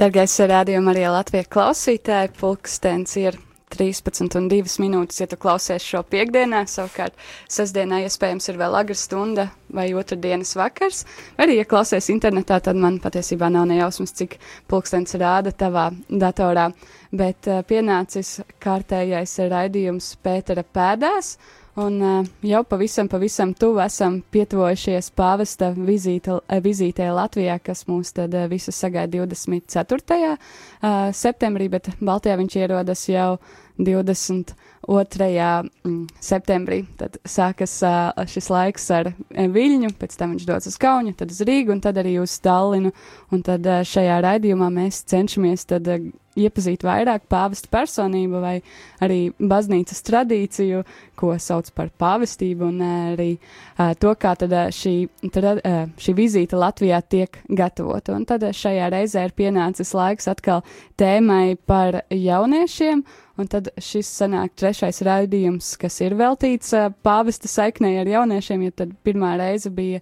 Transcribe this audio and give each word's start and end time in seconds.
Dargais 0.00 0.32
rādījuma 0.48 0.94
arī 0.94 1.02
Latvijas 1.12 1.48
klausītāji, 1.52 2.30
pulkstens 2.38 3.18
ir 3.20 3.34
13 3.74 4.32
un 4.38 4.46
2 4.48 4.78
minūtes, 4.80 5.18
ja 5.20 5.26
tu 5.28 5.36
klausies 5.36 5.84
šo 5.84 6.00
piekdienā, 6.08 6.62
savukārt 6.72 7.18
sestdienā 7.52 7.98
iespējams 8.06 8.48
ir 8.48 8.56
vēl 8.62 8.78
agra 8.80 8.96
stunda 8.96 9.44
vai 9.76 9.90
otrdienas 9.92 10.54
vakars, 10.56 11.02
vai 11.36 11.44
arī, 11.44 11.58
ja 11.60 11.68
klausies 11.68 12.08
internetā, 12.14 12.62
tad 12.64 12.80
man 12.80 12.96
patiesībā 13.04 13.52
nav 13.52 13.68
nejausmas, 13.68 14.16
cik 14.16 14.38
pulkstens 14.72 15.12
rāda 15.20 15.52
tavā 15.52 15.90
datorā, 16.08 16.70
bet 17.12 17.52
uh, 17.52 17.60
pienācis 17.68 18.38
kārtējais 18.56 19.36
raidījums 19.52 20.14
Pētera 20.24 20.64
pēdās, 20.64 21.34
Un 21.78 22.00
uh, 22.02 22.26
jau 22.42 22.64
pavisam, 22.66 23.06
pavisam 23.08 23.52
tuvu 23.54 23.78
esam 23.84 24.16
pietuvojušies 24.34 25.12
pāvesta 25.14 25.68
vizīte, 25.76 26.40
vizītē 26.64 27.06
Latvijā, 27.14 27.60
kas 27.62 27.84
mūs 27.86 28.10
tad 28.16 28.34
uh, 28.34 28.48
visus 28.50 28.74
sagaida 28.74 29.20
24. 29.22 30.32
Uh, 30.34 31.12
septembrī, 31.14 31.68
bet 31.70 31.92
Baltijā 32.02 32.34
viņš 32.40 32.56
ierodas 32.58 33.04
jau 33.06 33.36
22. 33.78 34.56
Mm, 35.86 36.00
septembrī. 36.18 36.80
Tad 36.98 37.20
sākas 37.22 37.76
šis 38.32 38.50
laiks 38.50 38.90
ar 38.90 39.12
Viļņu, 39.30 39.92
pēc 40.00 40.18
tam 40.18 40.34
viņš 40.34 40.48
dodas 40.50 40.66
uz 40.72 40.78
Kaunu, 40.80 41.14
tad 41.14 41.30
uz 41.30 41.38
Rīgu 41.46 41.76
un 41.76 41.84
tad 41.84 42.02
arī 42.02 42.16
uz 42.18 42.34
Stallinu. 42.34 42.90
Un 43.30 43.46
tad 43.46 43.64
šajā 43.86 44.18
raidījumā 44.26 44.72
mēs 44.74 45.04
cenšamies 45.08 45.70
tad 45.70 45.86
iepazīt 46.46 46.84
vairāk 46.86 47.26
pāvesta 47.30 47.70
personību 47.72 48.40
vai 48.42 48.56
arī 49.04 49.20
baznīcas 49.38 50.02
tradīciju, 50.06 50.82
ko 51.20 51.34
sauc 51.40 51.68
par 51.76 51.90
pāvestību, 52.00 52.70
un 52.70 52.84
arī 52.86 53.30
uh, 53.36 53.92
to, 54.00 54.14
kā 54.20 54.34
tad 54.40 54.54
šī, 54.74 54.94
tad, 55.28 55.48
uh, 55.60 55.82
šī 56.00 56.14
vizīte 56.16 56.58
Latvijā 56.60 57.00
tiek 57.02 57.40
gatavota. 57.48 58.16
Un 58.16 58.26
tad 58.28 58.46
šajā 58.56 58.88
reizē 58.92 59.26
ir 59.28 59.36
pienācis 59.36 59.92
laiks 59.96 60.30
atkal 60.32 60.64
tēmai 61.00 61.58
par 61.68 62.02
jauniešiem, 62.14 63.04
un 63.40 63.52
tad 63.52 63.70
šis 63.80 64.08
sanāk 64.22 64.56
trešais 64.58 65.02
raidījums, 65.06 65.74
kas 65.80 66.00
ir 66.04 66.16
veltīts 66.18 66.74
uh, 66.76 66.90
pāvesta 67.04 67.50
saiknei 67.50 67.98
ar 68.00 68.10
jauniešiem, 68.10 68.68
jo 68.68 68.76
tad 68.82 68.96
pirmā 69.04 69.36
reize 69.40 69.72
bija 69.72 70.00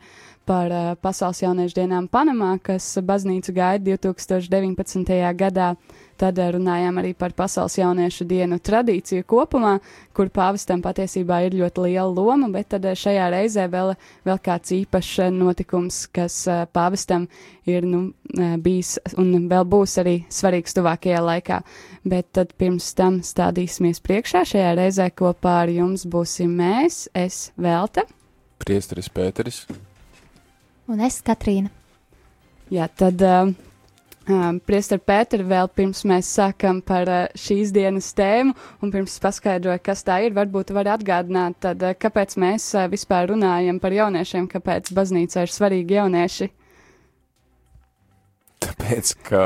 par 0.48 0.72
uh, 0.72 0.92
Pasaules 1.02 1.42
jauniešu 1.42 1.76
dienām 1.82 2.08
Panamā, 2.08 2.54
kas 2.64 2.86
baznīcu 3.04 3.52
gaida 3.56 3.98
2019. 3.98 5.18
gadā. 5.36 5.74
Tad 6.18 6.38
runājām 6.54 6.96
arī 6.98 7.12
par 7.14 7.30
Pasaules 7.36 7.76
jauniešu 7.78 8.24
dienu 8.26 8.56
tradīciju 8.58 9.22
kopumā, 9.28 9.76
kur 10.16 10.26
pāvestam 10.34 10.80
patiesībā 10.82 11.44
ir 11.46 11.54
ļoti 11.60 11.84
liela 11.84 12.08
loma, 12.10 12.48
bet 12.50 12.72
tad 12.72 12.88
šajā 12.98 13.28
reizē 13.30 13.68
vēl, 13.70 13.92
vēl 14.26 14.40
kāds 14.42 14.72
īpašs 14.74 15.28
notikums, 15.36 16.00
kas 16.10 16.40
pāvestam 16.74 17.28
ir 17.70 17.86
nu, 17.86 18.00
bijis 18.64 18.96
un 19.14 19.46
vēl 19.52 19.68
būs 19.70 19.94
arī 20.02 20.16
svarīgs 20.26 20.74
tuvākajā 20.74 21.22
laikā. 21.22 21.60
Bet 22.08 22.32
tad 22.34 22.56
pirms 22.58 22.90
tam 22.98 23.20
stādīsimies 23.22 24.02
priekšā. 24.02 24.42
Šajā 24.48 24.74
reizē 24.80 25.08
kopā 25.14 25.60
ar 25.68 25.70
jums 25.70 26.02
būsim 26.02 26.58
mēs, 26.58 27.04
es 27.14 27.52
Velta. 27.54 28.08
Priesteris 28.58 29.06
Pēteris. 29.06 29.62
Un 30.90 31.06
es 31.06 31.22
Katrīna. 31.22 31.70
Jā, 32.74 32.90
tad. 32.90 33.22
Uh, 33.22 33.67
Um, 34.28 34.58
Priester 34.60 34.98
Pēter, 35.00 35.40
vēl 35.48 35.70
pirms 35.72 36.02
mēs 36.04 36.28
sākam 36.36 36.82
par 36.84 37.08
uh, 37.08 37.20
šīs 37.32 37.70
dienas 37.72 38.10
tēmu 38.12 38.52
un 38.84 38.90
pirms 38.92 39.14
paskaidroju, 39.24 39.80
kas 39.80 40.02
tā 40.04 40.18
ir, 40.26 40.34
varbūt 40.36 40.68
var 40.76 40.90
atgādināt, 40.98 41.56
tad, 41.64 41.80
uh, 41.80 41.94
kāpēc 41.96 42.34
mēs 42.36 42.66
uh, 42.76 42.84
vispār 42.92 43.30
runājam 43.30 43.78
par 43.80 43.94
jauniešiem, 43.96 44.50
kāpēc 44.52 44.90
baznīca 44.92 45.46
ir 45.46 45.54
svarīgi 45.54 45.96
jaunieši. 45.96 46.48
Tāpēc, 48.66 49.14
ka 49.30 49.44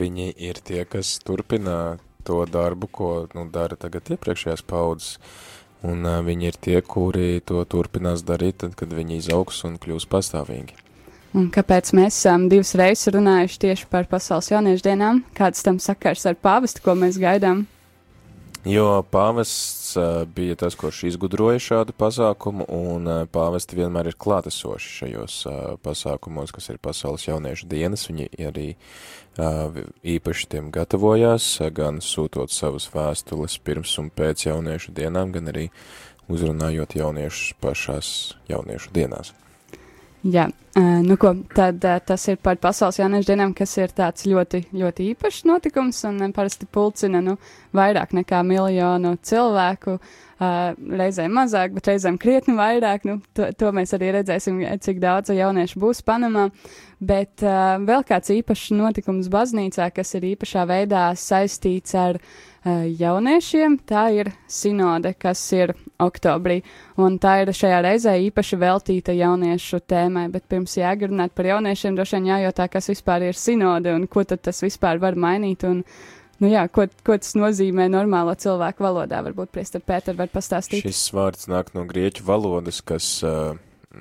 viņi 0.00 0.30
ir 0.48 0.62
tie, 0.64 0.86
kas 0.88 1.18
turpina 1.20 1.98
to 2.24 2.40
darbu, 2.48 2.88
ko 2.88 3.10
nu, 3.36 3.44
dara 3.52 3.76
tagad 3.76 4.14
iepriekšējās 4.16 4.64
paudzes, 4.64 5.18
un 5.84 6.08
uh, 6.08 6.22
viņi 6.24 6.48
ir 6.48 6.56
tie, 6.56 6.78
kuri 6.80 7.42
to 7.44 7.60
turpinās 7.68 8.24
darīt, 8.24 8.62
tad, 8.64 8.80
kad 8.80 8.96
viņi 8.96 9.20
izaugs 9.20 9.60
un 9.68 9.76
kļūs 9.76 10.08
pastāvīgi. 10.08 10.80
Un 11.32 11.46
kāpēc 11.48 11.94
mēs 11.96 12.16
esam 12.18 12.50
divas 12.52 12.74
reizes 12.76 13.08
runājuši 13.14 13.60
tieši 13.64 13.86
par 13.92 14.04
pasaules 14.10 14.50
jauniešu 14.52 14.84
dienām? 14.84 15.22
Kāds 15.32 15.64
tam 15.64 15.78
sakars 15.80 16.26
ar 16.28 16.36
pāvestu, 16.36 16.82
ko 16.84 16.92
mēs 16.98 17.16
gaidām? 17.20 17.64
Jo 18.68 19.00
pāvests 19.10 19.96
uh, 19.98 20.22
bija 20.28 20.54
tas, 20.60 20.76
kurš 20.78 21.00
izgudroja 21.08 21.58
šādu 21.58 21.96
pasākumu, 21.98 22.68
un 22.70 23.08
uh, 23.10 23.24
pāvesti 23.26 23.80
vienmēr 23.80 24.12
ir 24.12 24.18
klātesoši 24.22 24.92
šajos 25.00 25.40
uh, 25.48 25.56
pasākumos, 25.82 26.52
kas 26.54 26.70
ir 26.70 26.78
pasaules 26.84 27.26
jauniešu 27.26 27.66
dienas. 27.72 28.06
Viņi 28.06 28.28
arī 28.52 28.68
uh, 28.76 29.82
īpaši 30.04 30.52
tiem 30.54 30.70
gatavojās, 30.74 31.48
uh, 31.58 31.72
gan 31.74 31.98
sūtot 32.04 32.54
savas 32.54 32.86
vēstules 32.94 33.58
pirms 33.66 33.98
un 33.98 34.14
pēc 34.14 34.46
jauniešu 34.52 34.94
dienām, 34.94 35.34
gan 35.34 35.50
arī 35.50 35.70
uzrunājot 36.30 37.00
jauniešus 37.00 37.56
pašās 37.58 38.16
jauniešu 38.52 38.94
dienās. 38.94 39.34
Jā, 40.22 40.44
nu 41.02 41.16
ko, 41.18 41.32
tad 41.50 41.82
tas 42.06 42.24
ir 42.30 42.36
par 42.38 42.60
pasaules 42.62 43.00
jauniešu 43.00 43.26
dienām, 43.32 43.54
kas 43.58 43.72
ir 43.80 43.90
tāds 43.90 44.22
ļoti, 44.30 44.60
ļoti 44.70 45.08
īpašs 45.12 45.40
notikums 45.50 45.98
un 46.06 46.30
parasti 46.36 46.68
pulcina, 46.70 47.18
nu, 47.24 47.34
vairāk 47.74 48.14
nekā 48.14 48.44
miljonu 48.46 49.16
cilvēku, 49.18 49.96
reizēm 51.02 51.34
mazāk, 51.34 51.74
bet 51.74 51.90
reizēm 51.90 52.20
krietni 52.22 52.54
vairāk, 52.54 53.02
nu, 53.10 53.18
to, 53.34 53.50
to 53.58 53.72
mēs 53.74 53.96
arī 53.98 54.12
redzēsim, 54.20 54.62
cik 54.86 55.02
daudz 55.02 55.34
jauniešu 55.34 55.82
būs 55.82 56.04
Panamā, 56.06 56.48
bet 57.02 57.42
vēl 57.42 58.06
kāds 58.06 58.30
īpašs 58.30 58.70
notikums 58.78 59.26
baznīcā, 59.30 59.90
kas 59.90 60.14
ir 60.20 60.30
īpašā 60.36 60.68
veidā 60.70 61.08
saistīts 61.18 61.98
ar 61.98 62.22
uh, 62.22 62.51
jauniešiem. 62.70 63.78
Tā 63.86 64.06
ir 64.14 64.32
sinode, 64.50 65.14
kas 65.18 65.40
ir 65.52 65.74
oktobrī, 66.02 66.60
un 67.00 67.18
tā 67.22 67.42
ir 67.42 67.52
šajā 67.56 67.82
reizē 67.82 68.14
īpaši 68.28 68.58
veltīta 68.60 69.14
jauniešu 69.16 69.82
tēmai, 69.90 70.28
bet 70.32 70.46
pirms 70.50 70.76
jāgarunāt 70.78 71.34
par 71.34 71.50
jauniešiem, 71.50 71.96
droši 71.98 72.18
vien 72.18 72.32
jājautā, 72.32 72.68
kas 72.70 72.90
vispār 72.92 73.28
ir 73.30 73.38
sinode 73.38 73.94
un 73.94 74.06
ko 74.06 74.24
tad 74.24 74.44
tas 74.46 74.62
vispār 74.62 75.02
var 75.02 75.18
mainīt. 75.18 75.66
Un, 75.68 75.84
Nu 76.42 76.48
jā, 76.50 76.64
ko, 76.74 76.88
ko 77.06 77.14
tas 77.14 77.36
nozīmē 77.38 77.84
normālo 77.86 78.32
cilvēku 78.34 78.82
valodā? 78.82 79.20
Varbūt 79.22 79.52
Priester 79.54 79.78
Pēter 79.78 80.16
var 80.18 80.26
pastāstīt. 80.32 80.82
Šis 80.82 81.12
vārds 81.14 81.46
nāk 81.46 81.68
no 81.76 81.84
grieķu 81.86 82.24
valodas, 82.26 82.80
kas 82.82 83.20
uh, 83.22 83.52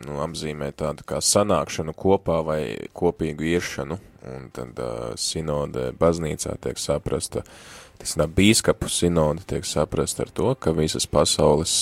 nu, 0.07 0.15
apzīmē 0.23 0.71
tādu 0.73 1.05
kā 1.05 1.19
sanākšanu 1.21 1.93
kopā 1.93 2.39
vai 2.47 2.63
kopīgu 2.97 3.45
iešanu, 3.51 3.99
un 4.31 4.49
tad 4.57 4.81
uh, 4.81 5.11
sinode 5.21 5.91
baznīcā 6.01 6.55
tiek 6.65 6.81
saprasta 6.81 7.43
uh, 7.45 7.61
Ir 8.01 8.31
bīskapu 8.33 8.89
sinode 8.89 9.43
tiek 9.45 9.65
saprast 9.67 10.19
ar 10.23 10.31
to, 10.33 10.55
ka 10.57 10.73
visas 10.73 11.05
pasaules 11.05 11.73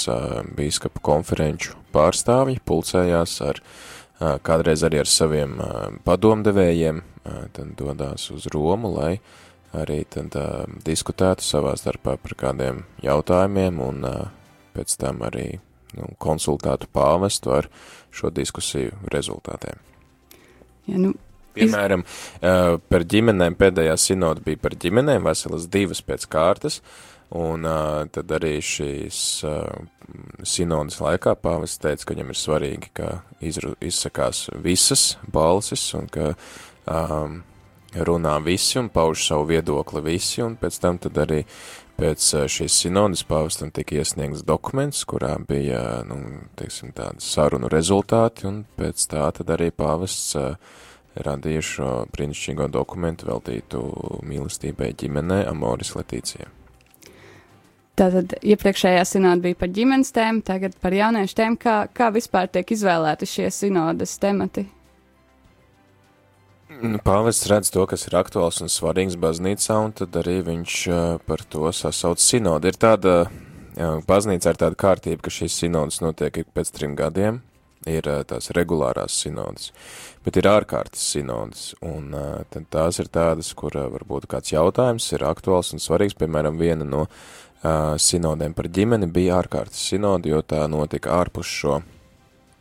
bīskapu 0.58 1.00
konferenču 1.06 1.78
pārstāvji 1.96 2.60
pulcējās 2.68 3.38
ar, 3.48 3.62
kādreiz 4.44 4.84
arī 4.84 5.00
ar 5.00 5.10
saviem 5.10 5.56
padomdevējiem, 6.04 7.00
tad 7.56 7.72
dodās 7.80 8.28
uz 8.36 8.50
Romu, 8.52 8.92
lai 8.98 9.14
arī 9.80 10.02
tad 10.12 10.36
diskutētu 10.84 11.46
savā 11.46 11.76
starpā 11.80 12.18
par 12.20 12.36
kādiem 12.44 12.84
jautājumiem 13.06 13.80
un 13.86 14.06
pēc 14.76 14.98
tam 15.00 15.24
arī 15.24 15.48
nu, 15.96 16.12
konsultētu 16.20 16.90
pāvestu 16.94 17.56
ar 17.56 17.70
šo 18.12 18.32
diskusiju 18.34 19.08
rezultātiem. 19.14 19.80
Ja, 20.90 20.98
nu, 21.00 21.14
Piemēram, 21.60 22.06
uh, 22.06 22.78
par 22.92 23.06
ģimenēm. 23.14 23.58
Pēdējā 23.60 23.96
sinoda 24.00 24.44
bija 24.46 24.62
par 24.62 24.76
ģimenēm, 24.80 25.26
veselas 25.28 25.68
divas 25.72 26.02
pēc 26.06 26.28
kārtas, 26.32 26.80
un 27.36 27.68
uh, 27.68 28.06
tad 28.14 28.32
arī 28.40 28.56
šīs 28.66 29.20
uh, 29.48 29.68
sinodas 30.48 31.00
laikā 31.04 31.36
pāvests 31.40 31.82
teica, 31.84 32.08
ka 32.08 32.16
viņam 32.16 32.34
ir 32.34 32.40
svarīgi, 32.40 32.94
ka 32.98 33.12
izru, 33.46 33.76
izsakās 33.84 34.48
visas 34.64 35.12
balsis, 35.30 35.84
un 35.98 36.10
ka 36.12 36.32
um, 36.90 37.42
runā 37.94 38.38
visi 38.46 38.80
un 38.82 38.90
pauž 38.94 39.28
savu 39.28 39.50
viedokli 39.50 40.02
visi, 40.06 40.42
un 40.46 40.58
pēc 40.60 40.82
tam 40.82 41.00
tad 41.02 41.18
arī 41.26 41.44
pēc 42.00 42.26
šīs 42.52 42.76
sinodas 42.86 43.26
pāvestam 43.28 43.74
tika 43.76 43.98
iesniegts 44.00 44.46
dokuments, 44.48 45.04
kurā 45.10 45.34
bija, 45.48 46.02
nu, 46.08 46.46
teiksim, 46.60 46.94
tāda 46.96 47.20
sarunu 47.24 47.72
rezultāti, 47.72 48.48
un 48.48 48.62
pēc 48.80 49.10
tā 49.12 49.26
tad 49.36 49.52
arī 49.58 49.72
pāvests 49.76 50.38
uh, 50.40 50.54
radīja 51.26 51.66
šo 51.66 51.90
brīnišķīgo 52.14 52.70
dokumentu 52.72 53.30
veltītu 53.30 53.84
mīlestībai 54.28 54.94
ģimenē 55.00 55.44
Amoris 55.50 55.96
Letīcija. 55.98 56.50
Tātad 58.00 58.38
iepriekšējā 58.40 59.04
sinoda 59.04 59.44
bija 59.44 59.58
par 59.60 59.72
ģimenes 59.76 60.14
tēmu, 60.16 60.44
tagad 60.48 60.78
par 60.80 60.96
jauniešu 60.96 61.36
tēmu. 61.36 61.60
Kā, 61.60 61.80
kā 61.92 62.08
vispār 62.16 62.48
tiek 62.48 62.72
izvēlēti 62.72 63.28
šie 63.28 63.50
sinodas 63.52 64.14
temati? 64.22 64.70
Nu, 66.80 67.00
pāvests 67.04 67.50
redz 67.50 67.74
to, 67.74 67.84
kas 67.90 68.06
ir 68.08 68.16
aktuāls 68.20 68.62
un 68.64 68.72
svarīgs 68.72 69.18
baznīcā, 69.20 69.76
un 69.84 69.92
tad 69.98 70.16
arī 70.22 70.38
viņš 70.48 70.76
par 71.28 71.44
to 71.52 71.74
sasauc 71.76 72.22
sinodu. 72.24 72.70
Ir 72.70 72.80
tāda, 72.80 73.16
jā, 73.76 73.90
baznīcā 74.08 74.54
ir 74.54 74.60
tāda 74.64 74.80
kārtība, 74.80 75.26
ka 75.26 75.34
šīs 75.34 75.58
sinodas 75.66 76.00
notiek 76.06 76.40
ik 76.40 76.54
pēc 76.56 76.72
trim 76.78 76.96
gadiem, 76.96 77.42
ir 77.88 78.08
tās 78.28 78.52
regulārās 78.56 79.16
sinodas, 79.24 79.70
bet 80.26 80.40
ir 80.40 80.50
ārkārtas 80.52 81.04
sinodas, 81.14 81.70
un 81.86 82.12
tad 82.52 82.68
tās 82.74 83.00
ir 83.00 83.08
tādas, 83.14 83.54
kur 83.56 83.78
varbūt 83.78 84.28
kāds 84.32 84.52
jautājums 84.52 85.08
ir 85.16 85.24
aktuāls 85.28 85.72
un 85.76 85.84
svarīgs, 85.84 86.18
piemēram, 86.20 86.60
viena 86.60 86.88
no 86.88 87.06
uh, 87.06 87.96
sinodēm 88.00 88.56
par 88.58 88.68
ģimeni 88.68 89.10
bija 89.12 89.40
ārkārtas 89.40 89.82
sinode, 89.92 90.30
jo 90.32 90.42
tā 90.42 90.66
notika 90.72 91.16
ārpus 91.20 91.48
šo 91.48 91.82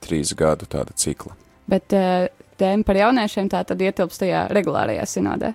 trīs 0.04 0.34
gadu 0.38 0.68
tāda 0.70 0.94
cikla. 0.94 1.34
Bet 1.68 1.94
uh, 1.96 2.28
tēma 2.58 2.86
par 2.86 3.02
jauniešiem 3.02 3.50
tā 3.52 3.64
tad 3.66 3.82
ietilpst 3.82 4.22
tajā 4.22 4.46
regulārajā 4.54 5.06
sinodē 5.06 5.54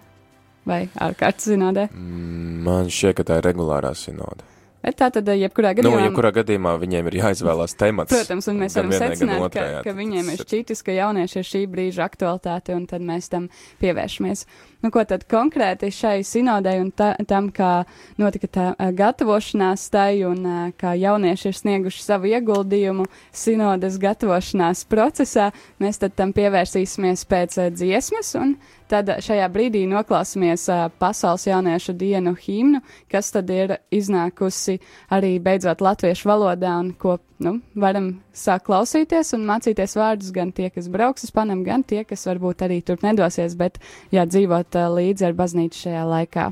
vai 0.67 0.85
ārkārtas 1.01 1.51
sinodē? 1.51 1.89
Man 1.93 2.91
šķiet, 2.91 3.17
ka 3.19 3.27
tā 3.27 3.39
ir 3.39 3.47
regulārā 3.51 3.93
sinode. 3.97 4.52
Bet 4.83 4.97
tā 4.99 5.07
tad, 5.15 5.29
jebkurā 5.31 5.71
gadījumā, 5.77 6.01
nu, 6.01 6.07
jebkurā 6.09 6.33
gadījumā 6.35 6.73
viņiem 6.81 7.07
ir 7.07 7.15
jāizvēlās 7.21 7.77
temats. 7.79 8.11
Protams, 8.11 8.49
un 8.51 8.57
mēs 8.59 8.75
varam 8.75 8.91
secināt, 8.91 9.45
ka, 9.53 9.63
ka 9.85 9.93
viņiem 9.95 10.33
ir 10.33 10.43
šķitis, 10.43 10.83
ka 10.83 10.95
jaunieši 10.97 11.39
ir 11.39 11.47
šī 11.47 11.61
brīža 11.71 12.03
aktualitāte, 12.03 12.75
un 12.75 12.83
tad 12.91 13.05
mēs 13.07 13.31
tam 13.31 13.47
pievēršamies. 13.79 14.43
Nu, 14.83 14.91
ko 14.91 15.05
tad 15.07 15.23
konkrēti 15.31 15.87
šai 15.95 16.17
sinodei 16.27 16.81
un 16.83 16.91
ta, 16.91 17.13
tam, 17.29 17.47
kā 17.55 17.85
notika 18.19 18.49
tā 18.51 18.67
gatavošanās 18.91 19.87
tai 19.93 20.25
un 20.27 20.43
kā 20.75 20.91
jaunieši 20.99 21.47
ir 21.53 21.59
snieguši 21.61 22.03
savu 22.03 22.33
ieguldījumu 22.33 23.07
sinodas 23.31 23.95
gatavošanās 24.03 24.83
procesā, 24.91 25.53
mēs 25.79 26.03
tad 26.03 26.19
tam 26.19 26.35
pievērsīsimies 26.35 27.23
pēc 27.31 27.61
dziesmas 27.71 28.35
un 28.35 28.57
Tad 28.93 29.09
šajā 29.25 29.47
brīdī 29.49 29.79
noklausāmies 29.89 30.67
uh, 30.69 30.83
Pasaules 31.01 31.47
jauniešu 31.47 31.95
dienu 31.97 32.35
himnu, 32.37 32.83
kas 33.09 33.31
tad 33.33 33.49
ir 33.49 33.79
iznākusi 33.89 34.75
arī 35.09 35.31
beidzot 35.41 35.81
latviešu 35.81 36.29
valodā 36.29 36.75
un 36.77 36.91
ko 37.01 37.17
nu, 37.41 37.55
varam 37.73 38.11
sākt 38.37 38.67
klausīties 38.69 39.33
un 39.33 39.47
mācīties 39.49 39.97
vārdus 39.97 40.29
gan 40.35 40.53
tie, 40.53 40.69
kas 40.69 40.91
brauks 40.93 41.25
uz 41.25 41.33
panem, 41.33 41.65
gan 41.65 41.81
tie, 41.81 42.03
kas 42.05 42.27
varbūt 42.29 42.61
arī 42.67 42.83
tur 42.85 43.01
nedosies, 43.01 43.57
bet 43.57 43.81
jā, 44.13 44.27
dzīvot 44.29 44.77
uh, 44.77 44.91
līdzi 44.99 45.31
ar 45.31 45.41
baznīcu 45.41 45.87
šajā 45.87 46.05
laikā. 46.13 46.51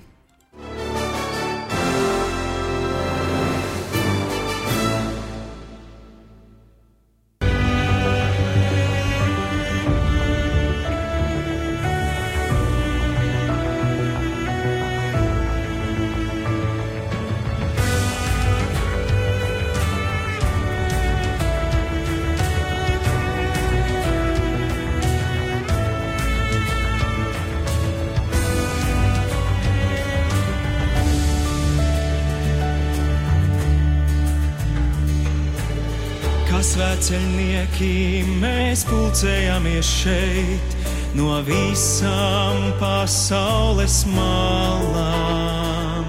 Svēceļnieki 37.12 38.24
mēs 38.40 38.86
pulcējamies 38.88 39.84
šeit 39.84 40.76
no 41.20 41.42
visām 41.44 42.70
pasaules 42.80 43.98
malām. 44.14 46.08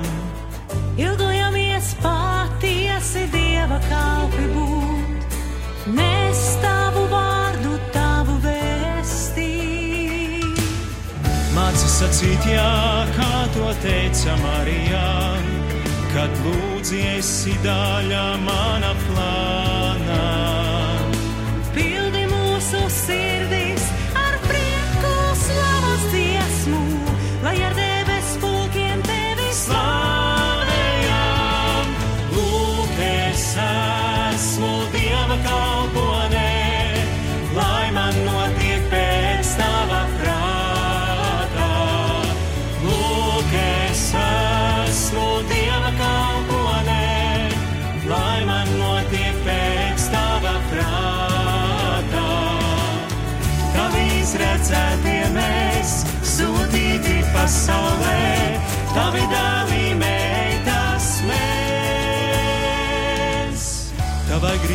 Ilgojamies 0.95 1.91
patiesi 2.05 3.27
Dieva 3.35 3.81
kalpi 3.89 4.47
būt, 4.55 5.27
nes 5.99 6.47
tavu 6.63 7.09
vārdu, 7.11 7.75
tavu 7.99 8.39
vēstī. 8.47 9.51
Māci 11.59 11.95
sacīt 11.99 12.47
jā, 12.47 12.73
kā 13.19 13.45
to 13.59 13.75
teica 13.83 14.39
Marijā, 14.47 15.15
kad 16.15 16.43
lūdzies 16.47 17.37
daļa 17.67 18.27
mana 18.47 18.95
plānā. 19.09 19.82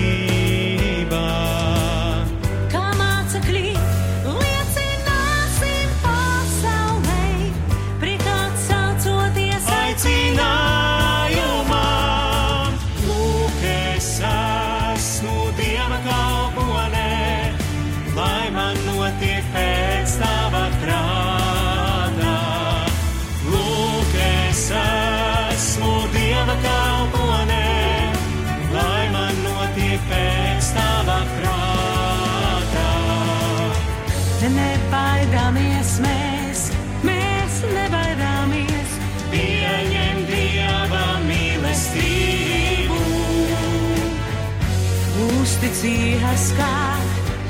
Uzticies 45.22 46.50
kā 46.58 46.74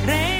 reiz 0.08 0.31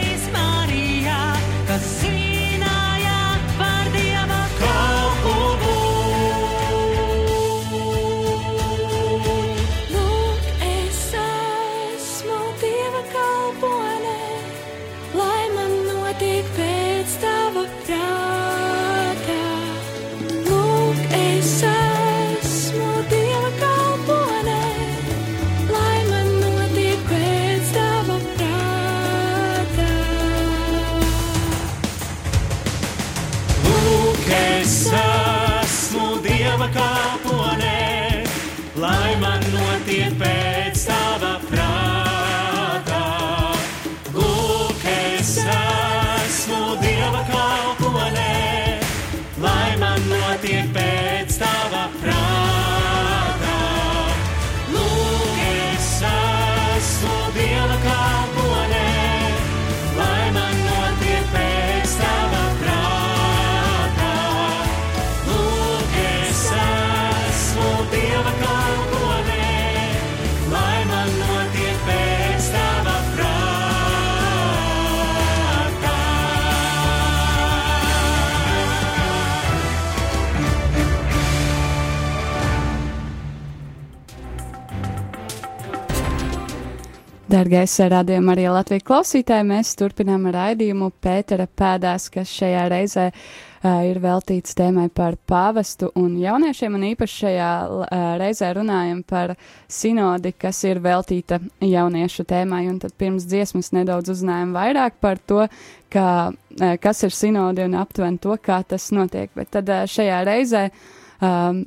Dargais 87.32 87.78
radījuma 87.80 88.34
arī 88.34 88.50
Latvijas 88.52 88.84
klausītāji, 88.84 89.46
mēs 89.48 89.70
turpinām 89.80 90.26
raidījumu 90.36 90.90
Pētera 91.00 91.46
pēdās, 91.48 92.10
kas 92.12 92.28
šajā 92.36 92.66
reizē 92.74 93.06
uh, 93.08 93.78
ir 93.88 94.02
veltīts 94.04 94.58
tēmai 94.58 94.90
par 94.92 95.16
pāvestu. 95.32 95.94
Un 95.96 96.18
jauniešiem, 96.20 96.76
un 96.76 96.84
īpaši 96.90 97.18
šajā 97.22 97.48
uh, 97.64 98.04
reizē 98.20 98.52
runājam 98.58 99.00
par 99.08 99.38
sinodi, 99.72 100.34
kas 100.36 100.60
ir 100.68 100.82
veltīta 100.84 101.40
jauniešu 101.64 102.28
tēmai, 102.28 102.66
un 102.74 102.82
tad 102.84 102.98
pirms 103.00 103.30
dziesmas 103.32 103.72
nedaudz 103.78 104.12
uzzinājām 104.12 104.52
vairāk 104.58 105.00
par 105.00 105.22
to, 105.24 105.46
kā, 105.94 106.10
uh, 106.36 106.74
kas 106.84 107.06
ir 107.08 107.16
sinodi 107.16 107.64
un 107.64 107.80
aptuveni 107.80 108.20
to, 108.20 108.36
kā 108.44 108.60
tas 108.68 108.92
notiek, 108.92 109.32
bet 109.40 109.56
tad 109.56 109.72
uh, 109.72 109.86
šajā 109.88 110.20
reizē 110.28 110.68
um, 110.68 111.64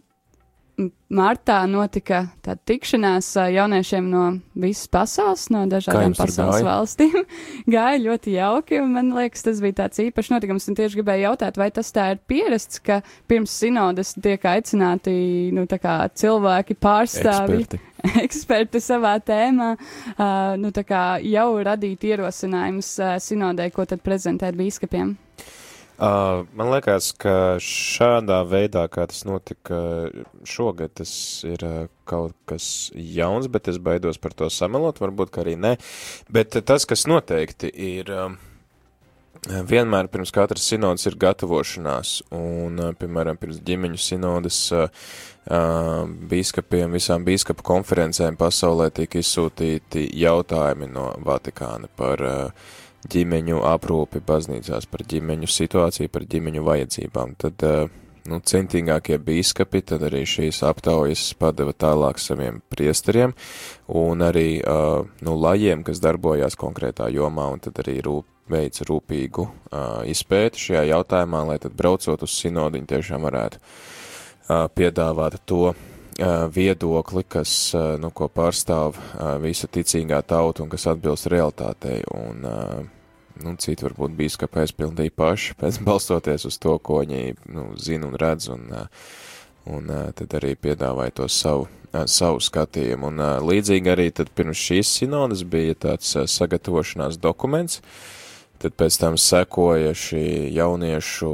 Martā 1.15 1.61
notika 1.71 2.25
tāda 2.43 2.59
tikšanās 2.67 3.29
jauniešiem 3.55 4.07
no 4.11 4.23
visas 4.59 4.89
pasaules, 4.91 5.45
no 5.55 5.61
dažādām 5.71 6.17
pasaules 6.19 6.57
gāja? 6.59 6.67
valstīm. 6.67 7.19
gāja 7.77 8.01
ļoti 8.03 8.35
jauki, 8.35 8.81
un 8.83 8.97
man 8.97 9.13
liekas, 9.15 9.45
tas 9.47 9.63
bija 9.63 9.85
tāds 9.85 10.03
īpašs 10.03 10.33
notikums. 10.35 10.67
Un 10.67 10.79
tieši 10.81 10.99
gribēju 10.99 11.29
jautāt, 11.29 11.61
vai 11.61 11.69
tas 11.75 11.95
tā 11.95 12.09
ir 12.17 12.23
pierasts, 12.27 12.83
ka 12.83 12.99
pirms 13.31 13.55
sinodas 13.55 14.17
tiek 14.19 14.43
aicināti 14.51 15.15
nu, 15.55 15.69
cilvēki 15.71 16.79
pārstāvji. 16.83 17.61
Eksperti. 17.63 17.83
Eksperti 18.27 18.83
savā 18.83 19.15
tēmā, 19.23 19.75
uh, 19.79 20.57
nu, 20.61 20.75
jau 21.23 21.49
radīt 21.71 22.09
ierosinājumus 22.11 22.91
uh, 22.99 23.15
sinodē, 23.23 23.71
ko 23.73 23.87
tad 23.89 24.03
prezentēt 24.05 24.59
bīskapiem. 24.59 25.15
Uh, 25.95 26.43
man 26.59 26.73
liekas, 26.73 27.13
ka 27.23 27.55
šādā 27.63 28.41
veidā, 28.51 28.83
kā 28.91 29.05
tas 29.07 29.21
notika 29.29 29.77
šogad, 30.43 30.91
tas 30.99 31.13
ir 31.47 31.63
uh, 31.63 31.85
kaut 32.09 32.35
kas 32.51 32.91
jauns, 32.95 33.47
bet 33.47 33.71
es 33.71 33.79
baidos 33.79 34.19
par 34.19 34.35
to 34.35 34.49
samelot, 34.51 34.99
varbūt, 34.99 35.39
arī 35.39 35.55
nē. 35.55 35.77
Bet 36.35 36.59
uh, 36.59 36.65
tas, 36.67 36.89
kas 36.91 37.07
noteikti 37.11 37.71
ir. 37.71 38.11
Uh, 38.11 38.35
Vienmēr 39.45 40.07
pirms 40.09 40.31
katras 40.33 40.65
sinodas 40.65 41.05
ir 41.05 41.19
gatavošanās, 41.21 42.15
un, 42.33 42.79
uh, 42.81 42.95
piemēram, 42.97 43.37
pirms 43.37 43.59
ģimeņu 43.67 43.99
sinodas 44.01 44.61
uh, 44.73 44.87
uh, 45.53 46.07
bīskapiem, 46.31 46.95
visām 46.97 47.27
bīskapu 47.27 47.67
konferencēm 47.67 48.39
pasaulē 48.41 48.89
tika 48.97 49.21
izsūtīti 49.21 50.07
jautājumi 50.17 50.89
no 50.95 51.11
Vatikāna 51.27 51.93
par 51.93 52.25
uh, 52.25 52.73
ģimeņu 53.11 53.61
aprūpi 53.69 54.23
baznīcās, 54.25 54.89
par 54.91 55.05
ģimeņu 55.11 55.51
situāciju, 55.51 56.13
par 56.13 56.27
ģimeņu 56.31 56.65
vajadzībām. 56.65 57.35
Tad, 57.41 57.65
uh, 57.67 58.03
nu, 58.31 58.41
centīgākie 58.41 59.19
bīskapi, 59.23 59.83
tad 59.91 60.05
arī 60.09 60.25
šīs 60.29 60.63
aptaujas 60.67 61.27
padeva 61.41 61.75
tālāk 61.77 62.21
saviem 62.23 62.61
priesteriem 62.73 63.35
un 64.01 64.25
arī, 64.25 64.49
uh, 64.61 65.05
nu, 65.25 65.37
lajiem, 65.41 65.85
kas 65.87 66.03
darbojās 66.05 66.57
konkrētā 66.61 67.11
jomā, 67.13 67.51
un 67.53 67.65
tad 67.65 67.83
arī 67.85 68.01
rūp, 68.05 68.29
veic 68.53 68.77
rūpīgu 68.85 69.45
uh, 69.45 70.03
izpēti 70.05 70.61
šajā 70.67 70.85
jautājumā, 70.91 71.47
lai 71.49 71.57
tad 71.63 71.73
braucot 71.77 72.27
uz 72.27 72.37
sinodu, 72.37 72.77
viņi 72.77 72.91
tiešām 72.91 73.25
varētu 73.25 73.61
uh, 73.61 74.67
piedāvāt 74.77 75.39
to 75.49 75.71
uh, 75.71 75.94
viedokli, 76.55 77.25
kas, 77.29 77.75
uh, 77.75 77.95
nu, 78.01 78.11
ko 78.15 78.29
pārstāv 78.31 78.95
uh, 78.95 79.35
visa 79.43 79.67
ticīgā 79.67 80.21
tauta 80.23 80.63
un 80.63 80.71
kas 80.71 80.87
atbilst 80.91 81.27
realitātei, 81.33 82.03
un, 82.15 82.45
uh, 82.47 83.15
nu, 83.43 83.55
citi 83.59 83.87
varbūt 83.87 84.15
bīskapi 84.19 84.63
aizpildīja 84.63 85.15
paši, 85.17 85.55
pēc 85.61 85.81
balstoties 85.85 86.47
uz 86.47 86.59
to, 86.63 86.77
ko 86.79 87.03
viņi, 87.03 87.37
nu, 87.55 87.71
zina 87.81 88.11
un 88.11 88.19
redz, 88.21 88.51
un, 88.55 88.67
uh, 88.71 89.07
un 89.75 89.91
uh, 89.91 90.11
tad 90.15 90.39
arī 90.39 90.55
piedāvāja 90.55 91.19
to 91.21 91.29
savu, 91.29 91.67
uh, 91.93 92.05
savu 92.07 92.43
skatījumu. 92.43 93.11
Un 93.11 93.23
uh, 93.25 93.37
līdzīgi 93.43 93.95
arī 93.95 94.11
tad 94.15 94.31
pirms 94.37 94.61
šīs 94.61 94.93
sinodas 95.01 95.43
bija 95.43 95.75
tāds 95.89 96.15
uh, 96.15 96.29
sagatavošanās 96.31 97.19
dokuments, 97.19 97.83
tad 98.63 98.77
pēc 98.79 98.99
tam 99.01 99.19
sekoja 99.21 99.95
šī 99.97 100.25
jauniešu 100.55 101.33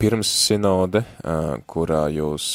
pirms 0.00 0.30
sinode, 0.46 1.04
uh, 1.24 1.56
kurā 1.70 2.06
jūs, 2.14 2.46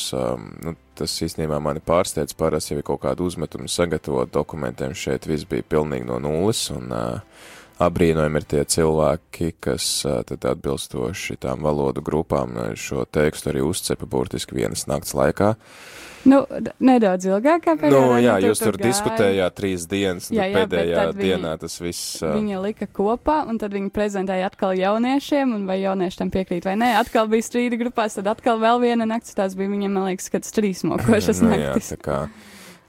nu, 0.64 0.76
tas 0.96 1.18
īstenībā 1.26 1.60
mani 1.64 1.84
pārsteidz, 1.84 2.36
parasti 2.38 2.74
jau 2.74 2.80
ir 2.82 2.88
kaut 2.88 3.04
kādu 3.04 3.28
uzmetumu 3.28 3.68
sagatavot 3.72 4.32
dokumentiem, 4.32 4.96
šeit 4.96 5.28
viss 5.28 5.48
bija 5.50 5.66
pilnīgi 5.76 6.08
no 6.08 6.22
nulles, 6.24 6.70
un 6.74 6.94
uh, 6.96 7.44
abrīnojami 7.80 8.40
ir 8.42 8.46
tie 8.48 8.64
cilvēki, 8.66 9.54
kas 9.60 9.88
tad 10.30 10.46
atbilstoši 10.46 11.38
tām 11.44 11.62
valodu 11.66 12.02
grupām 12.06 12.56
šo 12.80 13.06
tekstu 13.06 13.52
arī 13.52 13.62
uzcepa 13.66 14.06
burtiski 14.06 14.56
vienas 14.56 14.88
nakts 14.88 15.14
laikā. 15.18 15.56
Nu, 16.26 16.40
nedaudz 16.82 17.28
ilgāk 17.30 17.62
kā 17.68 17.76
Nu, 17.76 17.82
pēdējā 17.84 18.22
jā, 18.24 18.32
reize, 18.34 18.48
jūs 18.50 18.62
tur 18.64 18.78
gāja. 18.80 18.86
diskutējāt 18.90 19.54
trīs 19.60 19.84
dienas, 19.86 20.30
Jā, 20.34 20.48
jā, 20.50 20.56
pēdējā 20.64 20.96
tad 21.04 21.16
viņi- 21.20 21.28
dienā 21.36 21.52
tas 21.62 21.76
viss. 21.80 22.24
uh, 22.24 22.32
Viņa 22.34 22.62
lika 22.64 22.88
kopā, 22.88 23.36
un 23.48 23.60
tad 23.62 23.72
viņi 23.78 23.92
prezentēja 23.94 24.48
atkal 24.50 24.74
jauniešiem, 24.74 25.54
un 25.54 25.68
vai 25.70 25.82
jaunieši 25.84 26.18
tam 26.24 26.32
piekrīt 26.34 26.66
vai 26.66 26.74
nē. 26.82 26.96
Atkal 27.04 27.28
bija 27.30 27.46
strīdi 27.46 27.78
grupās, 27.78 28.16
tad 28.18 28.26
atkal 28.26 28.58
vēl 28.58 28.82
viena 28.82 29.06
nakts. 29.06 29.36
Tās 29.38 29.54
bija 29.54 29.70
viņiem, 29.70 29.92
man 29.94 30.08
liekas, 30.10 30.32
kāds 30.34 30.50
trīs 30.52 30.82
mokošas 30.84 31.44
nu, 31.46 31.50
jā, 31.54 31.76
naktis. 31.76 31.94
kā, 32.02 32.28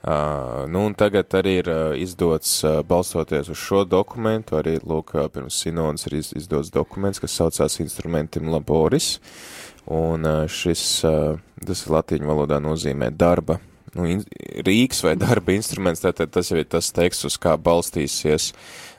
uh, 0.07 0.63
nu, 0.71 0.85
un 0.87 0.95
tagad 0.97 1.33
arī 1.35 1.57
ir 1.61 1.69
uh, 1.71 1.93
izdots, 1.99 2.51
uh, 2.63 2.79
balstoties 2.87 3.51
uz 3.51 3.59
šo 3.59 3.83
dokumentu, 3.87 4.57
arī, 4.59 4.77
lūk, 4.79 5.13
pirms 5.33 5.59
sinodas 5.63 6.07
ir 6.07 6.17
iz, 6.21 6.31
izdots 6.39 6.71
dokuments, 6.73 7.19
kas 7.19 7.35
saucās 7.37 7.79
Instrumentum 7.83 8.49
Laboris, 8.53 9.17
un 9.87 10.25
šis, 10.51 10.81
tas 11.63 11.85
latīņu 11.87 12.27
valodā 12.27 12.57
nozīmē 12.59 13.07
darba, 13.15 13.55
nu, 13.95 14.07
in, 14.11 14.25
rīks 14.67 14.99
vai 15.05 15.15
darba 15.19 15.55
instruments, 15.55 16.03
tātad 16.03 16.33
tas 16.35 16.51
jau 16.51 16.59
ir 16.59 16.67
tas 16.67 16.91
teksts, 16.91 17.29
uz 17.29 17.39
kā 17.39 17.55
balstīsies 17.55 18.51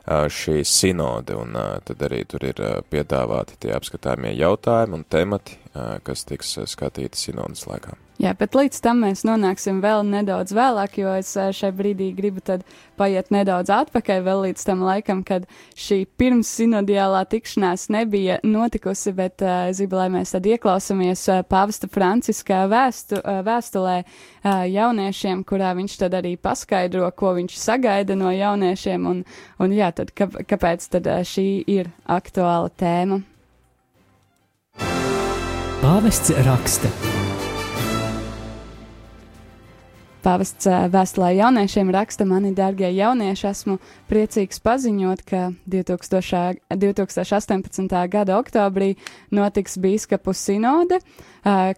šī 0.08 0.62
sinode, 0.64 1.36
un 1.36 1.52
tad 1.84 2.08
arī 2.08 2.22
tur 2.24 2.48
ir 2.48 2.64
piedāvāti 2.88 3.60
tie 3.60 3.76
apskatāmie 3.76 4.32
jautājumi 4.38 5.02
un 5.02 5.04
temati, 5.04 5.60
kas 6.08 6.24
tiks 6.28 6.56
skatīti 6.72 7.28
sinodas 7.28 7.68
laikā. 7.68 7.98
Jā, 8.18 8.32
bet 8.34 8.56
līdz 8.58 8.80
tam 8.82 9.04
mēs 9.04 9.20
nonāksim 9.22 9.76
vēl 9.78 10.02
nedaudz 10.02 10.50
vēlāk, 10.50 10.96
jo 10.98 11.12
es 11.20 11.28
eh, 11.38 11.52
šai 11.54 11.68
brīdī 11.70 12.08
gribu 12.16 12.42
paiet 12.98 13.28
nedaudz 13.30 13.70
atpakaļ 13.70 14.24
vēl 14.26 14.40
līdz 14.48 14.64
tam 14.66 14.82
laikam, 14.82 15.20
kad 15.22 15.44
šī 15.78 16.00
pirms 16.18 16.50
sinodiālā 16.58 17.20
tikšanās 17.30 17.86
nebija 17.94 18.40
notikusi, 18.42 19.12
bet 19.14 19.44
uh, 19.46 19.68
es 19.70 19.78
gribu, 19.78 20.00
lai 20.00 20.08
mēs 20.16 20.34
tad 20.34 20.48
ieklausamies 20.50 21.22
uh, 21.30 21.44
pāvesta 21.46 21.86
Franciskā 21.94 22.64
vēstu, 22.66 23.20
uh, 23.22 23.38
vēstulē 23.46 23.96
uh, 24.02 24.66
jauniešiem, 24.66 25.46
kurā 25.46 25.70
viņš 25.78 25.96
tad 26.02 26.18
arī 26.18 26.34
paskaidro, 26.42 27.06
ko 27.14 27.36
viņš 27.38 27.54
sagaida 27.54 28.18
no 28.18 28.34
jauniešiem, 28.34 29.06
un, 29.06 29.22
un 29.62 29.78
jā, 29.78 29.92
tad 29.94 30.10
kā, 30.10 30.26
kāpēc 30.26 30.90
tad 30.90 31.06
uh, 31.06 31.22
šī 31.22 31.46
ir 31.70 31.94
aktuāla 32.18 32.74
tēma. 32.74 33.22
Pāvests 35.78 36.34
raksta. 36.42 36.90
Pāvests 40.18 40.66
vēstulē 40.90 41.28
jauniešiem 41.36 41.92
raksta, 41.94 42.24
mani 42.26 42.50
dārgie 42.56 42.88
jaunieši, 42.90 43.44
esmu 43.52 43.76
priecīgs 44.10 44.58
paziņot, 44.64 45.22
ka 45.28 45.42
2000, 45.70 46.58
2018. 46.74 47.94
gada 48.10 48.38
oktobrī 48.40 48.96
notiks 49.30 49.78
bīskapu 49.78 50.34
sinode, 50.34 50.98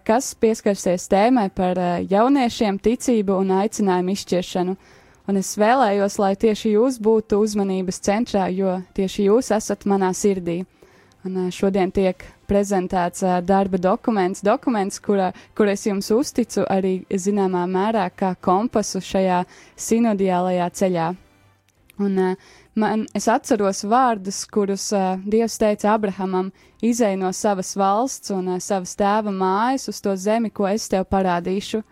kas 0.07 0.31
pieskarsies 0.41 1.05
tēmai 1.11 1.51
par 1.53 1.77
jauniešiem 2.09 2.81
ticību 2.81 3.37
un 3.43 3.53
aicinājumu 3.61 4.17
izšķiešanu. 4.17 4.75
Un 5.29 5.37
es 5.37 5.53
vēlējos, 5.61 6.17
lai 6.17 6.33
tieši 6.35 6.73
jūs 6.73 6.97
būtu 6.97 7.43
uzmanības 7.45 8.01
centrā, 8.01 8.49
jo 8.49 8.79
tieši 8.97 9.29
jūs 9.29 9.53
esat 9.53 9.85
manā 9.85 10.09
sirdī. 10.17 10.63
Un 11.21 11.51
šodien 11.53 11.93
tiek 11.93 12.25
prezentēts 12.51 13.23
darba 13.47 13.79
dokuments, 13.79 14.43
dokuments, 14.43 14.99
kura, 14.99 15.31
kur 15.55 15.71
es 15.71 15.87
jums 15.87 16.11
uzticu 16.11 16.67
arī 16.67 16.97
zināmā 17.09 17.63
mērā 17.71 18.09
kā 18.11 18.35
kompasu 18.43 18.99
šajā 18.99 19.43
sinodiālajā 19.79 20.71
ceļā. 20.81 21.11
Un 22.01 22.17
man, 22.81 23.05
es 23.13 23.27
atceros 23.29 23.83
vārdus, 23.85 24.43
kurus 24.49 24.89
Dievs 25.23 25.57
teica 25.61 25.93
Abrahamam, 25.93 26.51
izēj 26.81 27.17
no 27.21 27.31
savas 27.35 27.75
valsts 27.77 28.33
un 28.33 28.55
savas 28.59 28.95
tēva 28.97 29.33
mājas 29.35 29.89
uz 29.91 30.01
to 30.01 30.15
zemi, 30.17 30.49
ko 30.49 30.67
es 30.69 30.87
tev 30.89 31.05
parādīšu. 31.11 31.83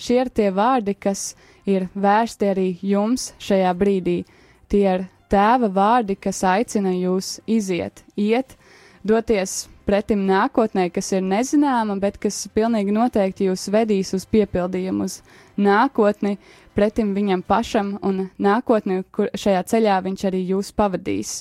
Šie 0.00 0.20
ir 0.22 0.30
tie 0.32 0.48
vārdi, 0.54 0.94
kas 0.96 1.34
ir 1.68 1.88
vērsti 1.94 2.52
arī 2.52 2.68
jums 2.92 3.32
šajā 3.42 3.72
brīdī. 3.76 4.22
Tie 4.70 4.86
ir 4.86 5.08
tēva 5.30 5.68
vārdi, 5.74 6.16
kas 6.16 6.44
aicina 6.46 6.94
jūs 6.94 7.38
iziet, 7.46 8.04
iet, 8.16 8.56
doties 9.04 9.66
pretim 9.90 10.22
nākotnē, 10.28 10.86
kas 10.94 11.10
ir 11.16 11.24
nezināma, 11.26 11.96
bet 11.98 12.20
kas 12.22 12.44
pilnīgi 12.54 12.94
noteikti 12.94 13.48
jūs 13.48 13.66
vedīs 13.74 14.14
uz 14.14 14.26
piepildījumu, 14.30 15.08
uz 15.08 15.16
nākotni, 15.58 16.36
pretim 16.78 17.10
viņam 17.16 17.42
pašam 17.42 17.96
un 18.06 18.28
nākotni, 18.38 19.02
kur 19.10 19.32
šajā 19.34 19.64
ceļā 19.72 19.96
viņš 20.06 20.26
arī 20.30 20.44
jūs 20.52 20.70
pavadīs. 20.78 21.40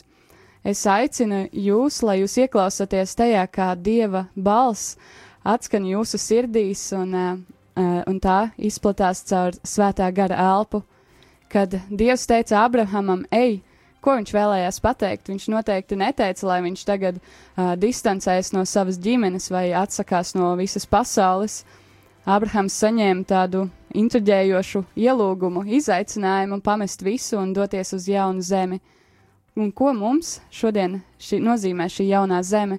Es 0.65 0.81
aicinu 0.89 1.45
jūs, 1.53 2.01
lai 2.03 2.19
jūs 2.23 2.39
ieklausāties 2.41 3.15
tajā, 3.21 3.45
kā 3.53 3.69
Dieva 3.77 4.25
balss 4.35 4.97
atskan 5.45 5.85
jūsu 5.87 6.17
sirdīs 6.19 6.89
un, 6.97 7.15
un 7.77 8.19
tā 8.19 8.39
izplatās 8.57 9.23
caur 9.29 9.55
svētā 9.63 10.09
gara 10.11 10.41
elpu. 10.57 10.81
Kad 11.49 11.77
Dievs 11.89 12.27
teica 12.29 12.65
Abrahamam, 12.65 13.23
ej, 13.33 13.61
Ko 13.99 14.15
viņš 14.15 14.31
vēlējās 14.31 14.79
pateikt? 14.79 15.27
Viņš 15.27 15.49
noteikti 15.51 15.97
neteica, 15.99 16.45
lai 16.47 16.61
viņš 16.63 16.83
tagad 16.87 17.17
uh, 17.19 17.73
distancējas 17.79 18.53
no 18.55 18.63
savas 18.67 18.99
ģimenes 19.03 19.49
vai 19.51 19.69
atsakās 19.75 20.31
no 20.39 20.53
visas 20.59 20.87
pasaules. 20.87 21.65
Abrahams 22.29 22.77
saņēma 22.79 23.25
tādu 23.27 23.65
intriģējošu 23.97 24.83
ielūgumu, 24.99 25.65
izaicinājumu 25.79 26.61
pamest 26.63 27.03
visu 27.03 27.39
un 27.41 27.51
doties 27.55 27.91
uz 27.97 28.07
jaunu 28.07 28.43
zemi. 28.45 28.79
Un 29.59 29.73
ko 29.75 29.91
mums 29.97 30.37
šodien 30.53 31.01
šī 31.19 31.41
nozīmē 31.43 31.89
šī 31.91 32.07
jaunā 32.13 32.39
zeme? 32.45 32.77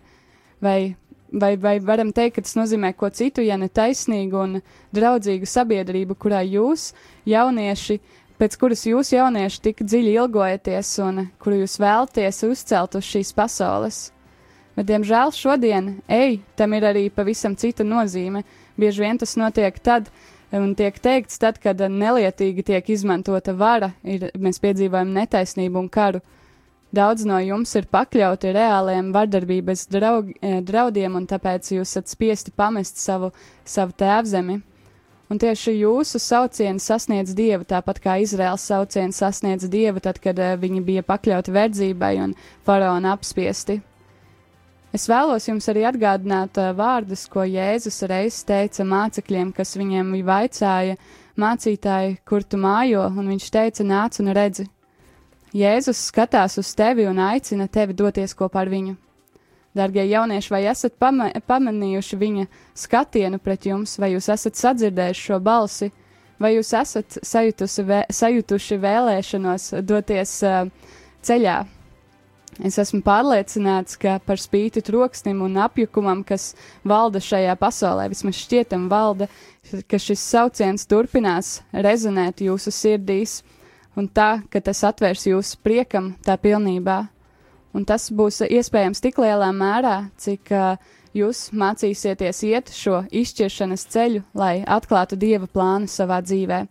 Vai, 0.63 0.95
vai, 1.33 1.53
vai 1.61 1.75
varam 1.85 2.15
teikt, 2.17 2.39
ka 2.39 2.47
tas 2.47 2.57
nozīmē 2.57 2.95
ko 2.97 3.11
citu, 3.13 3.45
ja 3.45 3.59
ne 3.61 3.69
taisnīgu 3.69 4.41
un 4.41 4.57
draudzīgu 4.97 5.49
sabiedrību, 5.49 6.17
kurā 6.21 6.41
jūs, 6.47 6.93
jaunieši, 7.29 7.99
uh, 7.99 8.20
pēc 8.41 8.57
kuras 8.61 8.87
jūs, 8.89 9.13
jaunieši, 9.13 9.61
tik 9.69 9.83
dziļi 9.85 10.15
ilgojaties 10.23 10.95
un 11.05 11.27
kuru 11.43 11.61
jūs 11.63 11.77
vēlties 11.83 12.41
uzcelt 12.49 12.97
uz 12.97 13.05
šīs 13.05 13.35
pasaules. 13.37 14.01
Bet, 14.79 14.87
diemžēl, 14.89 15.33
šodien, 15.37 15.91
ej, 16.09 16.39
tam 16.57 16.73
ir 16.73 16.87
arī 16.89 17.09
pavisam 17.13 17.57
cita 17.59 17.85
nozīme. 17.85 18.47
Bieži 18.81 19.05
vien 19.05 19.19
tas 19.21 19.35
notiek 19.37 19.77
tad, 19.85 20.09
un 20.57 20.73
tiek 20.79 20.97
teikts 20.97 21.41
tad, 21.43 21.59
kad 21.61 21.83
nelietīgi 21.83 22.65
tiek 22.71 22.89
izmantota 22.95 23.53
vara, 23.53 23.91
ir, 24.05 24.31
mēs 24.41 24.63
piedzīvojam 24.63 25.13
netaisnību 25.19 25.83
un 25.83 25.91
karu. 25.93 26.23
Daudz 26.97 27.27
no 27.29 27.37
jums 27.45 27.75
ir 27.79 27.91
pakļauti 27.93 28.55
reāliem 28.57 29.13
vardarbības 29.15 29.85
draug, 29.93 30.33
eh, 30.41 30.59
draudiem, 30.65 31.15
un 31.15 31.29
tāpēc 31.29 31.75
jūs 31.77 31.93
esat 31.93 32.09
spiesti 32.11 32.51
pamest 32.57 32.99
savu, 32.99 33.31
savu 33.65 33.93
tēvzemi 33.93 34.63
un 35.31 35.39
tieši 35.39 35.77
jūsu 35.79 36.19
sauciens 36.23 36.87
sasniedz 36.91 37.35
dievu, 37.39 37.65
tāpat 37.69 38.01
kā 38.03 38.17
Izraels 38.23 38.65
sauciens 38.67 39.21
sasniedz 39.23 39.69
dievu, 39.71 40.03
tad, 40.03 40.19
kad 40.23 40.39
uh, 40.39 40.57
viņi 40.59 40.83
bija 40.87 41.07
pakļauti 41.07 41.55
verdzībai 41.55 42.17
un 42.25 42.35
faraona 42.67 43.15
apspiesti. 43.15 43.81
Es 44.91 45.07
vēlos 45.07 45.47
jums 45.47 45.71
arī 45.71 45.85
atgādināt 45.87 46.59
uh, 46.59 46.73
vārdus, 46.75 47.29
ko 47.31 47.47
Jēzus 47.47 48.03
reiz 48.11 48.43
teica 48.47 48.87
mācekļiem, 48.87 49.53
kas 49.55 49.77
viņiem 49.79 50.17
vaicāja, 50.27 50.99
mācītāji, 51.39 52.19
kur 52.27 52.43
tu 52.43 52.59
mājo, 52.59 53.07
un 53.07 53.31
viņš 53.31 53.51
teica, 53.55 53.87
nāc 53.87 54.19
un 54.21 54.35
redzi. 54.35 54.67
Jēzus 55.55 56.03
skatās 56.11 56.59
uz 56.63 56.75
tevi 56.79 57.07
un 57.11 57.19
aicina 57.23 57.67
tevi 57.67 57.95
doties 57.99 58.35
kopā 58.39 58.65
ar 58.65 58.71
viņu. 58.71 58.99
Darbie 59.77 60.03
jaunieši, 60.11 60.51
vai 60.51 60.65
esat 60.67 60.97
pama 60.99 61.29
pamanījuši 61.47 62.17
viņa 62.19 62.47
skatienu 62.75 63.39
pret 63.39 63.69
jums, 63.71 63.99
vai 64.03 64.13
jūs 64.17 64.27
esat 64.35 64.59
sadzirdējuši 64.59 65.27
šo 65.29 65.39
balsi, 65.47 65.91
vai 66.43 66.57
jūs 66.57 66.73
esat 66.75 67.21
vē 67.87 68.01
sajutuši 68.11 68.81
vēlēšanos 68.83 69.69
doties 69.87 70.41
uh, 70.43 70.65
ceļā? 71.23 71.61
Es 72.61 72.77
esmu 72.83 72.99
pārliecināts, 73.07 73.95
ka 73.97 74.19
par 74.27 74.41
spīti 74.43 74.83
troksnim 74.85 75.39
un 75.47 75.55
apjukumam, 75.63 76.25
kas 76.27 76.51
valda 76.85 77.23
šajā 77.23 77.55
pasaulē, 77.57 78.09
vismaz 78.11 78.37
šķietam 78.43 78.89
valda, 78.91 79.31
ka 79.89 80.01
šis 80.03 80.21
sauciens 80.21 80.85
turpinās 80.91 81.61
rezonēt 81.73 82.43
jūsu 82.45 82.75
sirdīs, 82.75 83.39
un 83.97 84.11
tā, 84.11 84.43
ka 84.51 84.61
tas 84.61 84.83
atvērs 84.91 85.29
jūsu 85.31 85.63
priekam 85.65 86.13
tā 86.27 86.37
pilnībā. 86.37 87.05
Un 87.77 87.85
tas 87.87 88.09
būs 88.11 88.41
iespējams 88.49 89.03
tik 89.03 89.21
lielā 89.23 89.53
mērā, 89.55 90.11
cik 90.19 90.51
uh, 90.51 90.75
jūs 91.15 91.49
mācīsieties 91.55 92.43
iet 92.49 92.73
šo 92.75 93.05
izšķiršanas 93.15 93.87
ceļu, 93.93 94.25
lai 94.35 94.61
atklātu 94.67 95.19
dieva 95.21 95.47
plānu 95.47 95.91
savā 95.91 96.19
dzīvē. 96.25 96.65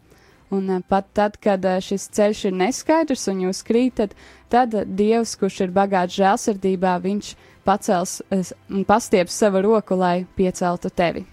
Un 0.52 0.70
uh, 0.70 0.82
pat 0.84 1.08
tad, 1.16 1.38
kad 1.40 1.64
uh, 1.64 1.80
šis 1.84 2.10
ceļš 2.18 2.46
ir 2.50 2.58
neskaidrs 2.64 3.28
un 3.32 3.46
jūs 3.46 3.64
krītat, 3.64 4.16
tad 4.52 4.76
uh, 4.76 4.84
Dievs, 4.84 5.38
kurš 5.40 5.62
ir 5.68 5.76
bagāts 5.76 6.18
žēlsirdībā, 6.20 6.98
viņš 7.06 7.34
pacels 7.64 8.20
un 8.34 8.84
pastieps 8.88 9.36
savu 9.40 9.62
roku, 9.62 9.96
lai 9.96 10.26
pieceltu 10.36 10.90
tevi. 10.90 11.24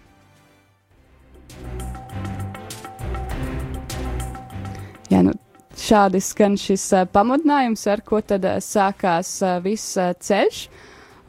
Jā, 5.11 5.23
nu, 5.23 5.33
šādi 5.77 6.21
skan 6.25 6.57
šis 6.61 6.85
uh, 6.97 7.07
pamudinājums, 7.13 7.87
ar 7.93 8.03
ko 8.07 8.21
tad 8.25 8.45
uh, 8.49 8.61
sākās 8.63 9.39
uh, 9.45 9.59
viss 9.65 9.97
uh, 10.01 10.13
ceļš. 10.17 10.67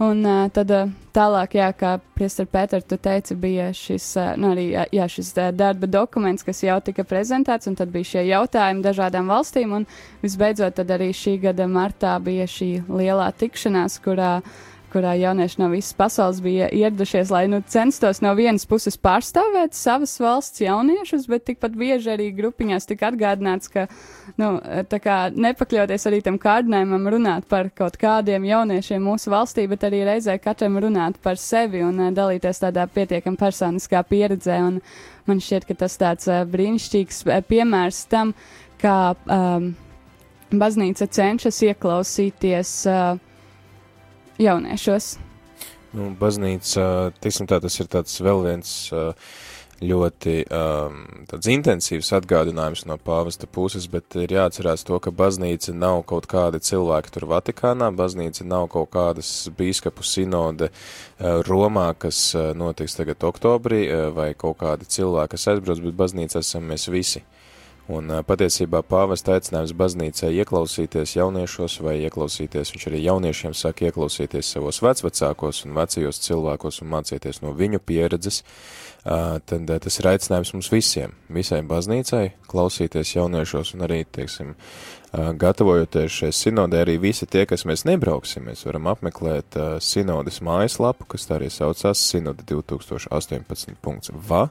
Un 0.03 0.21
uh, 0.29 0.45
tad 0.53 0.71
uh, 0.71 0.89
tālāk, 1.15 1.55
jā, 1.57 1.71
kā 1.73 1.95
Priester 2.17 2.45
Pēter, 2.45 2.83
tu 2.85 2.99
teici, 3.01 3.33
bija 3.33 3.71
šis, 3.73 4.11
uh, 4.19 4.35
nu 4.37 4.51
arī, 4.53 4.67
jā, 4.93 5.07
šis 5.09 5.33
uh, 5.39 5.49
darba 5.55 5.89
dokuments, 5.89 6.45
kas 6.45 6.61
jau 6.61 6.77
tika 6.85 7.05
prezentēts, 7.07 7.69
un 7.69 7.77
tad 7.79 7.89
bija 7.93 8.11
šie 8.11 8.27
jautājumi 8.29 8.85
dažādām 8.85 9.33
valstīm, 9.33 9.73
un 9.79 9.89
visbeidzot 10.21 10.77
tad 10.77 10.93
arī 10.93 11.09
šī 11.17 11.39
gada 11.47 11.65
martā 11.65 12.13
bija 12.21 12.45
šī 12.45 12.71
lielā 12.85 13.31
tikšanās, 13.41 13.97
kurā 14.05 14.35
uh, 14.43 14.65
kurā 14.91 15.13
jaunieši 15.19 15.59
no 15.61 15.67
visas 15.71 15.95
pasaules 15.97 16.39
bija 16.43 16.69
ieradušies, 16.73 17.31
lai 17.33 17.43
nu, 17.51 17.59
censtos 17.67 18.21
no 18.23 18.31
vienas 18.37 18.65
puses 18.69 18.97
pārstāvēt 18.99 19.75
savas 19.75 20.15
valsts 20.21 20.61
jauniešus, 20.63 21.27
bet 21.31 21.45
tikpat 21.49 21.75
bieži 21.77 22.13
arī 22.13 22.29
grupiņās 22.37 22.87
tika 22.87 23.11
atgādināts, 23.11 23.71
ka 23.73 23.87
nu, 24.39 24.53
kā, 25.03 25.17
nepakļauties 25.35 26.07
arī 26.09 26.21
tam 26.25 26.39
kārdinājumam 26.41 27.09
runāt 27.17 27.49
par 27.51 27.71
kaut 27.75 27.99
kādiem 27.99 28.47
jauniešiem 28.47 29.03
mūsu 29.03 29.33
valstī, 29.33 29.67
bet 29.67 29.83
arī 29.87 30.05
reizē 30.07 30.37
katram 30.41 30.79
runāt 30.83 31.19
par 31.23 31.39
sevi 31.41 31.83
un 31.85 31.99
uh, 32.07 32.13
dalīties 32.15 32.63
tādā 32.63 32.87
pietiekam 32.87 33.35
personiskā 33.39 34.03
pieredzē. 34.07 34.61
Un 34.71 34.79
man 35.27 35.43
šķiet, 35.43 35.67
ka 35.67 35.81
tas 35.83 35.99
tāds 35.99 36.31
uh, 36.31 36.45
brīnišķīgs 36.47 37.25
uh, 37.27 37.43
piemērs 37.43 38.05
tam, 38.11 38.33
kā 38.81 38.97
um, 39.27 39.71
baznīca 40.53 41.09
cenšas 41.11 41.59
ieklausīties 41.67 42.75
uh, 42.87 43.26
jauniešos? 44.41 45.15
Nu, 45.97 46.11
baznīca, 46.19 47.13
tiksim 47.23 47.47
tā, 47.49 47.61
tas 47.63 47.77
ir 47.79 47.87
tāds 47.91 48.17
vēl 48.21 48.43
viens 48.45 48.73
ļoti 49.77 50.33
um, 50.49 51.01
tāds 51.29 51.49
intensīvs 51.53 52.09
atgādinājums 52.17 52.85
no 52.89 52.97
pāvesta 52.97 53.45
puses, 53.45 53.85
bet 53.91 54.15
ir 54.17 54.33
jāatcerās 54.33 54.83
to, 54.87 54.97
ka 55.03 55.13
baznīca 55.13 55.73
nav 55.77 56.01
kaut 56.09 56.25
kādi 56.31 56.61
cilvēki 56.65 57.13
tur 57.13 57.27
Vatikānā, 57.29 57.91
baznīca 57.95 58.45
nav 58.47 58.67
kaut 58.73 58.89
kādas 58.95 59.31
bīskapu 59.57 60.05
sinode 60.05 60.71
uh, 60.71 61.43
Romā, 61.45 61.91
kas 61.99 62.31
uh, 62.35 62.53
notiks 62.57 62.97
tagad 62.97 63.21
oktobrī, 63.29 63.85
uh, 63.85 64.07
vai 64.17 64.31
kaut 64.33 64.59
kādi 64.63 64.89
cilvēki, 64.97 65.35
kas 65.35 65.49
aizbrauc, 65.53 65.83
bet 65.85 65.99
baznīca 66.05 66.41
esam 66.41 66.65
mēs 66.73 66.89
visi. 66.89 67.21
Uh, 67.21 67.46
Un 67.87 68.11
patiesībā 68.27 68.81
pāvesta 68.83 69.37
aicinājums 69.37 69.71
baznīcai 69.79 70.33
ieklausīties 70.41 71.13
jauniešos 71.15 71.77
vai 71.85 71.93
ieklausīties, 72.03 72.73
viņš 72.73 72.85
arī 72.89 72.99
jauniešiem 73.05 73.53
saka 73.55 73.87
ieklausīties 73.87 74.49
savos 74.57 74.81
vecvecākos 74.83 75.63
un 75.63 75.77
vecajos 75.77 76.19
cilvēkos 76.25 76.81
un 76.83 76.91
mācīties 76.91 77.39
no 77.45 77.53
viņu 77.55 77.79
pieredzes, 77.87 78.41
tad 79.07 79.71
tas 79.85 79.99
ir 80.01 80.09
aicinājums 80.11 80.51
mums 80.57 80.71
visiem, 80.73 81.15
visai 81.31 81.61
baznīcai, 81.63 82.25
klausīties 82.51 83.15
jauniešos 83.15 83.71
un 83.77 83.87
arī, 83.87 84.01
teiksim, 84.03 84.51
gatavojoties 85.39 86.11
šai 86.11 86.33
sinodē, 86.35 86.83
arī 86.83 86.97
visi 86.99 87.23
tie, 87.23 87.45
kas 87.47 87.63
mēs 87.69 87.85
nebrauksim, 87.87 88.49
mēs 88.49 88.65
varam 88.67 88.91
apmeklēt 88.91 89.55
sinodes 89.79 90.41
mājaslapu, 90.43 91.07
kas 91.15 91.29
tā 91.29 91.39
arī 91.39 91.47
saucās 91.53 92.03
sinode 92.11 92.43
2018.va, 92.51 94.43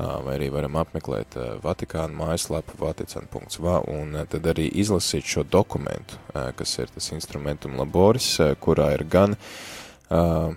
vai 0.00 0.36
arī 0.36 0.48
varam 0.52 0.78
apmeklēt 0.80 1.36
Vatikānu 1.64 2.16
mājaslapu 2.16 2.78
vatican.va 2.80 3.76
un 3.90 4.16
tad 4.30 4.48
arī 4.52 4.68
izlasīt 4.80 5.26
šo 5.28 5.44
dokumentu, 5.44 6.18
kas 6.56 6.78
ir 6.78 6.92
tas 6.94 7.10
instrumentum 7.14 7.76
laboris, 7.80 8.32
kurā 8.62 8.90
ir 8.96 9.04
gan 9.10 9.36
uh, 9.36 10.52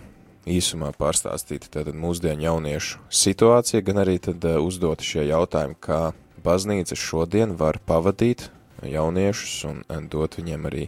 īsumā 0.47 0.91
pārstāstīt 0.99 1.69
tātad 1.73 1.95
mūsdienu 1.97 2.47
jauniešu 2.47 3.01
situāciju, 3.23 3.83
gan 3.89 4.03
arī 4.03 4.19
tad 4.23 4.43
uh, 4.47 4.59
uzdot 4.63 5.03
šie 5.03 5.27
jautājumi, 5.29 5.79
kā 5.79 6.01
baznīca 6.43 6.97
šodien 6.99 7.55
var 7.59 7.79
pavadīt 7.87 8.49
jauniešus 8.83 9.57
un, 9.69 9.83
dot 10.11 10.37
viņiem 10.39 10.67
arī 10.67 10.87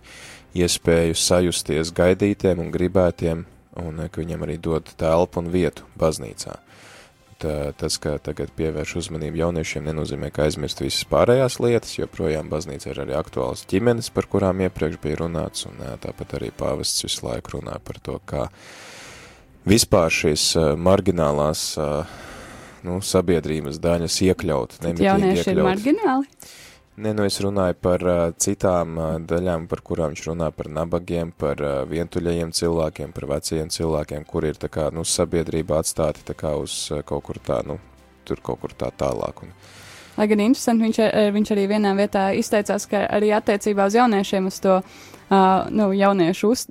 iespēju 0.56 1.16
sajusties 1.20 1.92
gaidītiem 1.96 2.60
un 2.64 2.72
gribētiem, 2.72 3.46
un 3.80 4.06
ka 4.08 4.22
viņiem 4.22 4.44
arī 4.48 4.58
dod 4.60 4.92
telpu 5.00 5.42
un 5.42 5.52
vietu 5.52 5.88
baznīcā. 6.00 6.56
Tā, 6.56 6.75
tas, 7.42 7.98
ka 8.02 8.16
tagad 8.24 8.52
pievērš 8.56 8.96
uzmanību 9.02 9.42
jauniešiem, 9.42 9.86
nenozīmē, 9.90 10.32
ka 10.34 10.46
aizmirst 10.46 10.82
visas 10.84 11.08
pārējās 11.12 11.60
lietas, 11.64 11.96
jo 11.98 12.08
projām 12.12 12.50
baznīca 12.52 12.92
ir 12.92 13.02
arī 13.04 13.18
aktuāls 13.20 13.66
ģimenes, 13.72 14.12
par 14.16 14.30
kurām 14.32 14.64
iepriekš 14.66 15.00
bija 15.04 15.20
runāts, 15.24 15.68
un 15.70 15.82
tāpat 16.04 16.38
arī 16.40 16.52
pāvests 16.56 17.06
visu 17.08 17.28
laiku 17.28 17.58
runā 17.58 17.80
par 17.84 18.00
to, 18.04 18.20
kā 18.26 18.48
vispār 19.68 20.14
šīs 20.14 20.54
marginālās 20.80 21.68
nu, 22.86 23.00
sabiedrības 23.02 23.82
daļas 23.84 24.22
iekļaut, 24.30 24.80
Jaunieši 24.86 25.42
iekļaut. 25.42 25.56
ir 25.56 25.64
margināli? 25.66 26.54
Nē, 26.96 27.12
nu 27.12 27.26
es 27.28 27.42
runāju 27.44 27.76
par 27.84 28.04
uh, 28.08 28.20
citām 28.40 28.94
uh, 28.96 29.08
daļām, 29.20 29.66
par 29.68 29.82
kurām 29.84 30.14
viņš 30.14 30.22
runā 30.30 30.48
par 30.56 30.70
nabagiem, 30.72 31.34
par 31.36 31.60
uh, 31.60 31.74
vientuļajiem 31.92 32.54
cilvēkiem, 32.56 33.12
par 33.16 33.26
vecajiem 33.34 33.72
cilvēkiem, 33.76 34.24
kuri 34.30 34.54
ir 34.54 34.62
tā 34.62 34.70
kā, 34.72 34.86
nu, 34.96 35.04
sabiedrība 35.04 35.82
atstāti 35.82 36.24
tā 36.24 36.38
kā 36.40 36.54
uz 36.56 36.78
uh, 36.96 37.02
kaut 37.04 37.26
kur 37.28 37.42
tā, 37.44 37.60
nu, 37.68 37.76
tur 38.24 38.40
kaut 38.40 38.62
kur 38.64 38.72
tā 38.80 38.94
tālāk. 38.96 39.44
Un, 39.44 39.52
Lai 40.16 40.30
gan 40.32 40.46
interesanti, 40.46 40.86
viņš, 40.88 41.02
ar- 41.04 41.34
viņš 41.36 41.52
arī 41.52 41.68
vienā 41.74 41.92
vietā 42.00 42.30
izteicās, 42.40 42.88
ka 42.88 43.04
arī 43.18 43.34
attiecībā 43.36 43.90
uz 43.92 44.00
jauniešiem 44.00 44.48
uz 44.48 44.62
to, 44.64 44.78
uh, 44.80 45.15
nu, 45.30 45.90
jauniešu 45.94 46.50
uz, 46.54 46.66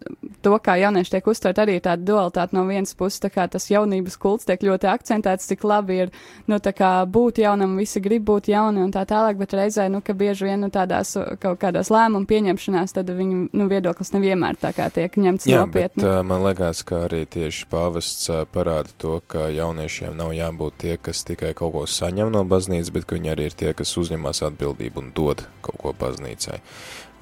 to, 0.45 0.55
kā 0.63 0.77
jaunieši 0.79 1.17
tiek 1.17 1.27
uztvert, 1.31 1.59
arī 1.59 1.79
tāda 1.83 2.05
dualitāte 2.07 2.55
no 2.55 2.65
vienas 2.69 2.95
puses, 2.95 3.19
tā 3.23 3.31
kā 3.33 3.47
tas 3.51 3.67
jaunības 3.71 4.17
kults 4.21 4.47
tiek 4.49 4.63
ļoti 4.63 4.89
akcentēts, 4.93 5.49
cik 5.51 5.65
labi 5.67 5.99
ir, 6.05 6.13
nu, 6.51 6.61
tā 6.63 6.75
kā 6.77 6.91
būt 7.11 7.41
jaunam, 7.43 7.77
visi 7.81 8.03
grib 8.05 8.27
būt 8.29 8.53
jauni 8.53 8.85
un 8.85 8.93
tā 8.95 9.03
tālāk, 9.09 9.39
bet 9.41 9.57
reizē, 9.59 9.89
nu, 9.91 10.03
ka 10.05 10.15
bieži 10.15 10.49
vien, 10.49 10.63
nu, 10.63 10.71
tādās 10.75 11.17
uh, 11.19 11.35
kaut 11.41 11.59
kādās 11.63 11.91
lēmumu 11.95 12.29
pieņemšanās, 12.31 12.95
tad 12.95 13.11
viņu, 13.11 13.49
nu, 13.53 13.69
viedoklis 13.71 14.15
nevienmēr 14.15 14.61
tā 14.61 14.75
kā 14.77 14.91
tiek 14.95 15.19
ņemts 15.19 15.49
Jā, 15.51 15.65
bet 15.67 15.97
nopietni. 15.97 16.07
uh, 16.07 16.21
man 16.27 16.45
liekas, 16.47 16.85
ka 16.87 17.05
arī 17.09 17.25
tieši 17.31 17.67
pāvests 17.73 18.31
uh, 18.31 18.45
parāda 18.47 18.95
to, 18.99 19.19
ka 19.27 19.49
jauniešiem 19.51 20.15
nav 20.19 20.35
jābūt 20.37 20.79
tie, 20.85 20.95
kas 21.01 21.25
tikai 21.27 21.55
kaut 21.59 21.75
ko 21.75 21.87
saņem 21.91 22.31
no 22.35 22.45
baznīcas, 22.47 22.93
bet 22.95 23.09
ka 23.09 23.19
viņi 23.19 23.35
arī 23.35 23.51
ir 23.51 23.59
tie, 23.59 23.75
kas 23.75 23.97
uzņemas 23.99 24.45
atbildību 24.51 25.03
un 25.03 25.11
dod 25.17 25.47
kaut 25.65 25.81
ko 25.81 25.97
baznīcai. 25.99 26.61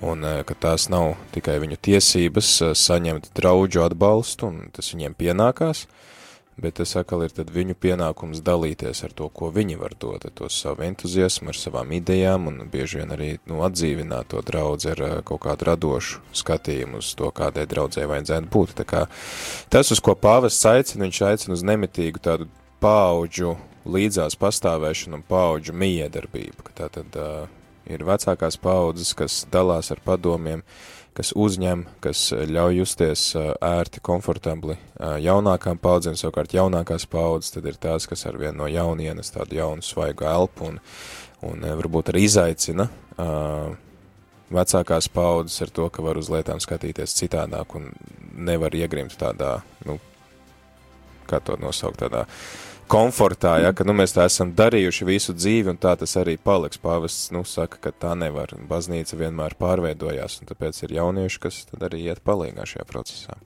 Un 0.03 0.25
uh, 0.27 0.41
ka 0.43 0.57
tās 0.59 0.89
nav 0.91 1.15
tikai 1.35 1.61
viņu 1.63 1.79
tiesības 1.79 2.49
uh, 2.65 2.73
saņemt 2.75 3.31
draudžu 3.39 3.85
atbalstu, 3.85 4.49
un 4.51 4.73
tas 4.75 4.91
viņiem 4.91 5.15
pienākās, 5.15 5.85
bet 6.59 6.81
tas 6.81 6.97
atkal 6.99 7.23
ir 7.23 7.31
tad 7.37 7.53
viņu 7.55 7.77
pienākums 7.79 8.43
dalīties 8.43 9.05
ar 9.07 9.15
to, 9.15 9.29
ko 9.31 9.53
viņi 9.55 9.79
var 9.79 9.95
dot, 9.95 10.27
ar 10.27 10.35
to 10.35 10.51
savu 10.51 10.83
entuziasmu, 10.89 11.53
ar 11.55 11.61
savām 11.61 11.95
idejām, 11.95 12.51
un 12.51 12.67
bieži 12.73 12.99
vien 12.99 13.15
arī 13.15 13.31
nu, 13.47 13.63
atdzīvināt 13.63 14.33
to 14.35 14.43
draudzi 14.43 14.91
ar 14.97 15.05
uh, 15.07 15.15
kaut 15.29 15.45
kādu 15.47 15.71
radošu 15.71 16.19
skatījumu 16.43 16.99
uz 16.99 17.15
to, 17.15 17.31
kādai 17.31 17.69
draudzē 17.71 18.11
vajadzētu 18.11 18.51
būt. 18.51 18.77
Tā 18.83 18.89
kā 18.89 19.07
tas, 19.71 19.95
uz 19.95 20.03
ko 20.03 20.19
pāvests 20.19 20.67
aicina, 20.67 21.07
viņš 21.07 21.25
aicina 21.31 21.55
uz 21.55 21.67
nemitīgu 21.71 22.27
tādu 22.27 22.51
paauģu 22.83 23.55
līdzās 23.87 24.35
pastāvēšanu 24.39 25.21
un 25.21 25.27
paauģu 25.31 25.79
miedarbību, 25.79 26.67
ka 26.67 26.81
tā 26.83 26.95
tad 26.99 27.19
uh, 27.23 27.62
ir 27.91 28.05
vecākās 28.07 28.59
paaudzes, 28.63 29.15
kas 29.19 29.43
dalās 29.53 29.91
ar 29.95 30.03
padomiem, 30.05 30.63
kas 31.17 31.33
uzņem, 31.37 31.85
kas 32.05 32.31
ļauj 32.33 32.79
justies 32.81 33.25
uh, 33.37 33.53
ērti, 33.61 34.01
komfortabli 34.05 34.77
uh, 34.79 35.17
jaunākām 35.21 35.81
paudzēm, 35.83 36.17
savukārt 36.17 36.55
jaunākās 36.57 37.05
paudzes 37.11 37.53
tad 37.53 37.69
ir 37.69 37.77
tās, 37.81 38.09
kas 38.09 38.25
ar 38.31 38.39
vienu 38.41 38.63
no 38.63 38.71
jaunienes 38.71 39.35
tādu 39.35 39.59
jaunu 39.59 39.85
svaigu 39.85 40.29
elpu 40.29 40.71
un, 40.71 40.81
un 41.45 41.67
uh, 41.67 41.75
varbūt 41.83 42.15
arī 42.15 42.25
izaicina 42.31 42.89
uh, 42.89 43.75
vecākās 44.53 45.09
paudzes 45.13 45.61
ar 45.65 45.73
to, 45.75 45.89
ka 45.93 46.05
var 46.05 46.21
uz 46.21 46.31
lietām 46.33 46.61
skatīties 46.63 47.17
citādāk 47.19 47.77
un 47.79 47.91
nevar 48.33 48.75
iegrimt 48.77 49.17
tādā, 49.21 49.59
nu, 49.89 49.99
kā 51.29 51.41
to 51.45 51.57
nosaukt, 51.61 52.01
tādā 52.03 52.27
komfortā, 52.93 53.57
ja, 53.65 53.73
ka, 53.77 53.87
nu, 53.89 53.95
mēs 53.97 54.13
tā 54.17 54.27
esam 54.29 54.53
darījuši 54.57 55.09
visu 55.09 55.35
dzīvi, 55.37 55.73
un 55.73 55.81
tā 55.81 55.95
tas 56.01 56.17
arī 56.21 56.37
paliks. 56.37 56.81
Pāvests, 56.83 57.31
nu, 57.35 57.45
saka, 57.49 57.81
ka 57.87 57.95
tā 58.05 58.13
nevar. 58.19 58.53
Baznīca 58.69 59.19
vienmēr 59.21 59.57
pārveidojās, 59.61 60.41
un 60.43 60.53
tāpēc 60.53 60.85
ir 60.85 60.99
jaunieši, 60.99 61.41
kas 61.47 61.65
arī 61.81 62.05
iet 62.11 62.23
palīgā 62.27 62.69
šajā 62.69 62.89
procesā. 62.89 63.39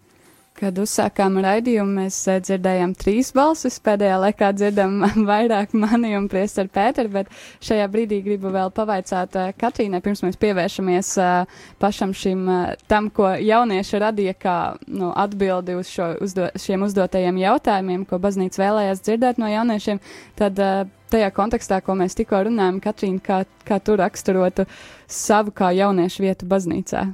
Kad 0.56 0.78
uzsākām 0.80 1.34
raidījumu, 1.44 1.98
mēs 2.00 2.16
eh, 2.32 2.38
dzirdējām 2.40 2.94
trīs 2.96 3.28
balsis. 3.36 3.74
Pēdējā 3.84 4.14
laikā 4.22 4.48
dzirdam 4.56 5.02
vairāk 5.30 5.74
mani 5.76 6.14
un 6.16 6.30
priesteru 6.32 6.70
Pēteru, 6.72 7.10
bet 7.12 7.28
šajā 7.66 7.84
brīdī 7.92 8.22
gribu 8.24 8.48
vēl 8.54 8.72
pavaicāt 8.72 9.36
uh, 9.36 9.50
Katrīnai, 9.60 10.00
pirms 10.04 10.24
mēs 10.24 10.40
pievēršamies 10.40 11.10
uh, 11.20 11.58
pašam 11.82 12.14
šim 12.16 12.48
tam, 12.88 13.10
ko 13.12 13.34
jaunieši 13.36 14.00
radīja 14.00 14.36
kā 14.40 14.56
nu, 14.88 15.10
atbildi 15.12 15.76
uz 15.76 15.92
šo, 15.92 16.08
uzdo, 16.24 16.48
šiem 16.56 16.88
uzdotajiem 16.88 17.42
jautājumiem, 17.42 18.08
ko 18.08 18.16
baznīca 18.22 18.62
vēlējās 18.64 19.04
dzirdēt 19.04 19.42
no 19.42 19.52
jauniešiem. 19.52 20.00
Tad 20.40 20.64
tajā 21.12 21.30
kontekstā, 21.36 21.82
ko 21.84 21.98
mēs 22.00 22.16
tikko 22.16 22.46
runājam, 22.48 22.80
Katrīna, 22.80 23.20
kā, 23.28 23.42
kā 23.68 23.80
tu 23.84 24.00
raksturotu 24.00 24.64
savu 25.04 25.52
kā 25.52 25.74
jauniešu 25.76 26.24
vietu 26.24 26.48
baznīcā? 26.48 27.06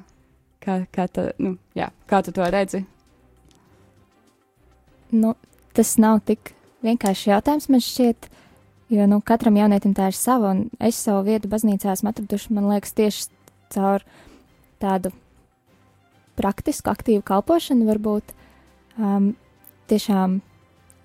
Kā, 0.63 0.85
kā, 0.95 1.11
ta, 1.11 1.33
nu, 1.43 1.57
jā, 1.75 1.91
kā 2.07 2.23
tu 2.23 2.31
to 2.35 2.47
redzi? 2.47 2.85
Nu, 5.13 5.35
tas 5.77 5.97
nav 6.01 6.23
tik 6.29 6.55
vienkārši 6.85 7.31
jautājums, 7.31 7.69
man 7.73 7.83
šķiet, 7.85 8.29
jo 8.93 9.07
nu, 9.11 9.21
katram 9.25 9.59
jaunietim 9.61 9.95
tā 9.97 10.09
ir 10.11 10.17
sava, 10.17 10.55
un 10.55 10.67
es 10.81 10.99
savu 10.99 11.27
vietu 11.29 11.51
baznīcā 11.53 11.93
esmu 11.93 12.13
atraduši, 12.13 12.53
man 12.57 12.71
liekas, 12.73 12.95
tieši 12.97 13.29
caur 13.75 14.05
tādu 14.83 15.13
praktisku, 16.39 16.91
aktīvu 16.93 17.23
kalpošanu, 17.29 17.87
varbūt 17.91 18.33
um, 18.97 19.33
tiešām 19.93 20.41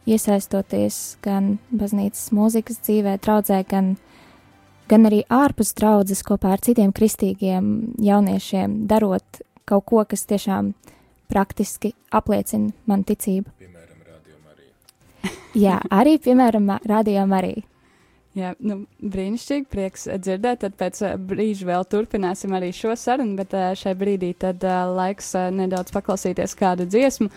iesaistoties 0.07 1.17
gan 1.23 1.57
baznīcas 1.75 2.29
mūzikas 2.35 2.79
dzīvē, 2.85 3.17
draudzē, 3.23 3.59
gan, 3.69 3.95
gan 4.87 5.07
arī 5.09 5.23
ārpus 5.27 5.73
draudzes 5.77 6.23
kopā 6.27 6.55
ar 6.55 6.63
citiem 6.63 6.93
kristīgiem 6.95 7.73
jauniešiem, 8.03 8.85
darot 8.87 9.43
kaut 9.67 9.87
ko, 9.89 10.03
kas 10.07 10.23
tiešām 10.29 10.71
praktiski 11.27 11.91
apliecina 12.15 12.71
man 12.87 13.03
ticību. 13.07 13.51
Piemēram. 13.51 13.76
Jā, 15.57 15.79
arī, 15.93 16.17
piemēram, 16.21 16.69
rādījām 16.87 17.33
arī. 17.33 17.55
Jā, 18.37 18.51
nu, 18.61 18.83
brīnišķīgi, 19.01 19.65
prieks 19.71 20.03
dzirdēt. 20.21 20.61
Tad 20.61 20.75
pēc 20.77 20.99
uh, 21.01 21.15
brīža 21.17 21.65
vēl 21.71 21.85
turpināsim 21.89 22.53
arī 22.53 22.69
šo 22.75 22.93
sarunu, 22.99 23.33
bet 23.39 23.55
uh, 23.57 23.71
šai 23.77 23.95
brīdī 23.97 24.29
tad 24.37 24.61
uh, 24.67 24.83
laiks 24.93 25.31
nedaudz 25.57 25.93
paklausīties 25.95 26.53
kādu 26.59 26.85
dziesmu 26.85 27.31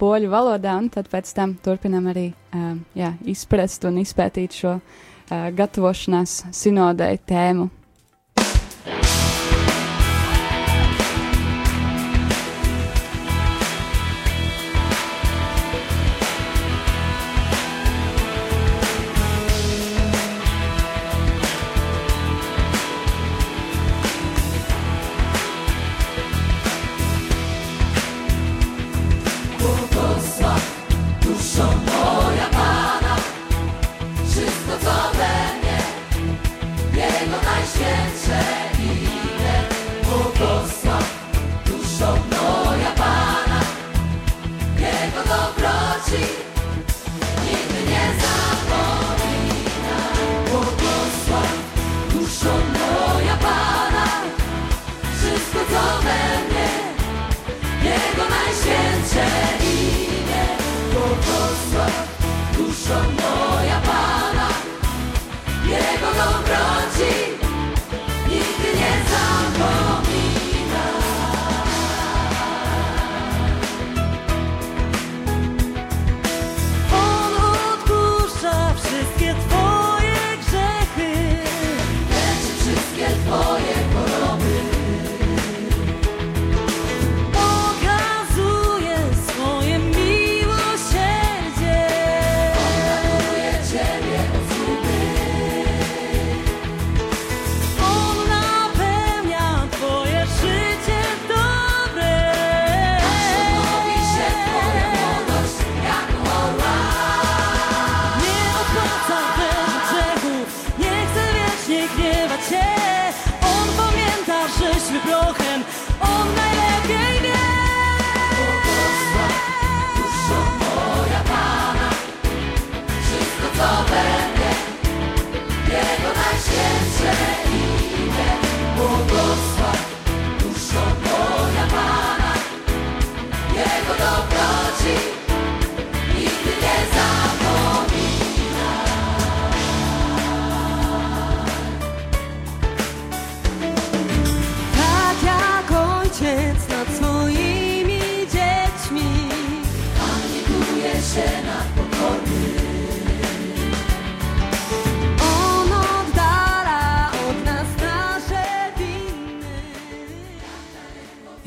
poļu 0.00 0.30
valodā, 0.32 0.78
un 0.80 0.88
tad 0.92 1.10
pēc 1.12 1.34
tam 1.36 1.58
turpinam 1.64 2.08
arī 2.10 2.30
jā, 2.96 3.12
izprast 3.28 3.84
un 3.88 4.00
izpētīt 4.00 4.56
šo 4.62 4.78
gatavošanās 5.30 6.40
sinodai 6.56 7.18
tēmu. 7.28 7.68
scena 8.40 9.29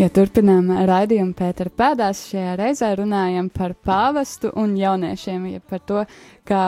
Ja 0.03 0.09
turpinām 0.11 0.65
raidījumu 0.83 1.31
Pētera 1.37 1.71
pēdās, 1.79 2.25
šajā 2.27 2.57
reizē 2.59 2.89
runājam 2.99 3.45
par 3.53 3.71
pāvestu 3.87 4.49
un 4.59 4.73
jauniešiem, 4.75 5.45
ja 5.53 5.61
par 5.63 5.79
to, 5.87 6.01
kā 6.49 6.63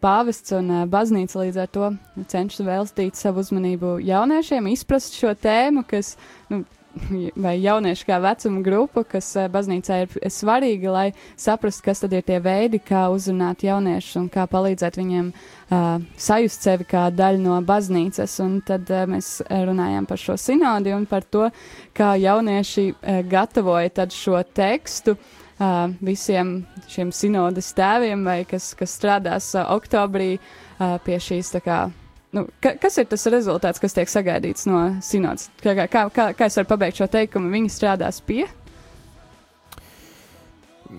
pāvests 0.00 0.54
un 0.56 0.70
baznīca 0.88 1.42
līdz 1.42 1.58
ar 1.60 1.68
to 1.74 1.90
cenšas 2.32 2.64
veltīt 2.64 3.20
savu 3.20 3.44
uzmanību 3.44 3.98
jauniešiem, 4.08 4.70
izprast 4.72 5.18
šo 5.20 5.34
tēmu, 5.36 5.84
kas, 5.90 6.14
nu, 6.48 6.62
vai 7.44 7.54
jaunieši 7.60 8.06
kā 8.08 8.18
vecuma 8.22 8.62
grupa, 8.64 9.04
kas 9.14 9.28
ā, 9.38 9.46
baznīcā 9.52 10.00
ir 10.04 10.32
svarīga, 10.32 10.92
lai 10.92 11.06
saprastu, 11.38 11.84
kas 11.86 12.02
tad 12.04 12.14
ir 12.16 12.24
tie 12.26 12.40
veidi, 12.42 12.80
kā 12.82 13.06
uzrunāt 13.12 13.64
jauniešus 13.66 14.18
un 14.20 14.28
kā 14.32 14.46
palīdzēt 14.50 14.98
viņiem 15.00 15.30
uh, 15.30 16.06
sajust 16.20 16.66
sevi 16.66 16.88
kā 16.90 17.06
daļu 17.14 17.42
no 17.44 17.58
baznīcas. 17.66 18.38
Un 18.44 18.58
tad 18.66 18.90
uh, 18.90 19.04
mēs 19.10 19.38
runājām 19.48 20.08
par 20.10 20.20
šo 20.20 20.38
sinodi 20.40 20.94
un 20.96 21.06
par 21.10 21.26
to, 21.26 21.48
kā 21.96 22.14
jaunieši 22.20 22.88
uh, 22.90 23.20
gatavoja 23.30 24.08
šo 24.10 24.42
tekstu 24.54 25.16
uh, 25.60 25.90
visiem 26.00 26.60
šiem 26.90 27.12
sinodas 27.14 27.72
tēviem, 27.76 28.24
vai 28.26 28.42
kas, 28.48 28.72
kas 28.78 28.98
strādās 28.98 29.52
uh, 29.54 29.68
oktobrī 29.76 30.36
uh, 30.38 30.98
pie 31.04 31.20
šīs 31.22 31.54
tā 31.56 31.64
kā. 31.64 31.80
Nu, 32.30 32.44
ka, 32.62 32.76
kas 32.78 32.94
ir 33.02 33.08
tas 33.10 33.26
rezultāts, 33.32 33.80
kas 33.82 33.96
tiek 33.96 34.10
sagaidīts 34.10 34.68
no 34.70 34.84
sinodas? 35.02 35.48
Kā, 35.64 35.74
kā, 35.90 36.04
kā, 36.14 36.28
kā 36.38 36.46
es 36.46 36.58
varu 36.60 36.68
pabeigt 36.70 37.00
šo 37.00 37.08
teikumu? 37.10 37.50
Viņi 37.50 37.72
strādās 37.74 38.20
pie? 38.22 38.44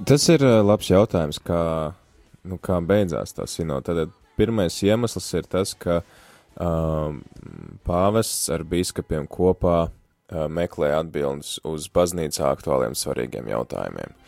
Tas 0.07 0.27
ir 0.31 0.43
ā, 0.43 0.57
labs 0.65 0.89
jautājums, 0.91 1.39
kā, 1.39 1.61
nu, 2.43 2.59
kā 2.59 2.81
beidzās 2.83 3.31
tā 3.37 3.47
sinode. 3.47 3.87
Tad 3.87 4.11
pirmais 4.39 4.75
iemesls 4.83 5.31
ir 5.39 5.47
tas, 5.47 5.71
ka 5.71 6.01
um, 6.59 7.21
pāvests 7.87 8.51
ar 8.51 8.67
biskupiem 8.67 9.23
kopā 9.31 9.79
uh, 9.87 10.45
meklē 10.51 10.91
atbildes 10.99 11.61
uz 11.63 11.87
baznīcā 11.95 12.51
aktuāliem 12.51 12.97
svarīgiem 12.97 13.47
jautājumiem. 13.55 14.19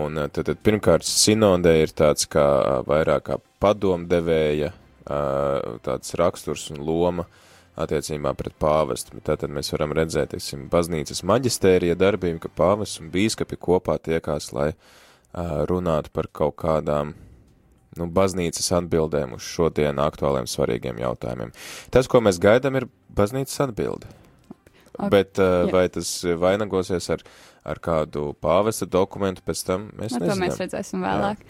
Un 0.00 0.24
tad, 0.32 0.46
tad 0.46 0.64
pirmkārt, 0.64 1.04
sinodē 1.04 1.82
ir 1.82 1.92
tāds 1.96 2.28
kā 2.30 2.46
vairāk 2.88 3.28
kā 3.28 3.40
padomdevēja 3.60 4.72
tāds 5.06 6.14
raksturs 6.20 6.68
un 6.74 6.82
loma 6.86 7.24
attiecībā 7.80 8.34
pret 8.36 8.54
pāvestu. 8.60 9.20
Tātad 9.24 9.52
mēs 9.54 9.72
varam 9.72 9.94
redzēt, 9.96 10.34
teiksim, 10.34 10.66
baznīcas 10.72 11.22
maģistērija 11.24 11.96
darbību, 11.96 12.42
ka 12.44 12.50
pāvests 12.60 13.00
un 13.00 13.10
bīskapi 13.14 13.56
kopā 13.56 13.96
tiekās, 14.02 14.50
lai 14.52 14.72
runātu 15.70 16.10
par 16.12 16.26
kaut 16.34 16.56
kādām 16.60 17.14
nu, 17.98 18.06
baznīcas 18.10 18.68
atbildēm 18.80 19.36
uz 19.38 19.46
šodien 19.46 19.98
aktuāliem 20.02 20.48
svarīgiem 20.50 20.98
jautājumiem. 21.00 21.52
Tas, 21.94 22.10
ko 22.10 22.20
mēs 22.22 22.38
gaidām, 22.42 22.76
ir 22.80 22.88
baznīcas 23.16 23.62
atbilde. 23.66 24.10
Ok, 24.98 25.08
Bet 25.14 25.38
uh, 25.40 25.64
jā. 25.64 25.72
vai 25.72 25.84
tas 25.88 26.10
vainagosies 26.42 27.06
ar, 27.14 27.22
ar 27.64 27.78
kādu 27.80 28.34
pāvesta 28.42 28.84
dokumentu 28.90 29.42
pēc 29.46 29.62
tam, 29.64 29.88
mēs 29.96 30.12
Nu, 30.12 30.18
to 30.20 30.26
nezinām. 30.26 30.42
mēs 30.44 30.58
redzēsim 30.60 31.06
vēlāk. 31.06 31.40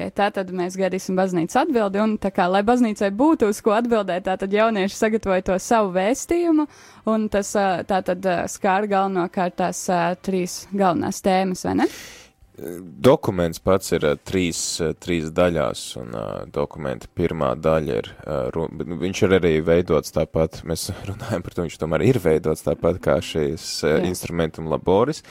Okay, 0.00 0.14
tā 0.16 0.30
tad 0.32 0.48
mēs 0.56 0.78
gaidīsim 0.80 1.12
baznīcas 1.18 1.58
atbildi, 1.60 1.98
un 2.00 2.14
tā 2.16 2.30
kā, 2.32 2.46
lai 2.48 2.62
baznīcai 2.64 3.10
būtu 3.12 3.50
uz 3.52 3.58
ko 3.60 3.74
atbildēt, 3.76 4.24
tā 4.24 4.38
tad 4.40 4.54
jaunieši 4.56 4.96
sagatavoja 4.96 5.44
to 5.44 5.58
savu 5.60 5.90
vēstījumu, 5.92 6.64
un 7.12 7.26
tas 7.28 7.50
tā 7.52 7.98
tad 8.06 8.24
ā, 8.24 8.38
skāra 8.48 8.88
galvenokārt 8.88 9.58
tās 9.60 9.82
trīs 10.24 10.62
galvenās 10.72 11.20
tēmas, 11.20 11.66
vai 11.68 11.74
ne? 11.82 11.88
Dokuments 13.00 13.60
pats 13.64 13.94
ir 13.96 14.04
uh, 14.04 14.16
trīs, 14.26 14.58
uh, 14.82 14.92
trīs 15.00 15.30
daļās, 15.32 15.84
un 16.00 16.12
uh, 16.12 16.26
dokumenta 16.52 17.08
pirmā 17.16 17.54
daļa 17.56 17.96
ir, 17.96 18.10
uh, 18.26 18.58
viņš 19.00 19.22
ir 19.24 19.34
arī 19.38 19.52
veidots 19.64 20.12
tāpat, 20.12 20.60
mēs 20.68 20.90
runājam 21.08 21.44
par 21.46 21.56
to, 21.56 21.64
viņš 21.64 21.78
tomēr 21.80 22.04
ir 22.10 22.20
veidots 22.20 22.66
tāpat 22.66 23.00
kā 23.04 23.16
šīs 23.24 23.66
uh, 23.86 23.94
Jā. 23.94 24.04
instrumentum 24.10 24.68
laboris. 24.72 25.22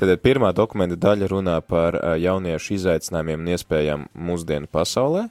Tad 0.00 0.14
uh, 0.14 0.16
pirmā 0.22 0.54
dokumenta 0.56 0.96
daļa 0.96 1.28
runā 1.34 1.58
par 1.66 1.98
uh, 2.00 2.14
jauniešu 2.16 2.78
izaicinājumiem 2.78 3.44
un 3.44 3.54
iespējām 3.56 4.08
mūsdienu 4.30 4.70
pasaulē. 4.72 5.28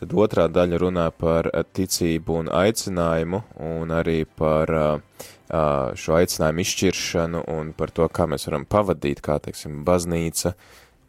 Tad 0.00 0.14
otrā 0.18 0.48
daļa 0.50 0.80
runā 0.82 1.08
par 1.14 1.50
uh, 1.50 1.66
ticību 1.76 2.40
un 2.40 2.48
aicinājumu, 2.50 3.44
un 3.62 3.92
arī 3.94 4.22
par 4.24 4.72
uh, 4.72 4.94
uh, 5.52 5.92
šo 5.98 6.16
aicinājumu 6.18 6.64
izšķiršanu 6.64 7.44
un 7.54 7.74
par 7.76 7.92
to, 7.94 8.08
kā 8.08 8.26
mēs 8.30 8.48
varam 8.48 8.64
pavadīt, 8.68 9.22
kā, 9.24 9.38
teiksim, 9.44 9.82
baznīca. 9.86 10.54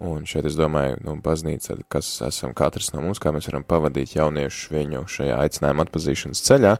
Un 0.04 0.26
šeit 0.28 0.44
es 0.50 0.58
domāju, 0.60 0.98
nu, 1.06 1.14
baznīca, 1.24 1.78
kas 1.92 2.10
esam 2.28 2.52
katrs 2.58 2.92
no 2.92 3.00
mums, 3.06 3.20
kā 3.24 3.32
mēs 3.32 3.48
varam 3.48 3.64
pavadīt 3.64 4.18
jauniešus 4.18 4.74
viņu 4.74 5.06
šajā 5.08 5.38
aicinājuma 5.46 5.86
atpazīšanas 5.86 6.42
ceļā. 6.44 6.74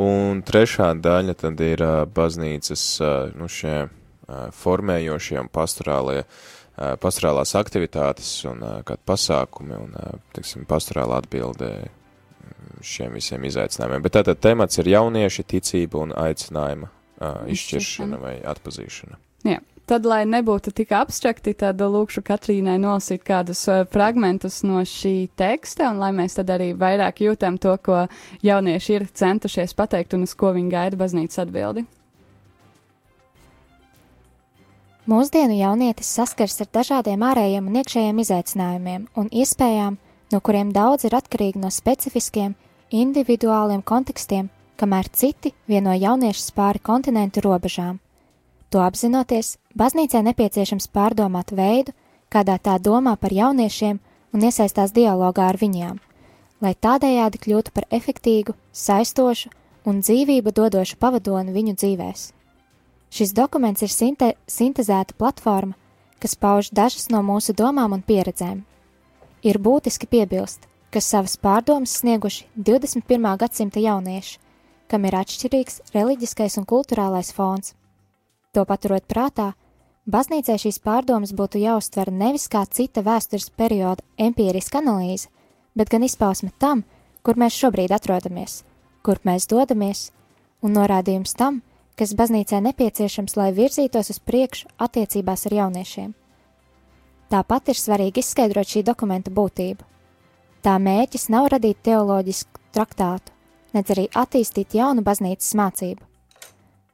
Un 0.00 0.40
trešā 0.48 0.88
daļa 1.04 1.34
tad 1.42 1.60
ir 1.60 1.84
baznīcas, 2.16 2.86
nu, 3.36 3.50
šie 3.52 3.76
formējošie 4.56 5.36
un 5.42 5.50
pastorālie, 5.52 6.22
pastorālās 6.74 7.52
aktivitātes 7.60 8.30
un 8.48 8.64
kādi 8.88 9.04
pasākumi 9.12 9.76
un, 9.76 9.92
teiksim, 10.34 10.64
pastorāla 10.70 11.20
atbildē 11.20 11.70
mm, 11.84 12.80
šiem 12.80 13.20
visiem 13.20 13.44
izaicinājumiem. 13.44 14.08
Bet 14.08 14.16
tātad 14.16 14.40
temats 14.40 14.80
ir 14.80 14.88
jaunieši, 14.94 15.46
ticība 15.52 16.00
un 16.00 16.16
aicinājuma 16.16 16.88
izšķiršana 17.52 18.24
vai 18.24 18.34
atpazīšana. 18.54 19.20
Jā. 19.52 19.60
Tad, 19.84 20.06
lai 20.08 20.22
nebūtu 20.24 20.72
tik 20.72 20.94
abstrakti, 20.96 21.52
tad 21.60 21.82
lūkšu 21.84 22.22
Katrīnai 22.24 22.78
nolasīt 22.80 23.20
kādus 23.26 23.66
uh, 23.68 23.82
fragmentus 23.92 24.62
no 24.64 24.80
šī 24.80 25.28
teksta, 25.36 25.90
un 25.92 25.98
lai 26.00 26.08
mēs 26.16 26.38
tad 26.38 26.48
arī 26.54 26.70
vairāk 26.72 27.20
jūtam 27.20 27.58
to, 27.60 27.74
ko 27.84 28.06
jaunieši 28.40 28.94
ir 28.96 29.04
centušies 29.12 29.76
pateikt 29.76 30.16
un 30.16 30.24
uz 30.24 30.32
ko 30.40 30.54
viņi 30.56 30.72
gaida 30.72 30.96
baznīcas 30.96 31.42
atbildi. 31.44 31.84
Mūsdienu 35.04 35.58
jaunietis 35.58 36.08
saskars 36.16 36.56
ar 36.64 36.70
dažādiem 36.72 37.20
ārējiem 37.28 37.66
un 37.68 37.76
iekšējiem 37.82 38.22
izaicinājumiem 38.22 39.02
un 39.20 39.28
iespējām, 39.36 39.98
no 40.32 40.40
kuriem 40.40 40.70
daudz 40.72 41.04
ir 41.04 41.18
atkarīgi 41.18 41.60
no 41.60 41.68
specifiskiem, 41.68 42.54
individuāliem 42.88 43.84
kontekstiem, 43.84 44.48
kamēr 44.80 45.12
citi 45.12 45.52
vieno 45.68 45.92
jauniešus 45.92 46.56
pāri 46.56 46.80
kontinentu 46.80 47.44
robežām. 47.44 48.00
To 48.72 48.80
apzinoties, 48.80 49.58
baznīcai 49.78 50.22
nepieciešams 50.28 50.88
pārdomāt 50.94 51.52
veidu, 51.54 51.92
kādā 52.30 52.58
tā 52.58 52.78
domā 52.78 53.16
par 53.20 53.34
jauniešiem 53.34 54.00
un 54.34 54.46
iesaistās 54.48 54.94
dialogā 54.94 55.48
ar 55.50 55.58
viņiem, 55.60 55.98
lai 56.62 56.74
tādējādi 56.74 57.40
kļūtu 57.44 57.74
par 57.74 57.86
efektīgu, 57.90 58.54
saistošu 58.72 59.50
un 59.84 60.00
dzīvību 60.00 60.54
dodošu 60.54 60.98
pavadoni 60.98 61.54
viņu 61.54 61.76
dzīvēs. 61.78 62.28
Šis 63.14 63.34
dokuments 63.36 63.84
ir 63.86 63.92
sinte 63.92 64.32
sintēzēta 64.50 65.14
platforma, 65.18 65.76
kas 66.18 66.34
pauž 66.34 66.72
dažas 66.74 67.10
no 67.12 67.20
mūsu 67.22 67.54
domām 67.54 67.94
un 67.94 68.02
pieredzēm. 68.02 68.64
Ir 69.44 69.60
būtiski 69.60 70.08
piebilst, 70.10 70.64
ka 70.90 71.02
savas 71.04 71.36
pārdomas 71.36 71.98
snieguši 72.00 72.48
21. 72.56 73.28
gadsimta 73.38 73.82
jaunieši, 73.82 74.38
kam 74.88 75.04
ir 75.04 75.18
atšķirīgs 75.20 75.80
reliģiskais 75.94 76.58
un 76.58 76.66
kultūrālais 76.66 77.30
fons. 77.36 77.74
To 78.54 78.64
paturot 78.64 79.06
prātā, 79.10 79.52
baznīcai 80.06 80.56
šīs 80.60 80.80
pārdomas 80.84 81.32
būtu 81.36 81.60
jāuztver 81.62 82.10
nevis 82.12 82.48
kā 82.52 82.64
cita 82.66 83.02
vēstures 83.04 83.50
perioda 83.50 84.04
empiriska 84.18 84.80
analīze, 84.82 85.30
bet 85.74 85.90
gan 85.90 86.04
izpausme 86.04 86.52
tam, 86.58 86.84
kur 87.22 87.38
mēs 87.40 87.56
šobrīd 87.56 87.94
atrodamies, 87.94 88.62
kur 89.02 89.20
mēs 89.24 89.48
dodamies, 89.48 90.10
un 90.62 90.76
norādījums 90.76 91.34
tam, 91.36 91.62
kas 91.96 92.14
baznīcai 92.18 92.60
nepieciešams, 92.68 93.36
lai 93.36 93.52
virzītos 93.56 94.10
uz 94.10 94.20
priekšu 94.20 94.68
attiecībās 94.78 95.46
ar 95.48 95.58
jauniešiem. 95.60 96.14
Tāpat 97.32 97.72
ir 97.72 97.78
svarīgi 97.80 98.22
izskaidrot 98.22 98.68
šī 98.68 98.84
dokumenta 98.86 99.32
būtību. 99.34 99.84
Tā 100.64 100.74
mērķis 100.80 101.28
nav 101.32 101.48
radīt 101.52 101.80
teoloģisku 101.84 102.60
traktātu, 102.76 103.32
nedz 103.74 103.92
arī 103.94 104.06
attīstīt 104.14 104.76
jaunu 104.76 105.04
baznīcas 105.04 105.54
mācību. 105.58 106.04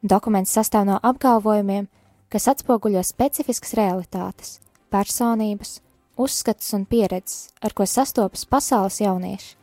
Dokuments 0.03 0.55
sastāv 0.57 0.87
no 0.88 0.96
apgalvojumiem, 1.03 1.88
kas 2.30 2.48
atspoguļo 2.52 3.02
specifiskas 3.04 3.74
realitātes, 3.78 4.58
personības, 4.92 5.80
uzskatus 6.20 6.74
un 6.76 6.84
pieredzes, 6.86 7.48
ar 7.62 7.74
ko 7.74 7.86
sastopas 7.86 8.46
pasaules 8.46 9.00
jaunieši. 9.02 9.56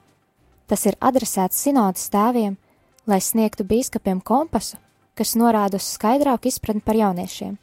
Tas 0.68 0.84
ir 0.86 0.98
adresēts 1.00 1.62
sinodas 1.64 2.10
tēviem, 2.12 2.58
lai 3.08 3.22
sniegtu 3.24 3.64
biskupiem 3.64 4.20
kompasu, 4.20 4.76
kas 5.16 5.38
norāda 5.40 5.80
uz 5.80 5.88
skaidrāku 5.96 6.52
izpratni 6.52 6.84
par 6.84 7.00
jauniešiem. 7.00 7.56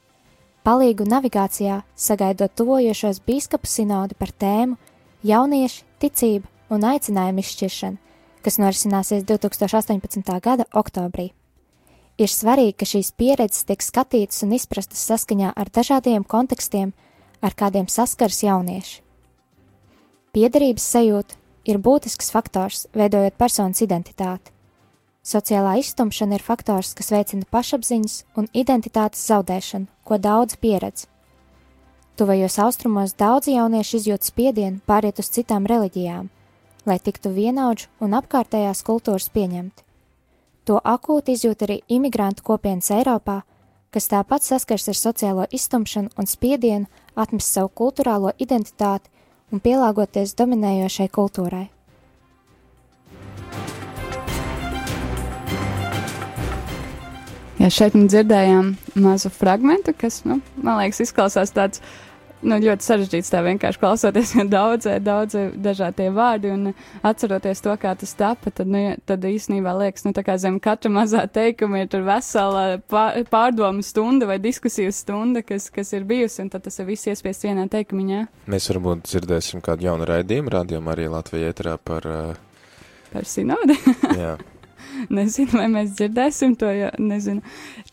Palīgu 0.64 1.04
navigācijā, 1.04 1.82
sagaidot 1.94 2.54
tuvojošos 2.56 3.20
biskupu 3.26 3.68
sinodi 3.68 4.16
par 4.16 4.32
tēmu 4.32 4.78
Jaunieši, 5.24 5.84
ticība 6.00 6.48
un 6.72 6.82
aicinājumu 6.84 7.40
izšķiršana, 7.40 7.96
kas 8.44 8.58
norisināsies 8.60 9.24
2018. 9.24 10.34
gada 10.44 10.66
oktobrī. 10.76 11.30
Ir 12.14 12.30
svarīgi, 12.30 12.76
ka 12.78 12.86
šīs 12.86 13.10
pieredzes 13.18 13.66
tiek 13.66 13.82
skatītas 13.82 14.44
un 14.46 14.52
izprastas 14.54 15.02
saskaņā 15.08 15.50
ar 15.50 15.70
dažādiem 15.74 16.22
kontekstiem, 16.22 16.92
ar 17.42 17.54
kādiem 17.58 17.88
saskars 17.90 18.44
jaunieši. 18.46 19.00
Piederības 20.34 20.86
sajūta 20.94 21.38
ir 21.66 21.80
būtisks 21.82 22.30
faktors, 22.34 22.86
veidojot 22.94 23.34
personas 23.38 23.82
identitāti. 23.82 24.52
Sociālā 25.24 25.78
iztumšana 25.80 26.36
ir 26.36 26.44
faktors, 26.44 26.92
kas 26.94 27.10
veicina 27.14 27.46
pašapziņas 27.50 28.16
un 28.38 28.48
identitātes 28.52 29.22
zaudēšanu, 29.30 29.88
ko 30.04 30.18
daudz 30.20 30.58
pieredz. 30.60 31.06
Tuvajos 32.14 32.58
austrumos 32.62 33.16
daudzi 33.18 33.56
jaunieši 33.56 33.96
izjūt 33.98 34.28
spiedienu 34.28 34.82
pāriet 34.86 35.18
uz 35.18 35.32
citām 35.34 35.66
reliģijām, 35.66 36.28
lai 36.86 36.98
tiktu 37.02 37.32
vienaudžu 37.34 37.88
un 38.04 38.14
apkārtējās 38.20 38.84
kultūras 38.86 39.30
pieņemti. 39.34 39.83
To 40.64 40.78
akūti 40.80 41.34
izjūt 41.36 41.62
arī 41.66 41.74
imigrantu 41.92 42.44
kopienas 42.46 42.88
Eiropā, 42.94 43.42
kas 43.92 44.08
tāpat 44.08 44.46
saskars 44.46 44.88
ar 44.88 44.96
sociālo 44.96 45.44
iztumšanu 45.52 46.14
un 46.16 46.28
spiedienu 46.30 46.88
atmest 47.20 47.52
savu 47.52 47.68
kultūrālo 47.82 48.32
identitāti 48.40 49.12
un 49.52 49.60
pielāgoties 49.60 50.32
dominējošai 50.38 51.10
kultūrai. 51.12 51.66
Jā, 57.60 57.68
šeit 57.70 57.94
mēs 57.96 58.10
dzirdējām 58.12 58.72
mazu 59.04 59.30
fragment, 59.32 59.92
kas, 60.00 60.22
nu, 60.24 60.40
man 60.56 60.80
liekas, 60.80 61.04
izklausās 61.04 61.52
tāds 61.52 61.84
nu, 62.46 62.58
ļoti 62.62 62.86
sarežģīts. 62.86 63.30
Tā 63.32 63.40
vienkārši 63.46 63.80
klausoties, 63.80 64.34
jo 64.36 64.44
daudz, 64.48 64.88
daudz 65.04 65.36
dažādi 65.60 66.08
vārdi 66.14 66.52
un 66.52 66.70
atceroties 67.06 67.62
to, 67.64 67.74
kā 67.80 67.94
tas 67.98 68.14
tapa, 68.18 68.52
tad, 68.54 68.70
nu, 68.70 68.82
tad 69.08 69.24
īstenībā 69.28 69.74
liekas, 69.80 70.06
nu, 70.06 70.14
tā 70.16 70.24
kā 70.26 70.36
zem 70.40 70.60
katra 70.62 70.92
mazā 70.92 71.24
teikuma 71.30 71.82
ir 71.82 71.90
tur 71.92 72.06
vesela 72.06 72.78
pārdomu 73.32 73.84
stunda 73.86 74.28
vai 74.30 74.38
diskusiju 74.42 74.94
stunda, 74.94 75.44
kas, 75.46 75.70
kas 75.74 75.92
ir 75.96 76.06
bijusi, 76.08 76.42
un 76.44 76.52
tad 76.52 76.66
tas 76.68 76.78
ir 76.80 76.88
viss 76.88 77.10
iespiests 77.10 77.48
vienā 77.48 77.66
teikumiņā. 77.72 78.24
Mēs 78.52 78.70
varbūt 78.72 79.06
dzirdēsim 79.08 79.64
kādu 79.64 79.90
jaunu 79.90 80.08
raidījumu, 80.08 80.54
rādījumu 80.58 80.94
arī 80.94 81.10
Latvijā 81.12 81.54
ēterā 81.54 81.78
par. 81.82 82.08
Uh... 82.08 82.42
Par 83.14 83.28
sinodi. 83.30 83.78
jā. 84.18 84.34
Nezinu, 85.18 85.58
vai 85.58 85.66
mēs 85.72 85.94
dzirdēsim 85.98 86.56
to. 86.60 86.70
Jo, 86.74 86.90
nezinu. 87.00 87.42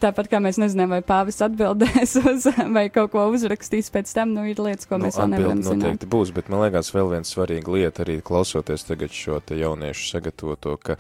Tāpat 0.02 0.30
kā 0.32 0.42
mēs 0.44 0.60
nezinām, 0.62 0.94
vai 0.96 1.02
pāvis 1.06 1.42
atbildēs 1.46 2.16
uz 2.32 2.48
vai 2.74 2.88
kaut 2.94 3.12
ko 3.14 3.28
uzrakstīs 3.34 3.92
pēc 3.94 4.14
tam, 4.16 4.36
nu 4.36 4.46
ir 4.50 4.62
lietas, 4.62 4.88
ko 4.90 5.00
nu, 5.00 5.08
mēs 5.08 5.20
vēl 5.20 5.34
nevaram 5.34 5.64
zināt. 5.66 5.84
Noteikti 5.84 6.12
būs, 6.12 6.34
bet 6.36 6.52
man 6.52 6.66
liekas 6.66 6.94
vēl 6.96 7.12
viena 7.16 7.28
svarīga 7.28 7.76
lieta 7.76 8.06
arī 8.06 8.20
klausoties 8.26 8.88
tagad 8.88 9.14
šo 9.16 9.40
te 9.46 9.60
jauniešu 9.60 10.08
sagatavoto, 10.16 10.78
ka 10.82 10.98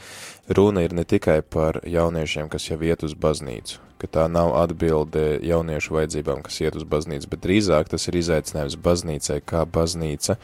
runa 0.51 0.85
ir 0.85 0.95
ne 0.97 1.05
tikai 1.07 1.39
par 1.41 1.81
jauniešiem, 1.87 2.51
kas 2.51 2.67
jau 2.69 2.79
iet 2.85 3.05
uz 3.07 3.15
baznīcu, 3.17 3.79
ka 4.01 4.09
tā 4.19 4.27
nav 4.31 4.53
atbilde 4.59 5.39
jauniešu 5.45 5.97
vajadzībām, 5.97 6.43
kas 6.45 6.61
iet 6.63 6.77
uz 6.79 6.85
baznīcu, 6.87 7.31
bet 7.31 7.43
drīzāk 7.45 7.93
tas 7.93 8.07
ir 8.09 8.19
izaicinājums 8.21 8.77
baznīcai, 8.81 9.41
kā 9.45 9.65
baznīca 9.65 10.37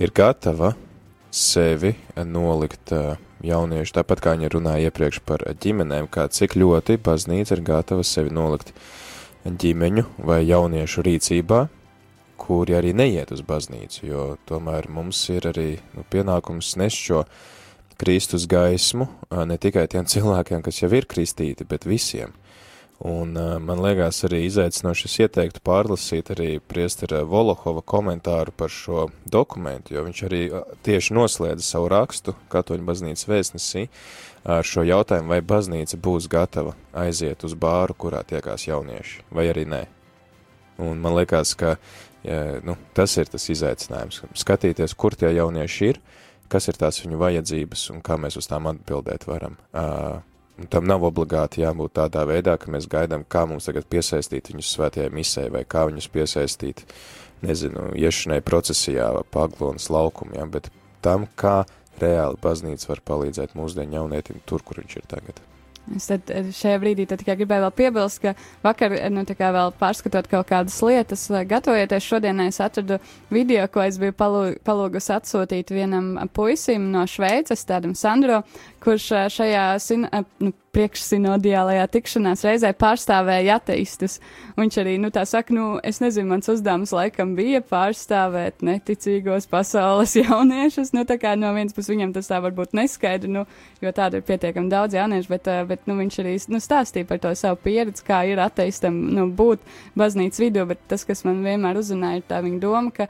ir 0.00 0.14
gatava 0.14 0.74
sevi 1.34 1.94
nolikt 2.16 2.92
jaunieši, 3.48 3.94
tāpat 3.98 4.22
kā 4.24 4.34
viņi 4.36 4.50
runāja 4.54 4.90
iepriekš 4.90 5.22
par 5.28 5.44
ģimenēm, 5.62 6.08
kā 6.12 6.26
cik 6.32 6.56
ļoti 6.60 6.98
baznīca 7.04 7.56
ir 7.56 7.64
gatava 7.66 8.04
sevi 8.06 8.32
nolikt 8.34 8.74
ģimeņu 9.44 10.06
vai 10.24 10.42
jauniešu 10.44 11.04
rīcībā, 11.04 11.64
kuri 12.40 12.76
arī 12.76 12.92
neiet 12.96 13.32
uz 13.34 13.44
baznīcu, 13.46 14.04
jo 14.08 14.24
tomēr 14.48 14.88
mums 14.92 15.20
ir 15.32 15.48
arī 15.52 15.68
nu, 15.94 16.04
pienākums 16.10 16.74
nest 16.80 17.00
šo 17.00 17.24
Kristus 18.00 18.48
gaismu 18.50 19.06
ne 19.46 19.58
tikai 19.60 19.86
tiem 19.90 20.08
cilvēkiem, 20.10 20.64
kas 20.64 20.82
jau 20.82 20.90
ir 20.96 21.06
kristīti, 21.08 21.66
bet 21.68 21.86
visiem. 21.86 22.34
Un 23.04 23.34
uh, 23.36 23.58
man 23.60 23.82
liekas 23.84 24.22
arī 24.24 24.46
izaicinoši 24.46 25.08
es 25.10 25.16
ieteiktu 25.26 25.60
pārlasīt 25.64 26.30
arī 26.32 26.54
priestera 26.56 27.20
Volohova 27.28 27.82
komentāru 27.84 28.54
par 28.56 28.72
šo 28.72 29.10
dokumentu, 29.28 29.92
jo 29.92 30.06
viņš 30.06 30.22
arī 30.24 30.40
tieši 30.88 31.16
noslēdza 31.18 31.66
savu 31.66 31.90
rakstu 31.92 32.32
Katoļu 32.52 32.88
baznīcas 32.88 33.28
vēstnesī 33.28 33.84
ar 34.48 34.64
šo 34.64 34.86
jautājumu, 34.88 35.34
vai 35.34 35.42
baznīca 35.44 36.00
būs 36.00 36.30
gatava 36.32 36.72
aiziet 36.96 37.44
uz 37.44 37.52
bāru, 37.52 37.92
kurā 37.92 38.24
tiekās 38.24 38.64
jaunieši, 38.70 39.28
vai 39.36 39.50
arī 39.52 39.68
nē. 39.68 39.84
Un 40.84 41.04
man 41.04 41.20
liekas, 41.20 41.52
ka 41.60 41.76
ja, 42.24 42.42
nu, 42.64 42.76
tas 42.96 43.14
ir 43.20 43.28
tas 43.30 43.48
izaicinājums, 43.52 44.24
skatīties, 44.32 44.96
kur 44.96 45.12
tie 45.12 45.36
jaunieši 45.36 45.90
ir, 45.92 46.00
kas 46.48 46.72
ir 46.72 46.80
tās 46.80 47.04
viņu 47.04 47.20
vajadzības 47.20 47.90
un 47.92 48.00
kā 48.04 48.16
mēs 48.20 48.40
uz 48.40 48.48
tām 48.48 48.72
atbildēt 48.72 49.28
varam. 49.28 49.60
Uh, 49.72 50.22
tam 50.70 50.86
nav 50.88 51.04
obligāti 51.08 51.64
jābūt 51.64 51.96
tādā 51.98 52.24
veidā, 52.28 52.56
ka 52.60 52.70
mēs 52.72 52.86
gaidām, 52.90 53.24
kā 53.28 53.44
mums 53.50 53.66
tagad 53.68 53.88
piesaistīt 53.90 54.52
viņus 54.52 54.74
svētajai 54.76 55.10
misē, 55.14 55.48
vai 55.54 55.64
kā 55.68 55.86
viņus 55.90 56.10
piesaistīt, 56.14 56.84
nezinu, 57.44 57.90
iešanai 57.98 58.40
procesijā 58.44 59.10
vai 59.18 59.24
paglonas 59.36 59.90
laukumiem, 59.92 60.52
bet 60.54 60.70
tam, 61.04 61.26
kā 61.36 61.64
reāli 62.00 62.40
baznīca 62.42 62.92
var 62.92 63.02
palīdzēt 63.10 63.58
mūsdienu 63.58 64.00
jaunietim 64.00 64.40
tur, 64.46 64.64
kur 64.64 64.80
viņš 64.82 64.96
ir 65.00 65.10
tagad. 65.10 65.42
Es 65.92 66.06
tad 66.08 66.30
eh, 66.32 66.46
šajā 66.54 66.78
brīdī 66.80 67.04
tikai 67.10 67.36
gribēju 67.36 67.68
piebilst, 67.76 68.22
ka 68.22 68.32
vakar, 68.64 68.94
eh, 68.96 69.10
nu, 69.12 69.24
vēl 69.28 69.72
pārskatot 69.80 70.28
kaut 70.30 70.48
kādas 70.48 70.78
lietas, 70.80 71.26
gatavojoties 71.50 72.08
šodienai, 72.08 72.48
es 72.52 72.60
atradu 72.64 72.98
video, 73.32 73.66
ko 73.68 73.84
es 73.84 74.00
biju 74.00 74.16
palūgusi 74.16 75.12
atsūtīt 75.18 75.74
vienam 75.76 76.14
puisim 76.32 76.88
no 76.94 77.04
Šveices, 77.10 77.66
tādam 77.68 77.92
Sandro, 77.98 78.42
kurš 78.84 79.10
eh, 79.12 79.28
šajā 79.36 79.66
sin, 79.84 80.08
nu, 80.40 80.54
priekšsinodiālajā 80.74 81.84
tikšanās 81.94 82.44
reizē 82.46 82.72
pārstāvēja 82.78 83.58
ateistus. 83.60 84.18
Viņš 84.58 84.78
arī, 84.82 84.94
nu, 85.02 85.10
tā 85.14 85.24
saka, 85.28 85.54
nu, 85.54 85.66
es 85.86 86.00
nezinu, 86.02 86.28
mans 86.32 86.50
uzdevums 86.50 86.92
laikam 86.94 87.34
bija 87.38 87.62
pārstāvēt 87.64 88.64
neticīgos 88.66 89.48
pasaules 89.50 90.16
jauniešus. 90.22 90.94
Nu, 90.96 91.06
tā 91.08 91.18
kā 91.22 91.34
no 91.38 91.52
vienas 91.56 91.76
puses 91.76 91.92
viņam 91.94 92.14
tas 92.16 92.30
tā 92.30 92.40
varbūt 92.44 92.76
neskaidri, 92.78 93.30
nu, 93.36 93.44
jo 93.84 93.94
tāda 93.94 94.20
ir 94.20 94.26
pietiekami 94.28 94.72
daudz 94.72 94.98
jauniešu, 94.98 95.30
bet, 95.30 95.50
eh, 95.50 95.62
bet, 95.68 95.86
nu, 95.90 95.98
viņš 96.00 96.20
arī, 96.24 96.34
nu, 96.54 96.62
stāstīja 96.62 97.08
par 97.10 97.22
to 97.22 97.34
savu 97.38 97.60
pieredzi, 97.64 98.06
kā 98.06 98.24
ir 98.30 98.42
ateistam, 98.42 98.98
nu, 99.14 99.28
būt 99.34 99.62
baznīcas 99.98 100.42
vidū, 100.42 100.66
bet 100.70 100.82
tas, 100.90 101.06
kas 101.06 101.24
man 101.28 101.44
vienmēr 101.46 101.80
uzrunāja, 101.80 102.22
ir 102.22 102.28
tā 102.30 102.42
viņa 102.44 102.62
doma, 102.62 102.94
ka 102.94 103.08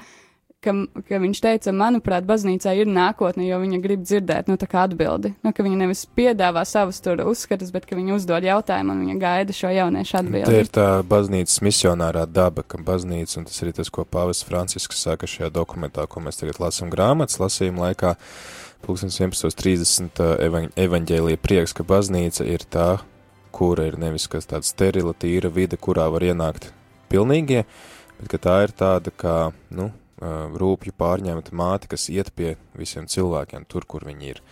ka, 0.64 0.74
ka 1.08 1.20
viņš 1.22 1.40
teica, 1.44 1.74
manuprāt, 1.76 2.26
baznīcā 2.28 2.72
ir 2.78 2.90
nākotne, 2.90 3.46
jo 3.46 3.60
viņa 3.62 3.80
grib 3.84 4.02
dzirdēt, 4.06 4.48
nu, 4.50 4.56
tā 4.60 4.68
kā 4.70 4.86
atbildi. 4.88 5.34
Nu, 5.44 5.52
ka 5.56 5.66
viņa 5.66 5.80
nevis 5.84 6.04
piedāvā 6.16 6.64
savus 6.68 7.00
tur 7.04 7.22
uzskatus, 7.28 7.72
bet 7.74 7.86
ka 7.88 7.98
viņa 7.98 8.16
uzdod 8.16 8.46
jautājumu 8.48 8.94
un 8.94 9.04
viņa 9.04 9.16
gaida 9.22 9.56
šo 9.56 9.72
jauniešu 9.74 10.18
atbildi. 10.20 10.50
Tā 10.50 10.64
ir 10.64 10.72
tā 10.72 10.88
baznīcas 11.08 11.62
misionārā 11.64 12.26
daba, 12.30 12.64
ka 12.66 12.80
baznīca, 12.82 13.40
un 13.40 13.48
tas 13.48 13.62
arī 13.64 13.74
tas, 13.76 13.92
ko 13.92 14.06
Pāvis 14.08 14.44
Francisks 14.46 15.04
saka 15.04 15.28
šajā 15.30 15.52
dokumentā, 15.54 16.06
ko 16.08 16.24
mēs 16.24 16.40
tagad 16.40 16.60
lasam 16.62 16.92
grāmatas 16.92 17.40
lasījuma 17.42 17.88
laikā, 17.88 18.14
1130 18.84 20.20
evaņ, 20.44 20.70
evaņģēlija 20.76 21.40
prieks, 21.40 21.72
ka 21.76 21.86
baznīca 21.88 22.44
ir 22.48 22.66
tā, 22.68 22.88
kura 23.54 23.86
ir 23.88 23.98
nevis 24.00 24.26
kas 24.30 24.48
tāda 24.50 24.66
sterila, 24.66 25.14
tīra 25.16 25.50
vide, 25.52 25.78
kurā 25.80 26.08
var 26.12 26.24
ienākt 26.26 26.68
pilnīgie, 27.12 27.64
bet 28.18 28.32
ka 28.32 28.40
tā 28.42 28.56
ir 28.66 28.74
tāda 28.76 29.12
kā, 29.14 29.38
nu, 29.74 29.90
rūpju 30.60 30.94
pārņemta 30.98 31.54
māte, 31.56 31.90
kas 31.90 32.08
iet 32.12 32.32
pie 32.36 32.54
visiem 32.78 33.08
cilvēkiem 33.10 33.66
tur, 33.68 33.86
kur 33.88 34.06
viņi 34.08 34.32
ir. 34.34 34.42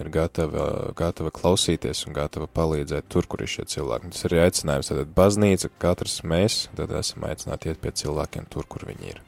Ir 0.00 0.08
gatava, 0.08 0.92
gatava 0.96 1.32
klausīties 1.34 2.06
un 2.08 2.16
gatava 2.16 2.48
palīdzēt 2.48 3.10
tur, 3.12 3.28
kur 3.28 3.44
ir 3.44 3.50
šie 3.52 3.66
cilvēki. 3.74 4.14
Tas 4.14 4.24
ir 4.24 4.32
arī 4.32 4.46
aicinājums, 4.46 4.88
tad 4.88 5.12
baznīca, 5.18 5.68
katrs 5.82 6.22
mēs, 6.24 6.62
esam 7.02 7.28
aicināti 7.28 7.72
iet 7.72 7.82
pie 7.82 7.92
cilvēkiem 8.02 8.48
tur, 8.52 8.68
kur 8.68 8.88
viņi 8.88 9.12
ir. 9.12 9.20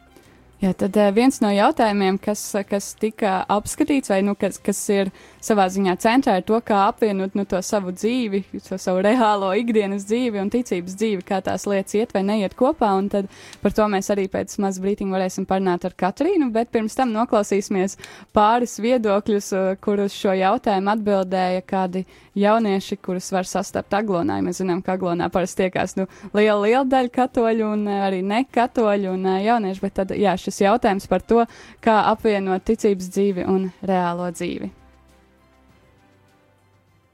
Jā, 0.63 0.71
tad 0.79 0.95
viens 1.13 1.41
no 1.43 1.51
jautājumiem, 1.51 2.17
kas, 2.23 2.41
kas 2.71 2.93
tika 2.97 3.41
apskatīts, 3.53 4.09
vai 4.13 4.21
nu, 4.25 4.37
kas, 4.39 4.57
kas 4.63 4.79
ir 4.95 5.11
savā 5.43 5.67
ziņā 5.69 5.97
centrā, 6.01 6.39
ir 6.39 6.47
to, 6.47 6.61
kā 6.65 6.85
apvienot 6.87 7.35
nu, 7.37 7.45
to 7.49 7.59
savu 7.61 7.93
dzīvi, 7.93 8.45
to 8.65 8.79
savu 8.81 9.03
reālo 9.05 9.51
ikdienas 9.61 10.07
dzīvi 10.09 10.41
un 10.41 10.53
ticības 10.55 10.95
dzīvi, 11.01 11.27
kā 11.27 11.43
tās 11.45 11.67
lietas 11.69 11.99
iet 11.99 12.15
vai 12.17 12.23
neiet 12.25 12.55
kopā. 12.57 12.95
Un 12.97 13.11
tad 13.13 13.29
par 13.65 13.75
to 13.77 13.89
mēs 13.93 14.09
arī 14.15 14.29
pēc 14.33 14.55
maz 14.63 14.79
brītiņa 14.81 15.17
varēsim 15.19 15.49
parunāt 15.51 15.85
ar 15.85 15.99
Katrīnu, 16.01 16.49
bet 16.55 16.71
pirms 16.73 16.97
tam 16.97 17.13
noklausīsimies 17.13 17.99
pāris 18.33 18.79
viedokļus, 18.81 19.51
kurus 19.85 20.17
šo 20.17 20.33
jautājumu 20.39 20.95
atbildēja 20.95 21.67
kādi 21.67 22.07
jaunieši, 22.39 22.99
kurus 23.03 23.31
var 23.35 23.49
sastapt 23.49 23.95
aglonā. 23.97 24.41
Mēs 24.45 24.61
zinām, 24.63 24.83
ka 24.85 24.99
aglonā 24.99 25.31
parasti 25.33 25.65
tiekās 25.65 25.97
nu, 25.99 26.07
liela, 26.35 26.61
liela 26.67 26.85
daļa 26.91 27.13
katoļu 27.15 27.73
un 27.73 27.89
arī 27.95 28.23
nekatoļu 28.27 29.17
un 29.17 29.29
jaunieši, 29.47 29.85
bet 29.85 29.99
tad, 30.01 30.15
jā, 30.19 30.37
šis 30.41 30.65
jautājums 30.67 31.11
par 31.11 31.25
to, 31.27 31.45
kā 31.85 32.01
apvienot 32.13 32.67
ticības 32.67 33.13
dzīvi 33.15 33.47
un 33.51 33.69
reālo 33.83 34.31
dzīvi. 34.35 34.84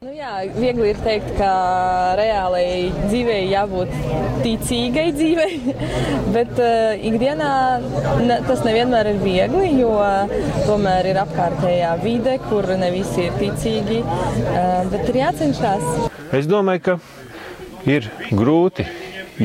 Nu 0.01 0.15
jā, 0.17 0.47
viegli 0.57 0.95
ir 0.95 1.01
teikt, 1.05 1.35
ka 1.37 1.47
reālai 2.17 2.89
dzīvei 3.03 3.51
jābūt 3.51 3.91
ticīgai 4.41 5.03
dzīvei, 5.13 5.75
bet 6.37 6.55
uh, 6.57 6.95
ikdienā 7.05 7.49
ne, 8.25 8.39
tas 8.47 8.63
nevienmēr 8.65 9.11
ir 9.11 9.19
viegli, 9.21 9.67
jo 9.83 9.91
tomēr 10.65 11.11
ir 11.11 11.21
apkārtējā 11.21 11.91
vide, 12.01 12.39
kur 12.47 12.71
ne 12.81 12.89
visi 12.95 13.27
ir 13.27 13.37
ticīgi, 13.43 13.99
uh, 14.01 14.89
bet 14.89 15.13
ir 15.13 15.21
jācenšas. 15.21 15.85
Es 16.41 16.49
domāju, 16.49 16.87
ka 16.89 16.97
ir 17.85 18.09
grūti, 18.33 18.89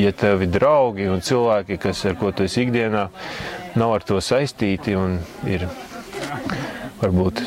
ja 0.00 0.14
tevi 0.16 0.48
draugi 0.56 1.10
un 1.12 1.20
cilvēki, 1.20 1.76
kas 1.84 2.00
ar 2.08 2.16
ko 2.16 2.32
tu 2.32 2.48
esi 2.48 2.64
ikdienā, 2.64 3.04
nav 3.76 3.96
ar 3.98 4.08
to 4.08 4.24
saistīti 4.24 4.96
un 4.96 5.20
ir 5.44 5.68
varbūt 7.04 7.44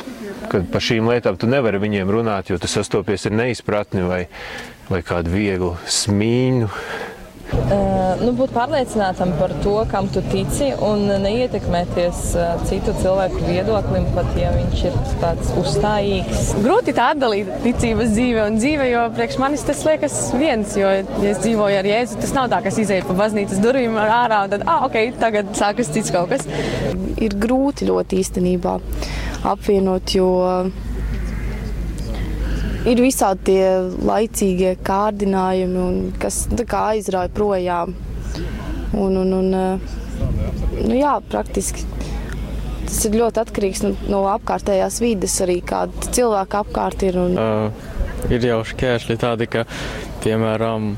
kad 0.51 0.67
par 0.73 0.83
šīm 0.83 1.09
lietām 1.11 1.37
tu 1.39 1.49
nevari 1.49 1.81
viņiem 1.81 2.09
runāt, 2.11 2.49
jo 2.49 2.57
tu 2.61 2.69
sastopies 2.69 3.27
ar 3.29 3.37
neizpratni 3.43 4.03
vai, 4.07 4.25
vai 4.89 5.03
kādu 5.05 5.33
vieglu 5.33 5.75
smīņu. 5.85 6.69
Uh, 7.49 8.13
nu, 8.21 8.29
būt 8.37 8.51
pārliecinātam 8.53 9.31
par 9.39 9.51
to, 9.63 9.73
kam 9.89 10.05
tu 10.13 10.21
tici, 10.29 10.67
un 10.85 11.07
neietekmēties 11.23 12.19
uh, 12.37 12.51
citu 12.69 12.93
cilvēku 13.01 13.41
viedoklim, 13.47 14.05
pat 14.13 14.29
ja 14.37 14.51
viņš 14.53 14.83
ir 14.85 14.97
tāds 15.21 15.49
uzstājīgs. 15.57 16.51
Grūti 16.61 16.93
tā 16.97 17.07
atdalīt 17.15 17.49
ticības 17.63 18.13
dzīve 18.13 18.45
un 18.51 18.59
dzīve, 18.61 18.85
jo 18.91 19.07
priekš 19.17 19.39
manis 19.41 19.65
tas 19.65 19.81
liekas 19.87 20.19
viens. 20.37 20.77
Jo, 20.77 20.91
ja 20.93 21.31
es 21.31 21.41
dzīvoju 21.41 21.81
ar 21.81 21.89
Jēzu, 21.89 22.19
tas 22.21 22.35
nav 22.37 22.51
tā, 22.53 22.61
ka 22.61 22.69
es 22.69 22.77
izēju 22.85 23.09
pa 23.09 23.17
baznīcas 23.23 23.63
durvīm 23.65 23.97
ārā 23.97 24.43
un 24.45 24.53
tad, 24.53 24.67
ah, 24.69 24.85
ok, 24.85 24.99
tagad 25.21 25.49
sākas 25.57 25.89
cits 25.95 26.13
kaut 26.13 26.29
kas. 26.35 26.45
Ir 27.17 27.33
grūti 27.41 27.89
ļoti 27.89 28.21
īstenībā 28.21 28.77
apvienot, 29.47 30.15
jo 30.15 30.29
ir 32.89 33.01
visādi 33.03 33.51
tie 33.51 33.63
laicīgie 34.07 34.75
kārdinājumi, 34.85 36.13
kas 36.21 36.45
nu, 36.51 36.65
aizrauja 36.81 37.31
projām. 37.35 37.95
Un, 38.97 39.15
un, 39.21 39.33
un, 39.37 39.51
nu, 39.53 40.93
jā, 40.97 41.19
praktiski 41.29 41.85
tas 42.89 43.03
ir 43.05 43.19
ļoti 43.19 43.41
atkarīgs 43.43 43.83
no, 43.85 43.91
no 44.09 44.23
apkārtējās 44.31 44.97
vides, 45.03 45.35
arī 45.45 45.59
kāda 45.65 46.09
cilvēka 46.15 46.63
apkārt 46.63 47.05
ir. 47.05 47.19
Un... 47.21 47.37
Uh, 47.37 48.31
ir 48.33 48.47
jau 48.49 48.63
šķēršļi 48.65 49.17
tādi, 49.21 49.47
ka, 49.51 49.65
piemēram, 50.23 50.95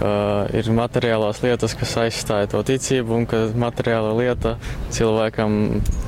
Uh, 0.00 0.46
ir 0.56 0.64
materiālās 0.72 1.42
lietas, 1.44 1.74
kas 1.76 1.90
aizstāja 2.00 2.48
to 2.48 2.62
ticību, 2.64 3.18
un 3.18 3.26
ka 3.28 3.42
materiāla 3.52 4.14
lieta 4.16 4.54
cilvēkam 4.96 5.58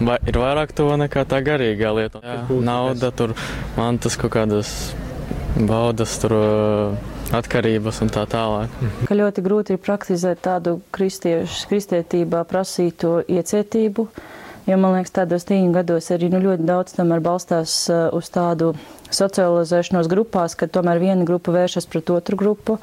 va 0.08 0.16
ir 0.24 0.38
vairāk 0.40 0.72
tuva 0.72 0.96
nekā 1.02 1.26
tā 1.28 1.42
garīgā 1.44 1.90
lieta. 1.98 2.22
Jā, 2.24 2.38
nauda, 2.64 3.10
tur 3.12 3.34
mantas 3.76 4.16
kaut 4.16 4.32
kādas 4.38 4.72
baudas, 5.68 6.14
tur 6.22 6.32
uh, 6.38 7.12
atkarības 7.36 8.00
un 8.04 8.12
tā 8.12 8.24
tālāk. 8.32 8.72
Ka 9.08 9.16
ļoti 9.18 9.44
grūti 9.44 9.76
ir 9.76 9.82
praktizēt 9.84 10.40
tādu 10.44 10.78
kristiešu, 10.96 11.66
kristietībā 11.68 12.46
prasīto 12.48 13.18
iecietību, 13.28 14.06
jo 14.66 14.78
man 14.78 14.96
liekas, 14.96 15.14
tādos 15.18 15.46
tīņu 15.48 15.72
gados 15.74 16.10
arī 16.14 16.30
nu, 16.32 16.40
ļoti 16.42 16.66
daudz 16.68 16.96
balstās 17.24 17.74
uh, 17.90 18.08
uz 18.16 18.30
tādu 18.32 18.72
socializēšanos 19.12 20.08
grupās, 20.08 20.56
kad 20.56 20.72
tomēr 20.72 21.00
viena 21.02 21.26
grupa 21.28 21.52
vēršas 21.52 21.86
pret 21.90 22.10
otru 22.10 22.38
grupu, 22.40 22.78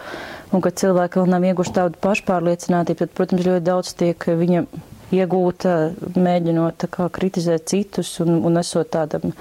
un 0.53 0.61
kad 0.61 0.77
cilvēki 0.77 1.19
vēl 1.19 1.31
nav 1.33 1.47
ieguši 1.49 1.75
tādu 1.79 1.99
pašpārliecinātību, 2.03 2.99
tad, 3.03 3.15
protams, 3.17 3.45
ļoti 3.47 3.65
daudz 3.65 3.93
tiek 3.97 4.29
viņa 4.29 4.63
iegūta, 5.15 5.75
mēģinot 6.19 6.85
kā, 6.93 7.09
kritizēt 7.13 7.69
citus 7.71 8.13
un, 8.23 8.37
un 8.45 8.61
esot 8.61 8.91
tādam 8.93 9.33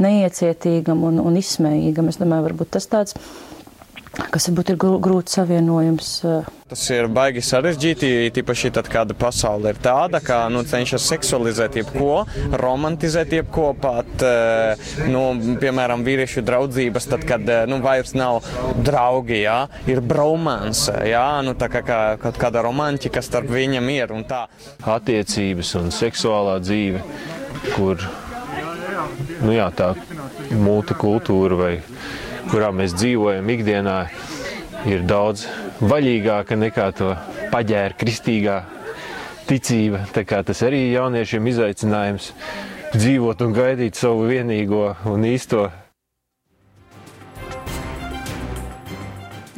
neiecietīgam 0.00 1.02
un, 1.04 1.18
un 1.20 1.38
izsmējīgam. 1.40 2.08
Es 2.12 2.20
domāju, 2.20 2.46
varbūt 2.50 2.76
tas 2.76 2.86
tāds 2.90 3.16
kas 4.10 4.48
varbūt 4.48 4.72
ir 4.72 4.78
grūts 4.80 5.36
savienojums. 5.38 6.08
Tas 6.70 6.82
ir 6.94 7.08
baigi 7.10 7.42
sarežģīti, 7.42 8.30
tīpaši 8.34 8.70
tad, 8.76 8.86
kad 8.90 9.10
pasaule 9.18 9.72
ir 9.72 9.80
tāda, 9.82 10.20
ka 10.22 10.44
nu, 10.52 10.62
cenšas 10.66 11.08
seksualizēt 11.10 11.80
jebko, 11.80 12.20
romantizēt 12.62 13.34
jebko, 13.34 13.72
pat, 13.80 14.24
nu, 15.10 15.24
piemēram, 15.62 16.04
vīriešu 16.06 16.44
draudzības, 16.46 17.08
tad, 17.10 17.26
kad 17.26 17.50
nu, 17.70 17.80
vairs 17.82 18.14
nav 18.18 18.46
draugi, 18.86 19.40
jā, 19.42 19.58
ir 19.90 20.02
bromance, 20.02 20.94
jā, 21.10 21.26
nu, 21.46 21.56
tā 21.58 21.70
kā, 21.72 21.82
kā 21.86 22.00
kaut 22.22 22.38
kāda 22.38 22.62
romantika 22.66 23.22
starp 23.24 23.50
viņam 23.50 23.90
ir 23.90 24.14
un 24.14 24.26
tā. 24.30 24.44
Attiecības 24.86 25.74
un 25.82 25.90
seksuālā 25.94 26.60
dzīve, 26.62 27.02
kur, 27.74 28.06
nu 29.42 29.58
jā, 29.58 29.70
tā 29.74 29.94
multikultūra 30.54 31.58
vai 31.58 31.74
kurā 32.50 32.70
mēs 32.74 32.94
dzīvojam 32.98 33.50
ikdienā, 33.54 33.96
ir 34.90 35.04
daudz 35.06 35.46
vaļīgāka 35.80 36.56
nekā 36.58 36.86
to 36.98 37.12
paģēra 37.52 37.96
kristīgā 38.00 38.56
ticība. 39.46 40.04
Tā 40.14 40.24
kā 40.26 40.42
tas 40.46 40.62
arī 40.66 40.88
jauniešiem 40.90 41.46
izaicinājums 41.52 42.32
dzīvot 42.96 43.44
un 43.46 43.54
gaidīt 43.54 43.98
savu 43.98 44.26
vienīgo 44.30 44.94
un 45.10 45.26
īsto 45.30 45.68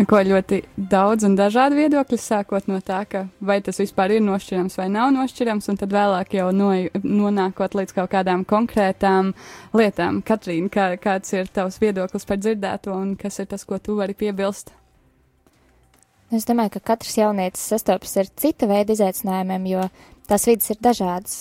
Ko 0.08 0.18
ļoti 0.24 0.62
daudz 0.76 1.26
un 1.28 1.34
dažādi 1.38 1.76
viedokļi, 1.78 2.16
sākot 2.18 2.66
no 2.70 2.78
tā, 2.82 3.02
ka 3.06 3.26
vai 3.44 3.60
tas 3.62 3.78
vispār 3.78 4.16
ir 4.16 4.22
nošķirams 4.24 4.78
vai 4.80 4.88
nav 4.90 5.12
nošķirams, 5.14 5.68
un 5.70 5.78
tad 5.78 5.92
vēlāk 5.94 6.34
jau 6.38 6.48
no, 6.56 6.70
nonākot 7.04 7.76
līdz 7.78 7.94
kaut 7.98 8.10
kādām 8.14 8.42
konkrētām 8.48 9.30
lietām. 9.76 10.22
Katrīna, 10.26 10.72
kā, 10.72 10.86
kāds 11.02 11.34
ir 11.36 11.50
tavs 11.52 11.78
viedoklis 11.82 12.26
par 12.26 12.40
dzirdēto, 12.40 12.94
un 12.96 13.14
kas 13.20 13.38
ir 13.44 13.50
tas, 13.52 13.66
ko 13.68 13.78
tu 13.78 13.98
vari 14.00 14.16
piebilst? 14.18 14.72
Es 16.32 16.48
domāju, 16.48 16.78
ka 16.78 16.94
katrs 16.94 17.18
jaunietis 17.20 17.66
sastopas 17.70 18.16
ar 18.16 18.30
cita 18.40 18.66
veida 18.70 18.96
izaicinājumiem, 18.96 19.66
jo 19.74 19.82
tās 20.30 20.48
vidas 20.48 20.70
ir 20.72 20.78
dažādas. 20.80 21.34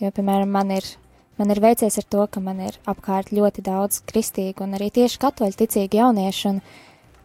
Jo, 0.00 0.08
piemēram, 0.16 0.48
man 0.50 0.72
ir, 0.72 0.88
man 1.36 1.52
ir 1.52 1.60
veicies 1.60 2.00
ar 2.00 2.06
to, 2.08 2.24
ka 2.32 2.40
man 2.40 2.64
ir 2.64 2.78
apkārt 2.88 3.34
ļoti 3.36 3.62
daudz 3.68 4.00
kristīgu 4.08 4.64
un 4.64 4.78
arī 4.78 4.88
tieši 4.96 5.20
katoļu 5.20 5.60
ticīgu 5.60 6.00
jauniešu, 6.00 6.54
un 6.56 6.64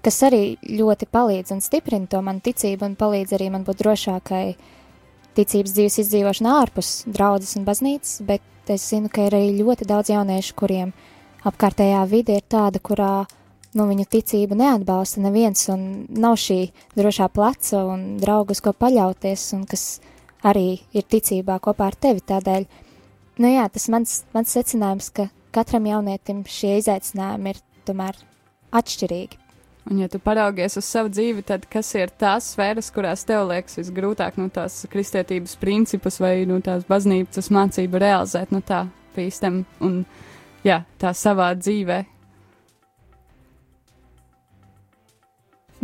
kas 0.08 0.22
arī 0.24 0.56
ļoti 0.64 1.10
palīdz 1.12 1.52
un 1.52 1.60
stiprina 1.60 2.08
to 2.08 2.22
manu 2.24 2.40
ticību 2.46 2.86
un 2.88 2.94
palīdz 2.96 3.34
arī 3.36 3.50
man 3.52 3.66
būt 3.68 3.82
drošākai 3.82 4.46
ticības 5.36 5.74
dzīves 5.76 5.98
izdzīvošanā 6.04 6.54
ārpus 6.62 6.92
draudzes 7.12 7.58
un 7.60 7.66
baznīcas, 7.68 8.22
bet 8.24 8.72
es 8.72 8.86
zinu, 8.88 9.12
ka 9.12 9.26
ir 9.28 9.36
arī 9.36 9.50
ļoti 9.58 9.88
daudz 9.90 10.14
jauniešu, 10.14 10.56
kuriem 10.56 10.94
apkārtējā 11.48 12.06
vide 12.08 12.38
ir 12.40 12.46
tāda, 12.48 12.80
kurā 12.80 13.26
nu, 13.76 13.88
viņu 13.90 14.06
ticību 14.16 14.56
neatbalsta 14.58 15.24
neviens 15.26 15.68
un 15.74 15.84
nav 16.08 16.38
šī 16.40 16.60
drošā 16.96 17.28
pleca 17.34 17.84
un 17.92 18.06
draugus, 18.22 18.64
ko 18.64 18.72
paļauties 18.72 19.44
un 19.58 19.66
kas 19.68 19.86
arī 20.48 20.80
ir 20.96 21.04
ticībā 21.04 21.58
kopā 21.64 21.90
ar 21.92 21.98
tevi 22.00 22.24
tādēļ. 22.32 22.70
Nu 23.44 23.52
jā, 23.52 23.68
tas 23.76 23.90
mans, 23.92 24.22
mans 24.32 24.56
secinājums, 24.56 25.12
ka 25.12 25.28
katram 25.52 25.92
jaunietim 25.92 26.46
šie 26.48 26.78
izaicinājumi 26.80 27.54
ir 27.54 27.62
tomēr 27.90 28.24
atšķirīgi. 28.72 29.47
Un, 29.88 30.02
ja 30.02 30.10
tu 30.12 30.20
paraugies 30.20 30.76
uz 30.76 30.84
savu 30.84 31.08
dzīvi, 31.14 31.46
tad 31.48 31.64
kas 31.72 31.94
ir 31.96 32.12
tās 32.20 32.50
sfēras, 32.52 32.90
kurās 32.92 33.24
tev 33.28 33.46
liekas 33.48 33.78
visgrūtāk 33.80 34.36
no 34.36 34.50
tās 34.52 34.82
kristietības 34.92 35.56
principus 35.62 36.20
vai 36.20 36.42
no 36.50 36.60
tās 36.64 36.84
baznīcas 36.90 37.48
mācību 37.56 38.02
realizēt 38.04 38.52
no 38.52 38.60
tā 38.60 38.82
pīstam 39.16 39.62
un 39.80 40.02
jā, 40.68 40.82
tā 41.00 41.14
savā 41.16 41.54
dzīvē? 41.56 42.02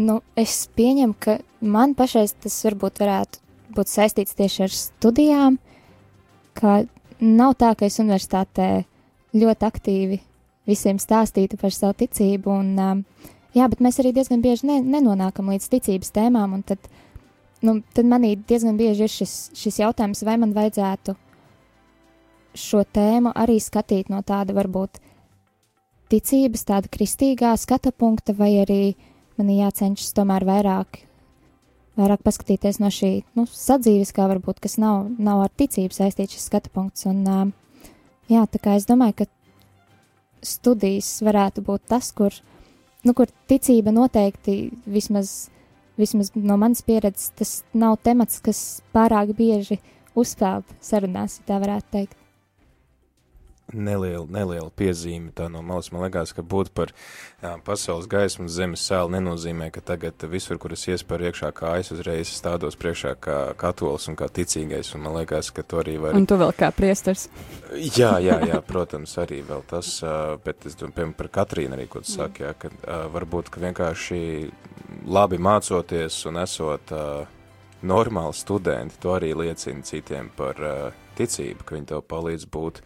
Nu, 0.04 0.20
es 0.36 0.66
pieņemu, 0.76 1.16
ka 1.22 1.38
man 1.62 1.93
pašais 1.95 2.36
tas 2.43 2.58
varbūt 2.66 2.99
varētu 3.06 3.39
būt 3.78 3.91
saistīts 3.91 4.36
tieši 4.36 4.66
ar 4.66 4.74
studijām, 4.74 5.60
ka 6.60 6.82
nav 7.24 7.56
tā, 7.62 7.72
ka 7.78 7.88
es 7.88 8.01
universitātē 8.04 8.70
ļoti 9.38 9.70
aktīvi 9.70 10.20
visiem 10.68 10.99
stāstītu 10.99 11.60
par 11.62 11.72
savu 11.76 11.95
ticību 12.04 12.51
un 12.51 12.74
um, 12.80 13.06
Jā, 13.54 13.68
bet 13.70 13.84
mēs 13.86 13.99
arī 14.01 14.14
diezgan 14.16 14.41
bieži 14.41 14.66
ne, 14.66 14.80
nenonākam 14.82 15.51
līdz 15.54 15.68
ticības 15.76 16.10
tēmām, 16.16 16.56
un 16.58 16.64
tad, 16.66 16.88
nu, 17.62 17.78
tad 17.93 18.08
manī 18.10 18.34
diezgan 18.49 18.80
bieži 18.80 19.06
ir 19.06 19.14
šis, 19.14 19.36
šis 19.58 19.78
jautājums, 19.84 20.24
vai 20.26 20.39
man 20.41 20.56
vajadzētu 20.56 21.14
šo 22.58 22.84
tēmu 22.93 23.34
arī 23.38 23.60
skatīt 23.62 24.10
no 24.14 24.22
tāda 24.26 24.56
varbūt 24.58 24.97
ticības, 26.14 26.66
tāda 26.70 26.89
kristīgā 26.93 27.54
skata 27.58 27.93
punkta, 27.93 28.34
vai 28.38 28.56
arī 28.62 28.82
man 29.38 29.49
jācenšas 29.54 30.14
tomēr 30.18 30.45
vairāk, 30.49 31.04
vairāk 31.97 32.24
paskatīties 32.26 32.80
no 32.82 32.89
šī 32.93 33.12
nu, 33.38 33.45
sadzīviskā, 33.49 34.26
varbūt, 34.30 34.62
kas 34.66 34.80
nav, 34.82 35.08
nav 35.18 35.45
ar 35.45 35.54
ticību 35.62 35.93
saistīts 35.93 36.38
šis 36.38 36.49
skata 36.49 36.74
punkts. 36.74 37.06
Un, 37.10 37.54
jā, 38.30 38.45
tā 38.49 38.62
kā 38.62 38.78
es 38.78 38.89
domāju, 38.89 39.24
ka 39.24 39.30
studijas 40.45 41.16
varētu 41.26 41.64
būt 41.66 41.88
tas, 41.93 42.12
kur 42.14 42.36
nu, 43.04 43.14
kur 43.14 43.32
ticība 43.51 43.93
noteikti 43.95 44.72
vismaz, 44.89 45.49
vismaz 45.99 46.32
no 46.36 46.58
manas 46.60 46.84
pieredzes, 46.86 47.32
tas 47.38 47.54
nav 47.74 47.99
temats, 48.04 48.41
kas 48.43 48.82
pārāk 48.95 49.36
bieži 49.38 49.80
uzpeld 50.16 50.68
sarunās, 50.84 51.39
ja 51.41 51.54
tā 51.54 51.62
varētu 51.64 51.95
teikt. 51.95 52.20
Neliela, 53.72 54.26
neliela 54.28 54.68
piezīme 54.76 55.32
tā 55.34 55.45
no 55.49 55.61
malas. 55.64 55.88
Man 55.93 56.03
liekas, 56.03 56.34
ka 56.36 56.43
būt 56.43 56.74
par 56.76 56.91
jā, 57.39 57.53
pasaules 57.64 58.09
gaismu 58.11 58.49
zemes 58.51 58.84
sēlu 58.84 59.14
nenozīmē, 59.16 59.70
ka 59.74 59.82
tagad 59.82 60.26
visur, 60.30 60.59
kur 60.59 60.76
es 60.76 60.84
iespēju 60.91 61.30
iekšā 61.30 61.49
kājas, 61.55 61.93
uzreiz 61.95 62.28
stādos 62.36 62.76
priekšā 62.78 63.14
kā 63.24 63.38
katolis 63.57 64.09
un 64.11 64.18
kā 64.20 64.28
ticīgais. 64.28 64.91
Un 64.97 65.05
man 65.07 65.16
liekas, 65.22 65.49
ka 65.55 65.64
to 65.64 65.80
arī 65.80 65.95
var. 66.03 66.18
Un 66.20 66.28
tu 66.28 66.38
vēl 66.38 66.51
kā 66.59 66.74
priestars. 66.76 67.30
Jā, 67.72 68.18
jā, 68.22 68.36
jā, 68.51 68.59
protams, 68.68 69.16
arī 69.24 69.39
vēl 69.47 69.64
tas, 69.72 69.95
bet 70.43 70.68
es 70.68 70.76
domāju, 70.76 70.97
piemēram, 70.99 71.16
par 71.24 71.32
Katrīnu 71.39 71.80
arī, 71.80 71.88
ko 71.89 72.03
tu 72.03 72.11
saki, 72.11 72.43
jā, 72.43 72.51
ka 72.59 72.74
varbūt, 73.16 73.49
ka 73.53 73.64
vienkārši 73.64 74.20
labi 75.07 75.39
mācoties 75.41 76.20
un 76.30 76.43
esot 76.43 76.93
normāli 77.84 78.36
studenti, 78.38 78.99
to 79.01 79.16
arī 79.16 79.34
liecina 79.36 79.84
citiem 79.88 80.30
par 80.36 80.59
ticību, 81.18 81.66
ka 81.66 81.76
viņi 81.78 81.89
tev 81.91 82.05
palīdz 82.09 82.47
būt 82.53 82.80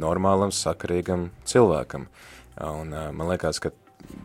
normālam, 0.00 0.54
sakarīgam 0.54 1.28
cilvēkam. 1.48 2.08
Un 2.60 2.90
man 2.90 3.30
liekas, 3.30 3.60
ka 3.62 3.70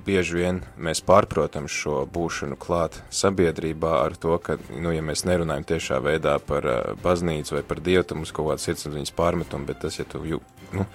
bieži 0.05 0.39
vien 0.39 0.61
mēs 0.77 1.01
pārprotam 1.05 1.67
šo 1.71 2.03
būšanu 2.11 2.57
klāt 2.61 2.97
sabiedrībā 3.13 3.91
ar 4.03 4.15
to, 4.19 4.37
ka, 4.41 4.57
nu, 4.71 4.93
ja 4.95 5.03
mēs 5.05 5.25
nerunājam 5.27 5.65
tiešā 5.73 5.99
veidā 6.03 6.37
par 6.45 6.67
baznīcu 7.03 7.57
vai 7.57 7.63
par 7.67 7.81
dievu, 7.85 8.05
tad 8.05 8.19
mums 8.19 8.33
kaut 8.35 8.51
kāds 8.51 8.67
sirdsapziņas 8.69 9.13
pārmetum, 9.17 9.65
bet 9.67 9.81
tas, 9.83 9.99
ja 9.99 10.07
tu, 10.09 10.21
jū, 10.27 10.41
nu, 10.75 10.85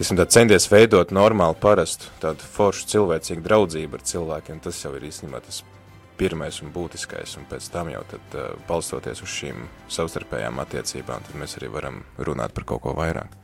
esam 0.00 0.20
tā 0.20 0.28
centies 0.32 0.68
veidot 0.72 1.14
normālu, 1.14 1.56
parastu, 1.60 2.10
tādu 2.22 2.46
foršu 2.56 2.90
cilvēcīgu 2.94 3.44
draudzību 3.46 3.98
ar 3.98 4.06
cilvēkiem, 4.12 4.60
tas 4.64 4.82
jau 4.84 4.94
ir 4.96 5.08
īstenībā 5.10 5.42
tas 5.44 5.62
pirmais 6.16 6.62
un 6.64 6.72
būtiskais, 6.72 7.36
un 7.36 7.48
pēc 7.50 7.66
tam 7.72 7.90
jau 7.92 8.00
tad, 8.08 8.38
balstoties 8.68 9.20
uz 9.24 9.32
šīm 9.34 9.66
savstarpējām 9.92 10.62
attiecībām, 10.64 11.26
tad 11.26 11.36
mēs 11.36 11.58
arī 11.60 11.68
varam 11.72 12.00
runāt 12.16 12.56
par 12.56 12.64
kaut 12.68 12.86
ko 12.86 12.96
vairāk. 12.96 13.34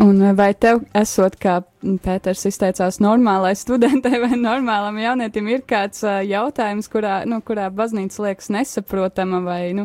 Un 0.00 0.20
vai 0.32 0.52
tev, 0.56 0.80
esot 0.96 1.34
kā 1.40 1.58
Pēters 2.00 2.46
izteicās, 2.48 2.98
normālai 3.04 3.52
studentei 3.58 4.20
vai 4.22 4.32
normālam 4.38 4.96
jaunietim, 5.00 5.48
ir 5.52 5.64
kāds 5.68 6.00
uh, 6.06 6.22
jautājums, 6.24 6.88
kurā, 6.88 7.18
nu, 7.28 7.42
kurā 7.44 7.66
baznīca 7.72 8.24
liekas 8.24 8.48
nesaprotama, 8.54 9.42
vai, 9.44 9.60
nu, 9.76 9.84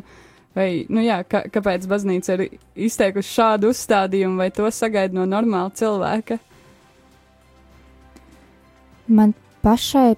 vai 0.55 0.70
nu, 0.88 1.03
jā, 1.03 1.18
ka, 1.28 1.41
kāpēc 1.51 1.88
baznīca 1.91 2.38
ir 2.38 2.45
izteikusi 2.88 3.34
šādu 3.34 3.74
uzstādījumu, 3.74 4.39
vai 4.39 4.47
to 4.55 4.70
sagaida 4.72 5.18
no 5.18 5.26
normāla 5.28 5.74
cilvēka? 5.76 6.39
Man 9.11 9.36
pašai 9.66 10.13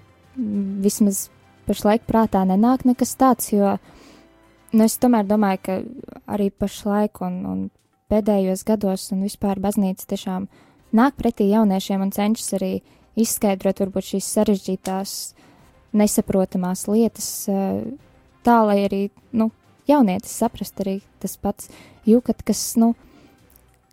vismaz 0.85 1.25
pašlaik 1.65 2.05
prātā 2.05 2.43
nenāk 2.45 2.85
nekas 2.85 3.15
tāds, 3.17 3.49
jo 3.49 3.73
nu, 4.77 4.85
es 4.85 4.99
tomēr 5.01 5.25
domāju, 5.25 5.63
ka 5.65 5.81
arī 6.37 6.51
pašlaik 6.53 7.25
un, 7.25 7.41
un 7.49 7.65
pēdējos 8.11 8.63
gados, 8.67 9.09
un 9.11 9.25
vispār 9.27 9.59
baznīca 9.63 10.07
tiešām 10.13 10.47
nāk 10.95 11.17
pretī 11.19 11.49
jauniešiem 11.51 12.05
un 12.05 12.13
cenšas 12.15 12.55
arī 12.59 12.71
izskaidrot 13.19 13.81
varbūt 13.83 14.11
šīs 14.13 14.29
sarežģītās, 14.37 15.15
nesaprotamās 15.97 16.85
lietas, 16.87 17.29
eh, 17.49 17.83
tā 18.43 18.57
lai 18.67 18.79
arī, 18.85 19.01
nu, 19.31 19.51
jaunietis 19.87 20.35
saprast 20.39 20.79
arī 20.83 21.01
tas 21.19 21.37
pats 21.37 21.71
jūkat, 22.07 22.43
kas, 22.47 22.61
nu, 22.79 22.93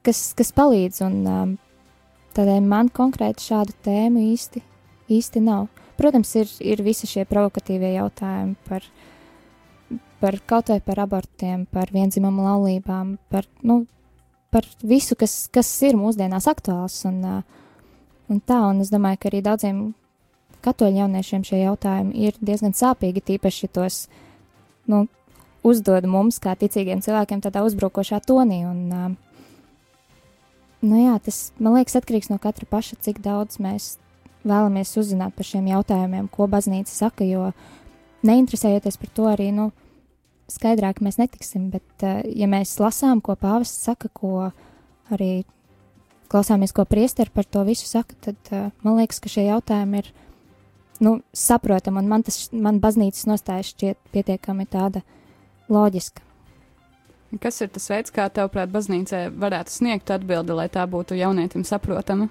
kas, 0.06 0.32
kas 0.36 0.52
palīdz, 0.54 1.00
un 1.06 1.16
um, 1.26 1.56
tādēļ 2.36 2.60
man 2.66 2.90
konkrēti 2.94 3.48
šādu 3.50 3.74
tēmu 3.86 4.26
īsti, 4.34 4.62
īsti 5.14 5.42
nav. 5.44 5.68
Protams, 5.98 6.34
ir, 6.40 6.50
ir 6.60 6.82
visi 6.82 7.06
šie 7.06 7.24
provokatīvie 7.30 7.94
jautājumi 7.94 8.56
par, 8.68 8.86
par 10.20 10.38
kaut 10.46 10.72
vai 10.74 10.80
par 10.82 11.04
abortiem, 11.06 11.66
par 11.70 11.92
vienzimumu 11.94 12.46
laulībām, 12.48 13.16
par, 13.30 13.46
nu, 13.62 13.84
par 14.54 14.66
visu, 14.86 15.16
kas, 15.18 15.48
kas 15.50 15.68
ir 15.82 15.98
mūsdienās 15.98 16.46
aktuāls. 16.50 17.00
Un, 17.10 17.20
un 18.30 18.40
tā, 18.46 18.60
un 18.70 18.84
es 18.84 18.92
domāju, 18.94 19.18
ka 19.24 19.30
arī 19.32 19.42
daudziem 19.42 19.82
katoļu 20.64 21.02
jauniešiem 21.02 21.42
šie 21.44 21.64
jautājumi 21.64 22.28
ir 22.28 22.38
diezgan 22.38 22.76
sāpīgi, 22.76 23.24
tīpaši 23.32 23.70
tos 23.74 24.04
nu, 24.90 25.04
uzdod 25.66 26.06
mums, 26.08 26.38
kā 26.42 26.54
ticīgiem 26.60 27.02
cilvēkiem, 27.04 27.42
tādā 27.44 27.64
uzbrukošā 27.66 28.22
tonī. 28.24 28.62
Un, 28.68 29.16
nu, 30.84 30.96
jā, 31.02 31.18
tas 31.24 31.46
man 31.58 31.80
liekas 31.80 31.98
atkarīgs 32.00 32.30
no 32.32 32.38
katra 32.40 32.68
paša, 32.70 33.00
cik 33.04 33.20
daudz 33.24 33.58
mēs 33.64 33.96
vēlamies 34.44 34.92
uzzināt 35.00 35.34
par 35.36 35.48
šiem 35.48 35.66
jautājumiem, 35.72 36.28
ko 36.32 36.46
baznīca 36.52 36.92
saka, 36.92 37.26
jo 37.26 37.50
neinteresējoties 38.24 39.00
par 39.00 39.16
to 39.16 39.28
arī, 39.32 39.50
nu, 39.56 39.70
skaidrāk 40.54 41.02
mēs 41.04 41.18
netiksim, 41.20 41.68
bet, 41.74 41.86
uh, 42.02 42.22
ja 42.24 42.48
mēs 42.50 42.76
lasām, 42.82 43.22
ko 43.24 43.36
pāvests 43.38 43.86
saka, 43.88 44.10
ko 44.14 44.50
arī 45.14 45.44
klausāmies, 46.32 46.74
ko 46.74 46.86
priesteri 46.88 47.32
par 47.34 47.46
to 47.46 47.64
visu 47.68 47.88
saka, 47.88 48.16
tad 48.28 48.52
uh, 48.52 48.70
man 48.86 49.00
liekas, 49.00 49.20
ka 49.22 49.32
šie 49.32 49.48
jautājumi 49.48 50.02
ir 50.02 50.12
nu, 51.04 51.18
saprotami, 51.36 52.02
un 52.02 52.08
man 52.10 52.24
tas, 52.26 52.46
man 52.52 52.80
baznīcas 52.82 53.26
nostāja 53.30 53.66
šķiet 53.66 54.14
pietiekami 54.14 54.66
tāda 54.70 55.04
loģiska. 55.72 56.22
Kas 57.42 57.58
ir 57.64 57.70
tas 57.74 57.88
veids, 57.90 58.12
kā 58.14 58.28
tev, 58.30 58.50
prāt, 58.54 58.70
baznīcē 58.70 59.26
varētu 59.42 59.72
sniegt 59.72 60.10
atbildi, 60.14 60.54
lai 60.54 60.68
tā 60.70 60.84
būtu 60.90 61.16
jaunietim 61.18 61.64
saprotama? 61.66 62.28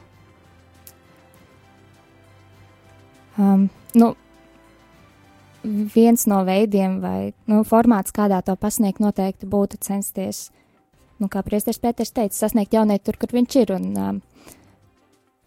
Um, 3.38 3.68
nu, 3.98 4.14
viens 5.64 6.26
no 6.28 6.44
veidiem 6.48 7.00
vai 7.04 7.34
nu, 7.48 7.64
formāts, 7.68 8.14
kādā 8.16 8.42
to 8.44 8.56
pasniegt, 8.60 9.02
noteikti 9.04 9.48
būtu 9.50 9.80
censties, 9.84 10.50
nu, 11.22 11.30
kā 11.32 11.44
Priesteris 11.46 11.80
Pēters 11.80 12.12
teica, 12.12 12.36
sasniegt 12.36 12.76
jaunieti 12.76 13.08
tur, 13.08 13.18
kur 13.22 13.34
viņš 13.34 13.58
ir. 13.62 13.74
Un, 13.78 13.90
um, 13.96 14.22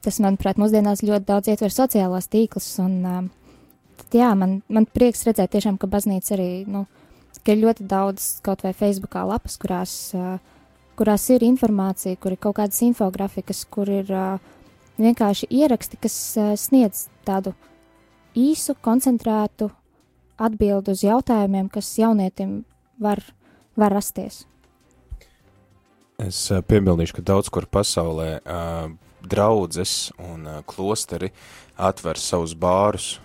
tas, 0.04 0.20
manuprāt, 0.24 0.60
mūsdienās 0.60 1.04
ļoti 1.04 1.28
daudz 1.28 1.52
ietver 1.52 1.74
sociālos 1.74 2.30
tīklus. 2.32 2.68
Un, 2.82 2.98
um, 3.04 3.30
tad, 4.00 4.18
jā, 4.22 4.32
man, 4.38 4.60
man 4.72 4.88
prieks 4.88 5.26
redzēt, 5.28 5.52
tiešām, 5.52 5.78
ka 5.82 5.90
baznīca 5.90 6.36
arī, 6.38 6.50
nu, 6.70 6.86
ka 7.44 7.54
ir 7.54 7.62
ļoti 7.66 7.86
daudz 7.86 8.36
kaut 8.46 8.64
vai 8.64 8.72
Facebookā 8.76 9.26
lapas, 9.28 9.58
kurās, 9.60 9.94
uh, 10.16 10.36
kurās 10.98 11.28
ir 11.34 11.44
informācija, 11.46 12.16
kur 12.20 12.34
ir 12.34 12.40
kaut 12.40 12.56
kādas 12.62 12.80
infografikas, 12.86 13.66
kur 13.68 13.90
ir 13.92 14.12
uh, 14.14 14.38
vienkārši 14.96 15.50
ieraksti, 15.52 16.00
kas 16.00 16.16
uh, 16.40 16.54
sniedz 16.56 17.10
tādu 17.28 17.52
īsu, 18.36 18.76
koncentrētu 18.80 19.70
atbild 20.36 20.88
uz 20.92 21.02
jautājumiem, 21.04 21.68
kas 21.72 21.90
jaunietim 21.98 22.60
var, 23.00 23.22
var 23.76 23.94
rasties. 23.96 24.44
Es 26.22 26.46
uh, 26.48 26.62
piebildīšu, 26.64 27.18
ka 27.18 27.26
daudz 27.34 27.52
kur 27.52 27.66
pasaulē 27.68 28.30
uh, 28.40 28.88
draudzes 29.26 30.12
un 30.22 30.48
uh, 30.48 30.62
klosteri 30.68 31.32
atver 31.76 32.16
savus 32.20 32.54
bārus, 32.56 33.16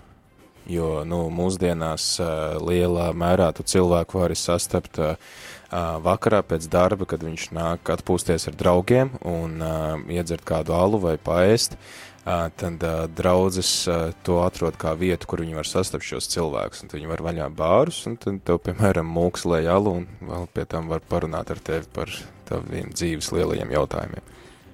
jo 0.68 1.05
nu, 1.07 1.24
mūsdienās 1.34 2.14
uh, 2.20 2.59
lielā 2.59 3.09
mērā 3.16 3.49
tu 3.55 3.64
cilvēku 3.64 4.20
vari 4.20 4.36
sastapt 4.36 4.99
uh, 4.99 5.16
vakarā 6.03 6.41
pēc 6.43 6.68
darba, 6.68 7.07
kad 7.07 7.24
viņš 7.24 7.47
nāk 7.55 7.93
atpūsties 7.95 8.49
ar 8.51 8.59
draugiem 8.59 9.16
un 9.24 9.55
uh, 9.64 9.95
iedzert 10.12 10.43
kādu 10.47 10.76
alu 10.76 10.99
vai 10.99 11.16
paēst. 11.16 11.80
Uh, 11.80 12.11
tad 12.24 12.84
uh, 12.86 13.06
draudzes 13.10 13.72
uh, 13.90 14.12
to 14.26 14.38
atrod 14.46 14.78
kā 14.82 14.94
vietu, 14.98 15.30
kur 15.30 15.42
viņi 15.42 15.58
var 15.58 15.70
sastapt 15.70 16.06
šos 16.06 16.30
cilvēkus. 16.34 16.86
Viņi 16.92 17.10
var 17.10 17.24
vaļā 17.26 17.48
bārus, 17.58 18.04
un 18.10 18.20
tad 18.22 18.44
tev, 18.46 18.62
piemēram, 18.68 19.10
mūkslē 19.10 19.64
jalu, 19.66 19.96
un 20.02 20.30
vēl 20.30 20.46
pie 20.54 20.68
tam 20.70 20.92
var 20.92 21.02
parunāt 21.10 21.50
ar 21.54 21.62
tevi 21.64 21.90
par 21.94 22.14
taviem 22.50 22.94
dzīves 22.94 23.32
lielajiem 23.34 23.74
jautājumiem. 23.74 24.30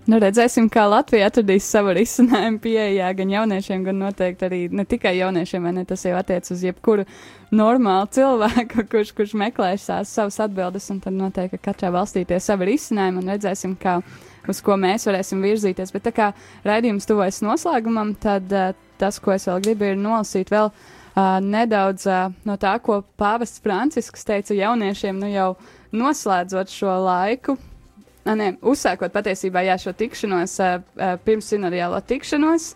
Nu, 0.07 0.21
redzēsim, 0.23 0.69
kā 0.71 0.85
Latvija 0.87 1.27
atradīs 1.27 1.65
savu 1.67 1.91
risinājumu 1.97 2.61
pieejā 2.63 3.09
gan 3.17 3.31
jauniešiem, 3.33 3.81
gan 3.83 3.97
noteikti 3.99 4.45
arī 4.47 4.59
ne 4.71 4.85
tikai 4.87 5.11
jauniešiem, 5.17 5.67
ne 5.75 5.83
tas 5.89 6.05
jau 6.07 6.13
attiec 6.15 6.47
uz 6.53 6.63
jebkuru 6.63 7.03
normālu 7.51 8.07
cilvēku, 8.15 8.85
kurš, 8.93 9.11
kurš 9.17 9.35
meklēs 9.41 9.89
tās 9.89 10.15
savas 10.15 10.39
atbildes, 10.47 10.87
un 10.95 11.03
tad 11.03 11.17
noteikti 11.17 11.59
katrā 11.59 11.91
valstī 11.91 12.23
tie 12.29 12.39
savi 12.39 12.69
risinājumi, 12.71 13.19
un 13.19 13.33
redzēsim, 13.33 13.75
kā 13.83 13.99
uz 14.47 14.63
ko 14.63 14.79
mēs 14.79 15.09
varēsim 15.11 15.43
virzīties. 15.43 15.91
Bet 15.91 16.07
tā 16.07 16.15
kā 16.15 16.31
raidījums 16.63 17.09
tuvojas 17.09 17.43
noslēgumam, 17.43 18.15
tad 18.23 18.47
uh, 18.55 18.71
tas, 19.03 19.19
ko 19.19 19.35
es 19.35 19.51
vēl 19.51 19.59
gribu, 19.67 19.91
ir 19.91 19.99
nolasīt 19.99 20.55
vēl 20.55 20.71
uh, 20.71 21.39
nedaudz 21.43 22.07
uh, 22.07 22.29
no 22.47 22.55
tā, 22.55 22.77
ko 22.79 23.01
pāvests 23.19 23.59
Francisks 23.59 24.23
teica 24.23 24.55
jauniešiem, 24.55 25.19
nu 25.19 25.35
jau 25.35 25.55
noslēdzot 25.91 26.71
šo 26.71 26.95
laiku. 27.11 27.59
Ne, 28.35 28.53
uzsākot 28.61 29.13
patiesībā 29.13 29.63
jā, 29.67 29.77
šo 29.79 29.93
tikšanos, 29.95 30.57
pirms 31.23 31.51
sinodiālo 31.53 31.99
tikšanos. 32.03 32.71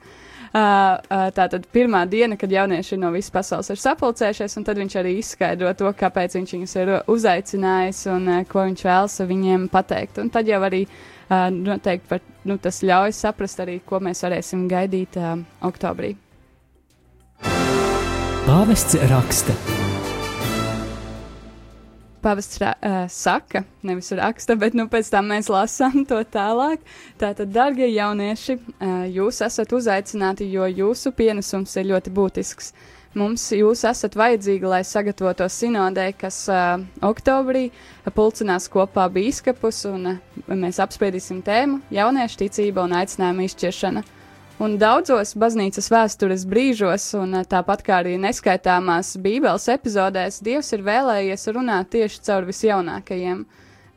Tā 0.52 1.46
tad 1.54 1.66
pirmā 1.72 2.04
diena, 2.12 2.36
kad 2.40 2.52
jaunieši 2.52 2.98
no 3.00 3.12
visas 3.14 3.32
pasaules 3.32 3.72
ir 3.72 3.80
sapulcējušies, 3.80 4.58
un 4.60 4.68
tad 4.68 4.80
viņš 4.82 4.98
arī 5.00 5.14
izskaidro 5.20 5.72
to, 5.80 5.92
kāpēc 5.96 6.36
viņš 6.36 6.56
viņus 6.58 6.76
ir 6.82 6.92
uzaicinājis 7.12 8.02
un 8.12 8.32
ko 8.52 8.66
viņš 8.68 8.84
vēlas 8.88 9.20
viņiem 9.32 9.70
pateikt. 9.72 10.20
Un 10.24 10.32
tad 10.34 10.52
jau 10.52 10.60
arī 10.68 10.86
noteikti 11.32 12.10
par, 12.10 12.24
nu, 12.44 12.60
tas 12.60 12.82
ļauj 12.84 13.16
saprast 13.16 13.64
arī, 13.64 13.80
ko 13.88 14.02
mēs 14.04 14.24
varēsim 14.28 14.68
gaidīt 14.72 15.16
oktobrī. 15.64 16.18
Pāvests 18.48 19.00
raksta. 19.08 19.56
Pāvests 22.22 22.62
uh, 22.62 23.04
saka, 23.10 23.64
nevis 23.82 24.12
raksta, 24.18 24.56
bet 24.60 24.76
nu, 24.78 24.86
pēc 24.92 25.10
tam 25.10 25.32
mēs 25.34 25.50
lasām 25.50 26.04
to 26.10 26.20
tālāk. 26.34 26.84
Tātad, 27.22 27.50
darbie 27.54 27.90
jaunieši, 27.90 28.60
uh, 28.62 29.04
jūs 29.10 29.42
esat 29.46 29.74
uzaicināti, 29.74 30.50
jo 30.54 30.70
jūsu 30.70 31.16
pienesums 31.18 31.74
ir 31.82 31.90
ļoti 31.96 32.14
būtisks. 32.14 32.72
Uh, 32.72 32.90
Mums 33.12 33.44
jūs 33.52 33.82
esat 33.84 34.14
vajadzīgi, 34.16 34.64
lai 34.72 34.86
sagatavotos 34.88 35.58
sinodē, 35.60 36.06
kas 36.16 36.46
uh, 36.48 36.80
oktobrī 37.04 37.66
pulcinās 38.16 38.70
kopā 38.72 39.10
bīskapus, 39.12 39.82
un 39.90 40.14
uh, 40.14 40.22
mēs 40.48 40.80
apspriedīsim 40.80 41.42
tēmu 41.44 41.82
jauniešu 41.92 42.40
ticība 42.46 42.86
un 42.88 42.96
aicinājuma 43.02 43.50
izšķiršana. 43.50 44.06
Un 44.62 44.76
daudzos 44.78 45.32
baznīcas 45.42 45.88
vēstures 45.90 46.44
brīžos, 46.46 47.08
un 47.18 47.40
uh, 47.40 47.46
tāpat 47.50 47.82
kā 47.82 47.96
arī 48.04 48.12
neskaitāmās 48.22 49.16
Bībeles 49.24 49.66
epizodēs, 49.74 50.38
Dievs 50.46 50.70
ir 50.76 50.84
vēlējies 50.86 51.48
runāt 51.56 51.90
tieši 51.96 52.22
caur 52.28 52.46
visjaunākajiem. 52.46 53.40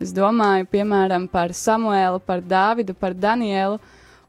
Es 0.01 0.15
domāju, 0.17 0.71
piemēram, 0.73 1.27
par 1.29 1.53
Samuēlu, 1.53 2.23
par 2.25 2.41
Dāvidu, 2.41 2.97
par 2.97 3.13
Danielu. 3.13 3.77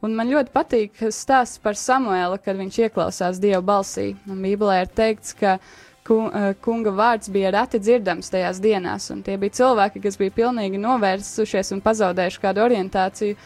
Un 0.04 0.20
man 0.20 0.28
ļoti 0.28 0.52
patīk 0.52 1.06
stāsts 1.08 1.62
par 1.64 1.80
Samuēlu, 1.80 2.42
kad 2.44 2.60
viņš 2.60 2.82
ieklausās 2.90 3.40
Dieva 3.40 3.64
balsī. 3.64 4.12
Un 4.28 4.44
Bībelē 4.44 4.82
ir 4.84 4.92
teikts, 4.92 5.32
ka 5.40 5.56
eh, 5.56 6.52
kunga 6.68 6.92
vārds 7.00 7.32
bija 7.32 7.56
reti 7.56 7.80
dzirdams 7.80 8.36
tajās 8.36 8.60
dienās, 8.60 9.08
un 9.16 9.24
tie 9.24 9.40
bija 9.40 9.56
cilvēki, 9.64 10.04
kas 10.04 10.20
bija 10.20 10.36
pilnīgi 10.44 10.84
novērsušies 10.84 11.72
un 11.78 11.84
pazaudējuši 11.88 12.44
kādu 12.44 12.68
orientāciju. 12.68 13.40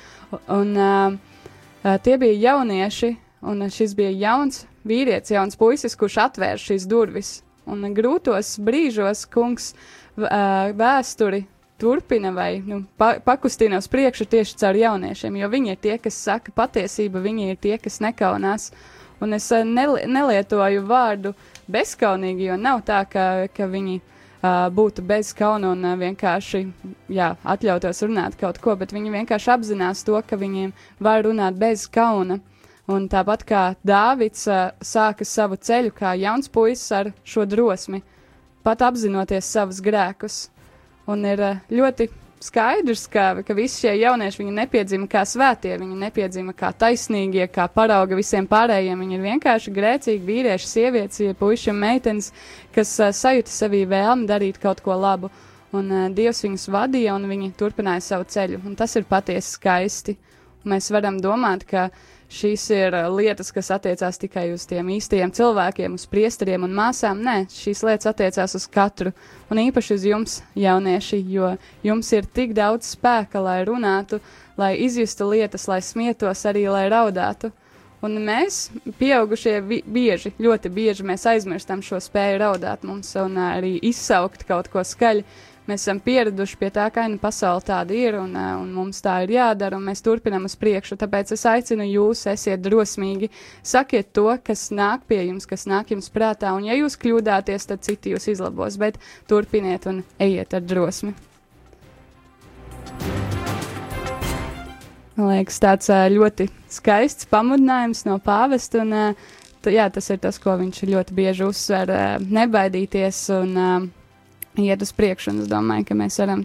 Un, 0.57 0.73
uh, 0.73 1.28
tie 1.83 2.17
bija 2.17 2.51
jaunieši, 2.51 3.15
un 3.41 3.63
šis 3.71 3.95
bija 3.95 4.11
jauns 4.11 4.65
vīrietis, 4.87 5.33
jauns 5.35 5.57
puisis, 5.59 5.95
kurš 5.99 6.17
atvēra 6.25 6.59
šīs 6.59 6.87
durvis. 6.89 7.39
Un 7.69 7.85
grūtos 7.93 8.55
brīžos 8.65 9.25
kungs 9.29 9.73
uh, 9.73 10.71
vēsturi 10.75 11.43
turpina 11.79 12.31
vai 12.35 12.59
nu, 12.65 12.81
pa, 12.97 13.13
pakustina 13.23 13.79
uz 13.79 13.87
priekšu 13.87 14.25
tieši 14.27 14.57
caur 14.59 14.75
jauniešiem, 14.75 15.37
jo 15.39 15.49
viņi 15.51 15.75
ir 15.75 15.79
tie, 15.79 15.97
kas 16.01 16.17
saka 16.17 16.51
patiesību, 16.55 17.21
viņi 17.23 17.51
ir 17.53 17.59
tie, 17.61 17.77
kas 17.79 18.01
nekaunās. 18.03 18.71
Un 19.23 19.35
es 19.35 19.49
neli, 19.51 20.05
nelietoju 20.07 20.83
vārdu 20.87 21.33
bezskaunīgi, 21.71 22.49
jo 22.49 22.55
nav 22.59 22.81
tā, 22.87 23.03
ka, 23.07 23.25
ka 23.53 23.67
viņi 23.67 23.99
uh, 23.99 24.18
būtu 24.41 25.03
bez 25.03 25.33
kauna 25.33 25.73
un 25.73 25.83
vienkārši 25.99 26.61
jā, 27.11 27.35
atļautos 27.43 28.03
runāt 28.05 28.37
kaut 28.39 28.59
ko, 28.63 28.75
bet 28.75 28.93
viņi 28.95 29.11
vienkārši 29.11 29.51
apzinās 29.51 30.03
to, 30.07 30.21
ka 30.21 30.39
viņiem 30.39 30.71
var 30.99 31.23
runāt 31.23 31.59
bez 31.59 31.87
kauna. 31.87 32.39
Un 32.89 33.05
tāpat 33.05 33.43
kā 33.45 33.63
Dāvids 33.85 34.47
sāka 34.81 35.25
savu 35.25 35.59
ceļu 35.61 35.91
kā 35.93 36.15
jauns 36.17 36.49
puisis 36.49 36.91
ar 36.91 37.11
šo 37.23 37.45
drosmi, 37.45 38.01
pat 38.63 38.81
apzinoties 38.81 39.45
savus 39.45 39.81
grēkus. 39.81 40.47
Un 41.09 41.25
ir 41.25 41.43
ļoti 41.69 42.09
skaidrs, 42.39 43.07
ka, 43.11 43.41
ka 43.43 43.53
visi 43.53 43.83
šie 43.83 43.93
jaunieši 43.99 44.45
nepiedzima 44.47 45.07
kā 45.11 45.25
svētie, 45.27 45.75
viņi 45.79 45.97
nepiedzima 46.05 46.53
kā 46.57 46.71
taisnīgie, 46.71 47.45
kā 47.51 47.67
parauga 47.71 48.17
visiem 48.17 48.47
pārējiem. 48.47 49.03
Viņi 49.03 49.17
ir 49.17 49.25
vienkārši 49.25 49.73
grēcīgi 49.75 50.25
vīrieši, 50.27 50.69
sievietes, 50.69 51.19
ja 51.23 51.35
puiši 51.37 51.73
un 51.73 51.81
meitenes, 51.83 52.31
kas 52.75 52.95
uh, 52.99 53.11
sajūta 53.15 53.51
sevī 53.51 53.83
vēlmi 53.89 54.29
darīt 54.29 54.61
kaut 54.63 54.83
ko 54.85 54.95
labu. 54.95 55.31
Un 55.75 55.91
uh, 55.91 56.05
Dievs 56.15 56.43
viņus 56.45 56.69
vadīja, 56.73 57.17
un 57.19 57.27
viņi 57.29 57.51
turpināja 57.59 58.05
savu 58.07 58.29
ceļu. 58.31 58.63
Un 58.65 58.79
tas 58.79 58.95
ir 58.95 59.07
patiesi 59.09 59.57
skaisti. 59.57 60.15
Mēs 60.69 60.89
varam 60.91 61.19
domāt, 61.23 61.67
ka 61.67 61.89
šīs 62.29 62.65
ir 62.75 62.95
uh, 62.95 63.07
lietas, 63.13 63.51
kas 63.55 63.71
attiecās 63.73 64.19
tikai 64.21 64.47
uz 64.53 64.65
tiem 64.69 64.91
īstajiem 64.95 65.33
cilvēkiem, 65.35 65.95
uz 65.97 66.05
priesteriem 66.09 66.67
un 66.67 66.75
māsām. 66.77 67.23
Nē, 67.25 67.37
šīs 67.53 67.83
lietas 67.87 68.11
attiecās 68.11 68.55
uz 68.57 68.67
katru, 68.71 69.13
un 69.49 69.61
īpaši 69.65 69.95
uz 69.97 70.05
jums, 70.09 70.35
jaunieši, 70.59 71.23
jo 71.33 71.55
jums 71.85 72.11
ir 72.15 72.29
tik 72.29 72.53
daudz 72.57 72.93
spēka, 72.95 73.41
lai 73.43 73.63
runātu, 73.67 74.21
lai 74.59 74.75
izjustu 74.85 75.29
lietas, 75.31 75.67
lai 75.71 75.81
smietos, 75.85 76.45
arī 76.49 76.67
lai 76.69 76.85
raudātu. 76.91 77.51
Un 77.99 78.15
mēs, 78.23 78.69
pieaugušie, 78.95 79.57
bieži, 79.83 80.31
ļoti 80.39 80.69
bieži 80.71 81.03
aizmirstam 81.03 81.81
šo 81.83 81.99
spēju 81.99 82.37
raudāt 82.39 82.85
mums 82.87 83.11
un 83.19 83.35
arī 83.43 83.73
izsaukt 83.89 84.45
kaut 84.47 84.69
ko 84.71 84.85
skaļi. 84.87 85.25
Mēs 85.69 85.83
esam 85.85 85.99
pieraduši 86.01 86.57
pie 86.57 86.71
tā, 86.73 86.87
ka 86.89 87.03
nu, 87.05 87.19
pasaule 87.21 87.61
tāda 87.61 87.93
ir 87.93 88.15
un, 88.17 88.31
ā, 88.33 88.47
un 88.57 88.71
mums 88.73 89.03
tā 89.05 89.19
ir 89.21 89.35
jādara, 89.35 89.77
un 89.77 89.83
mēs 89.85 90.01
turpinām 90.01 90.47
uz 90.47 90.55
priekšu. 90.57 90.95
Tāpēc 90.97 91.35
es 91.35 91.43
aicinu 91.45 91.85
jūs, 91.85 92.23
esiet 92.31 92.63
drosmīgi, 92.65 93.29
sakiet 93.61 94.09
to, 94.17 94.31
kas 94.41 94.71
nāk 94.73 95.03
pie 95.05 95.19
jums, 95.27 95.45
kas 95.45 95.67
nāk 95.69 95.93
jums 95.93 96.09
prātā, 96.09 96.55
un 96.57 96.65
ja 96.65 96.77
jūs 96.79 96.97
kļūdāties, 96.97 97.69
tad 97.69 97.85
citi 97.85 98.15
jūs 98.15 98.25
izlabos, 98.33 98.79
bet 98.81 98.97
turpiniet 99.29 99.85
un 99.91 100.01
ejiet 100.17 100.57
ar 100.57 100.65
drosmi. 100.65 101.13
Man 105.19 105.29
liekas, 105.35 105.61
tāds 105.61 105.93
ā, 105.93 106.01
ļoti 106.09 106.49
skaists 106.71 107.29
pamudinājums 107.29 108.07
no 108.09 108.17
pāvesta. 108.23 108.81
Un, 108.81 109.21
t- 109.61 109.77
jā, 109.77 109.85
tas 109.93 110.09
ir 110.09 110.17
tas, 110.25 110.41
ko 110.41 110.57
viņš 110.57 110.81
ļoti 110.95 111.21
bieži 111.21 111.45
uzsver, 111.45 111.93
nebaidīties 112.25 113.25
un 113.37 113.57
iet 114.63 114.83
uz 114.85 114.91
priekšu. 114.95 115.33
Es 115.43 115.49
domāju, 115.51 115.87
ka 115.89 115.97
mēs 115.97 116.19
varam 116.21 116.43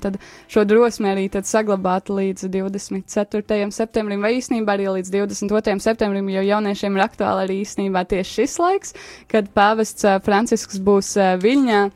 šo 0.51 0.65
drosmi 0.69 1.11
arī 1.11 1.27
saglabāt 1.43 2.11
līdz 2.12 2.49
24. 2.53 3.71
septembrim, 3.75 4.25
vai 4.25 4.35
īsnībā 4.39 4.77
arī 4.77 4.89
līdz 4.99 5.12
22. 5.15 5.79
septembrim, 5.85 6.29
jo 6.33 6.43
jauniešiem 6.45 6.97
ir 6.97 7.05
aktuāli 7.07 7.47
arī 7.47 7.61
īsnībā 7.65 8.05
tieši 8.11 8.41
šis 8.41 8.59
laiks, 8.62 8.95
kad 9.31 9.49
pāvests 9.55 10.05
ā, 10.07 10.19
Francisks 10.25 10.81
būs 10.83 11.15
ā, 11.19 11.35
Viļņā. 11.43 11.87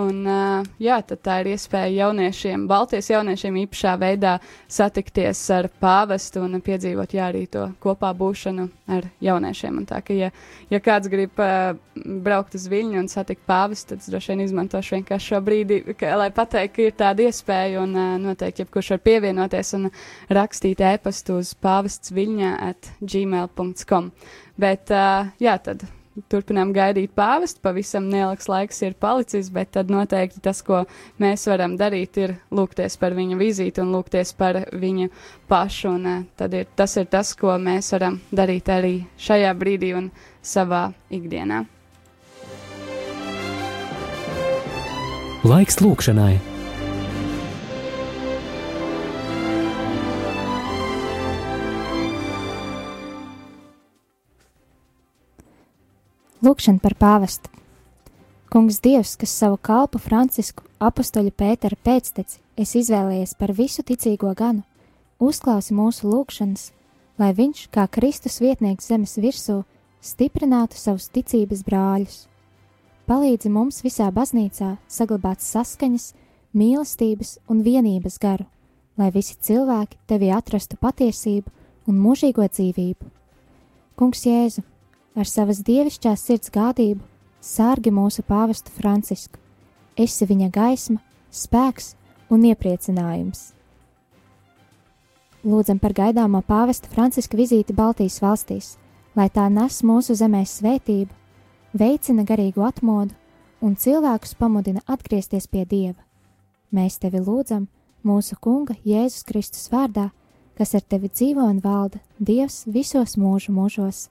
Un, 0.00 0.22
jā, 0.80 0.96
tā 1.10 1.40
ir 1.42 1.50
iespēja 1.52 2.06
jauniešiem, 2.06 2.66
Baltijas 2.70 3.10
jauniešiem 3.10 3.58
īpašā 3.64 3.94
veidā 4.00 4.36
satikties 4.70 5.42
ar 5.54 5.68
pāvestu 5.82 6.44
un 6.44 6.60
piedzīvot 6.64 7.14
jā, 7.16 7.28
arī 7.30 7.44
to 7.50 7.66
kopā 7.82 8.12
būšanu 8.16 8.68
ar 8.96 9.08
jauniešiem. 9.24 9.82
Un 9.82 9.88
tā, 9.90 10.00
ka, 10.06 10.16
ja, 10.16 10.30
ja 10.70 10.80
kāds 10.84 11.10
grib 11.12 11.38
uh, 11.42 11.74
braukt 12.24 12.56
uz 12.58 12.66
Viļņu 12.70 13.02
un 13.02 13.10
satikt 13.12 13.44
pāvestu, 13.50 13.96
tad 13.96 14.08
droši 14.14 14.32
vien 14.32 14.44
izmantošu 14.46 14.96
vienkārši 14.98 15.34
šo 15.34 15.42
brīdi, 15.46 15.80
ka, 15.98 16.14
lai 16.20 16.30
pateiktu, 16.34 16.76
ka 16.76 16.88
ir 16.88 16.98
tāda 17.04 17.28
iespēja 17.28 17.84
un 17.84 17.94
uh, 17.96 18.16
noteikti 18.22 18.64
jebkurš 18.64 18.94
var 18.96 19.04
pievienoties 19.10 19.76
un 19.78 19.88
rakstīt 20.40 20.84
e-pastu 20.92 21.40
uz 21.42 21.54
pāvests 21.58 22.14
viļņā 22.16 22.52
at 22.70 22.92
gmail.com. 23.00 24.12
Bet, 24.60 24.92
uh, 24.94 25.32
jā, 25.42 25.56
tad 25.64 25.86
turpinām 26.30 26.72
gaidīt 26.74 27.12
pāvestu. 27.16 27.62
Pavisam 27.64 28.08
neliels 28.10 28.48
laiks 28.50 28.82
ir 28.86 28.96
palicis, 29.00 29.50
bet 29.54 29.72
tad 29.76 29.92
noteikti 29.92 30.42
tas, 30.44 30.62
ko 30.66 30.84
mēs 31.22 31.46
varam 31.50 31.76
darīt, 31.80 32.18
ir 32.20 32.36
lūgties 32.54 32.98
par 33.00 33.16
viņa 33.18 33.38
vizīti 33.40 33.82
un 33.82 33.94
lūgties 33.94 34.34
par 34.38 34.62
viņu 34.72 35.10
pašu. 35.50 35.94
Un, 35.94 36.06
uh, 36.06 36.28
tad 36.36 36.54
ir, 36.58 36.68
tas 36.76 36.96
ir 37.00 37.10
tas, 37.10 37.34
ko 37.38 37.56
mēs 37.58 37.92
varam 37.96 38.20
darīt 38.34 38.70
arī 38.72 38.94
šajā 39.20 39.54
brīdī 39.58 39.94
un 39.98 40.10
savā 40.42 40.88
ikdienā. 41.10 41.64
Laiks 45.40 45.80
lūkšanai. 45.80 46.49
Lūkšana 56.40 56.80
par 56.80 56.94
pāvestu. 56.96 57.50
Kungs 58.48 58.78
Dievs, 58.80 59.12
kas 59.20 59.34
savu 59.36 59.58
kalpu 59.60 59.98
Francisku 60.00 60.64
apustuļa 60.80 61.34
Pētera 61.36 61.76
pēcteci, 61.84 62.38
es 62.56 62.72
izvēlējies 62.80 63.34
par 63.36 63.52
visu 63.52 63.84
ticīgo 63.84 64.32
ganu, 64.38 64.64
uzklausi 65.20 65.76
mūsu 65.76 66.08
lūgšanas, 66.08 66.70
lai 67.20 67.34
viņš, 67.36 67.66
kā 67.76 67.84
Kristus 67.92 68.40
vietnieks 68.40 68.88
zemes 68.88 69.18
virsū, 69.20 69.58
stiprinātu 70.00 70.80
savus 70.80 71.10
ticības 71.12 71.60
brāļus. 71.68 72.18
Palīdzi 73.04 73.52
mums 73.52 73.84
visā 73.84 74.08
baznīcā 74.08 74.78
saglabāt 74.88 75.44
saskaņas, 75.44 76.14
mīlestības 76.56 77.36
un 77.52 77.60
vienības 77.68 78.16
garu, 78.16 78.48
lai 78.96 79.12
visi 79.12 79.36
cilvēki 79.36 80.00
tevi 80.08 80.32
atrastu 80.32 80.80
patiesību 80.80 81.52
un 81.84 82.00
mūžīgo 82.00 82.48
dzīvību. 82.48 83.12
Kungs 84.00 84.24
Jēzu, 84.24 84.64
ar 85.16 85.26
savas 85.26 85.62
dievišķās 85.66 86.26
sirds 86.26 86.52
gādību 86.54 87.02
sārgi 87.40 87.92
mūsu 87.94 88.22
pāvestu 88.26 88.72
Francisku. 88.74 89.40
Esi 89.98 90.26
viņa 90.28 90.50
gaisma, 90.54 91.00
spēks 91.30 91.94
un 92.30 92.44
iepriecinājums. 92.50 93.50
Lūdzam 95.40 95.80
par 95.80 95.94
gaidāmo 95.96 96.42
pāvesta 96.44 96.90
Franciska 96.92 97.36
vizīti 97.38 97.72
Baltijas 97.72 98.20
valstīs, 98.20 98.74
lai 99.16 99.30
tā 99.32 99.46
nes 99.48 99.80
mūsu 99.82 100.14
zemē 100.14 100.44
svētību, 100.44 101.10
veicina 101.72 102.26
garīgu 102.28 102.64
atmodu 102.66 103.16
un 103.64 103.76
cilvēkus 103.76 104.36
pamudina 104.36 104.84
atgriezties 104.86 105.48
pie 105.48 105.64
Dieva. 105.64 106.00
Mēs 106.70 107.00
tevi 107.00 107.22
lūdzam 107.24 107.66
mūsu 108.06 108.36
Kunga 108.40 108.76
Jēzus 108.84 109.24
Kristus 109.26 109.68
vārdā, 109.72 110.10
kas 110.56 110.74
ar 110.76 110.84
tevi 110.84 111.08
dzīvo 111.08 111.48
un 111.48 111.60
valda 111.64 112.00
Dievs 112.18 112.66
visos 112.68 113.16
mūžu 113.16 113.56
mūžos. 113.56 114.08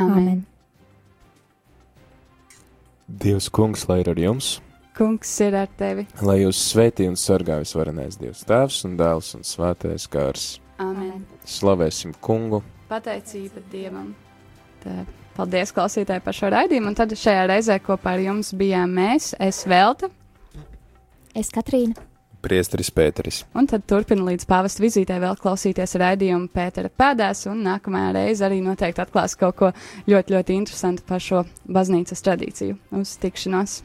Amen. 0.00 0.44
Dievs, 3.06 3.48
kungs, 3.54 3.86
lai 3.88 4.00
ir 4.02 4.10
ar 4.10 4.18
jums, 4.18 4.56
Kungs 4.96 5.30
ir 5.44 5.54
ar 5.54 5.68
tevi. 5.76 6.06
lai 6.24 6.38
jūs 6.40 6.58
svētī 6.72 7.04
un 7.08 7.18
sargā 7.20 7.58
visvarenais 7.60 8.16
Dievs, 8.18 8.44
Tēvs 8.48 8.78
un 8.88 8.96
Dēls 8.96 9.34
un 9.36 9.44
Svētais 9.44 10.06
Gārs. 10.08 10.46
Amen. 10.80 11.24
Slavēsim 11.44 12.14
kungu! 12.24 12.62
Pateicība 12.88 13.60
Dievam. 13.72 14.14
Tā, 14.82 15.04
paldies, 15.36 15.72
klausītāji, 15.76 16.22
par 16.24 16.36
šo 16.36 16.50
raidījumu. 16.54 16.92
Un 16.92 16.96
tad 16.98 17.12
šajā 17.12 17.46
reizē 17.50 17.78
kopā 17.84 18.14
ar 18.16 18.24
jums 18.24 18.52
bijām 18.56 18.92
mēs, 18.96 19.34
es 19.40 19.62
Velta. 19.68 20.08
Es 21.36 21.50
Katrīna. 21.52 21.94
Priesteris 22.46 22.92
Pēteris. 22.94 23.42
Un 23.58 23.66
tad 23.70 23.84
turpina 23.90 24.28
līdz 24.30 24.46
pāvesta 24.48 24.84
vizītē 24.84 25.18
vēl 25.22 25.36
klausīties 25.40 25.96
raidījumu 26.02 26.48
Pētera 26.54 26.92
pēdās, 26.92 27.46
un 27.50 27.64
nākamajā 27.66 28.14
reizē 28.16 28.46
arī 28.48 28.62
noteikti 28.64 29.02
atklās 29.02 29.34
kaut 29.40 29.58
ko 29.58 29.72
ļoti, 30.06 30.36
ļoti 30.36 30.56
interesantu 30.60 31.06
par 31.08 31.22
šo 31.22 31.44
baznīcas 31.66 32.24
tradīciju. 32.26 32.78
Uz 33.00 33.18
tikšanos! 33.22 33.82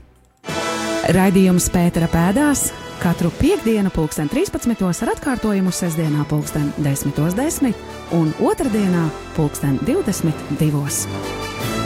Raidījums 1.12 1.68
Pētera 1.74 2.08
pēdās 2.12 2.70
katru 3.02 3.32
piekdienu, 3.40 3.90
pulksten 3.90 4.30
13. 4.30 4.78
ar 5.02 5.14
atkārtojumu 5.16 5.74
sestdienā, 5.74 6.26
pulksten 6.30 6.70
10.10 6.86 7.74
un 8.14 8.30
otrdienā, 8.46 9.08
pulksten 9.36 9.80
22. 9.88 11.81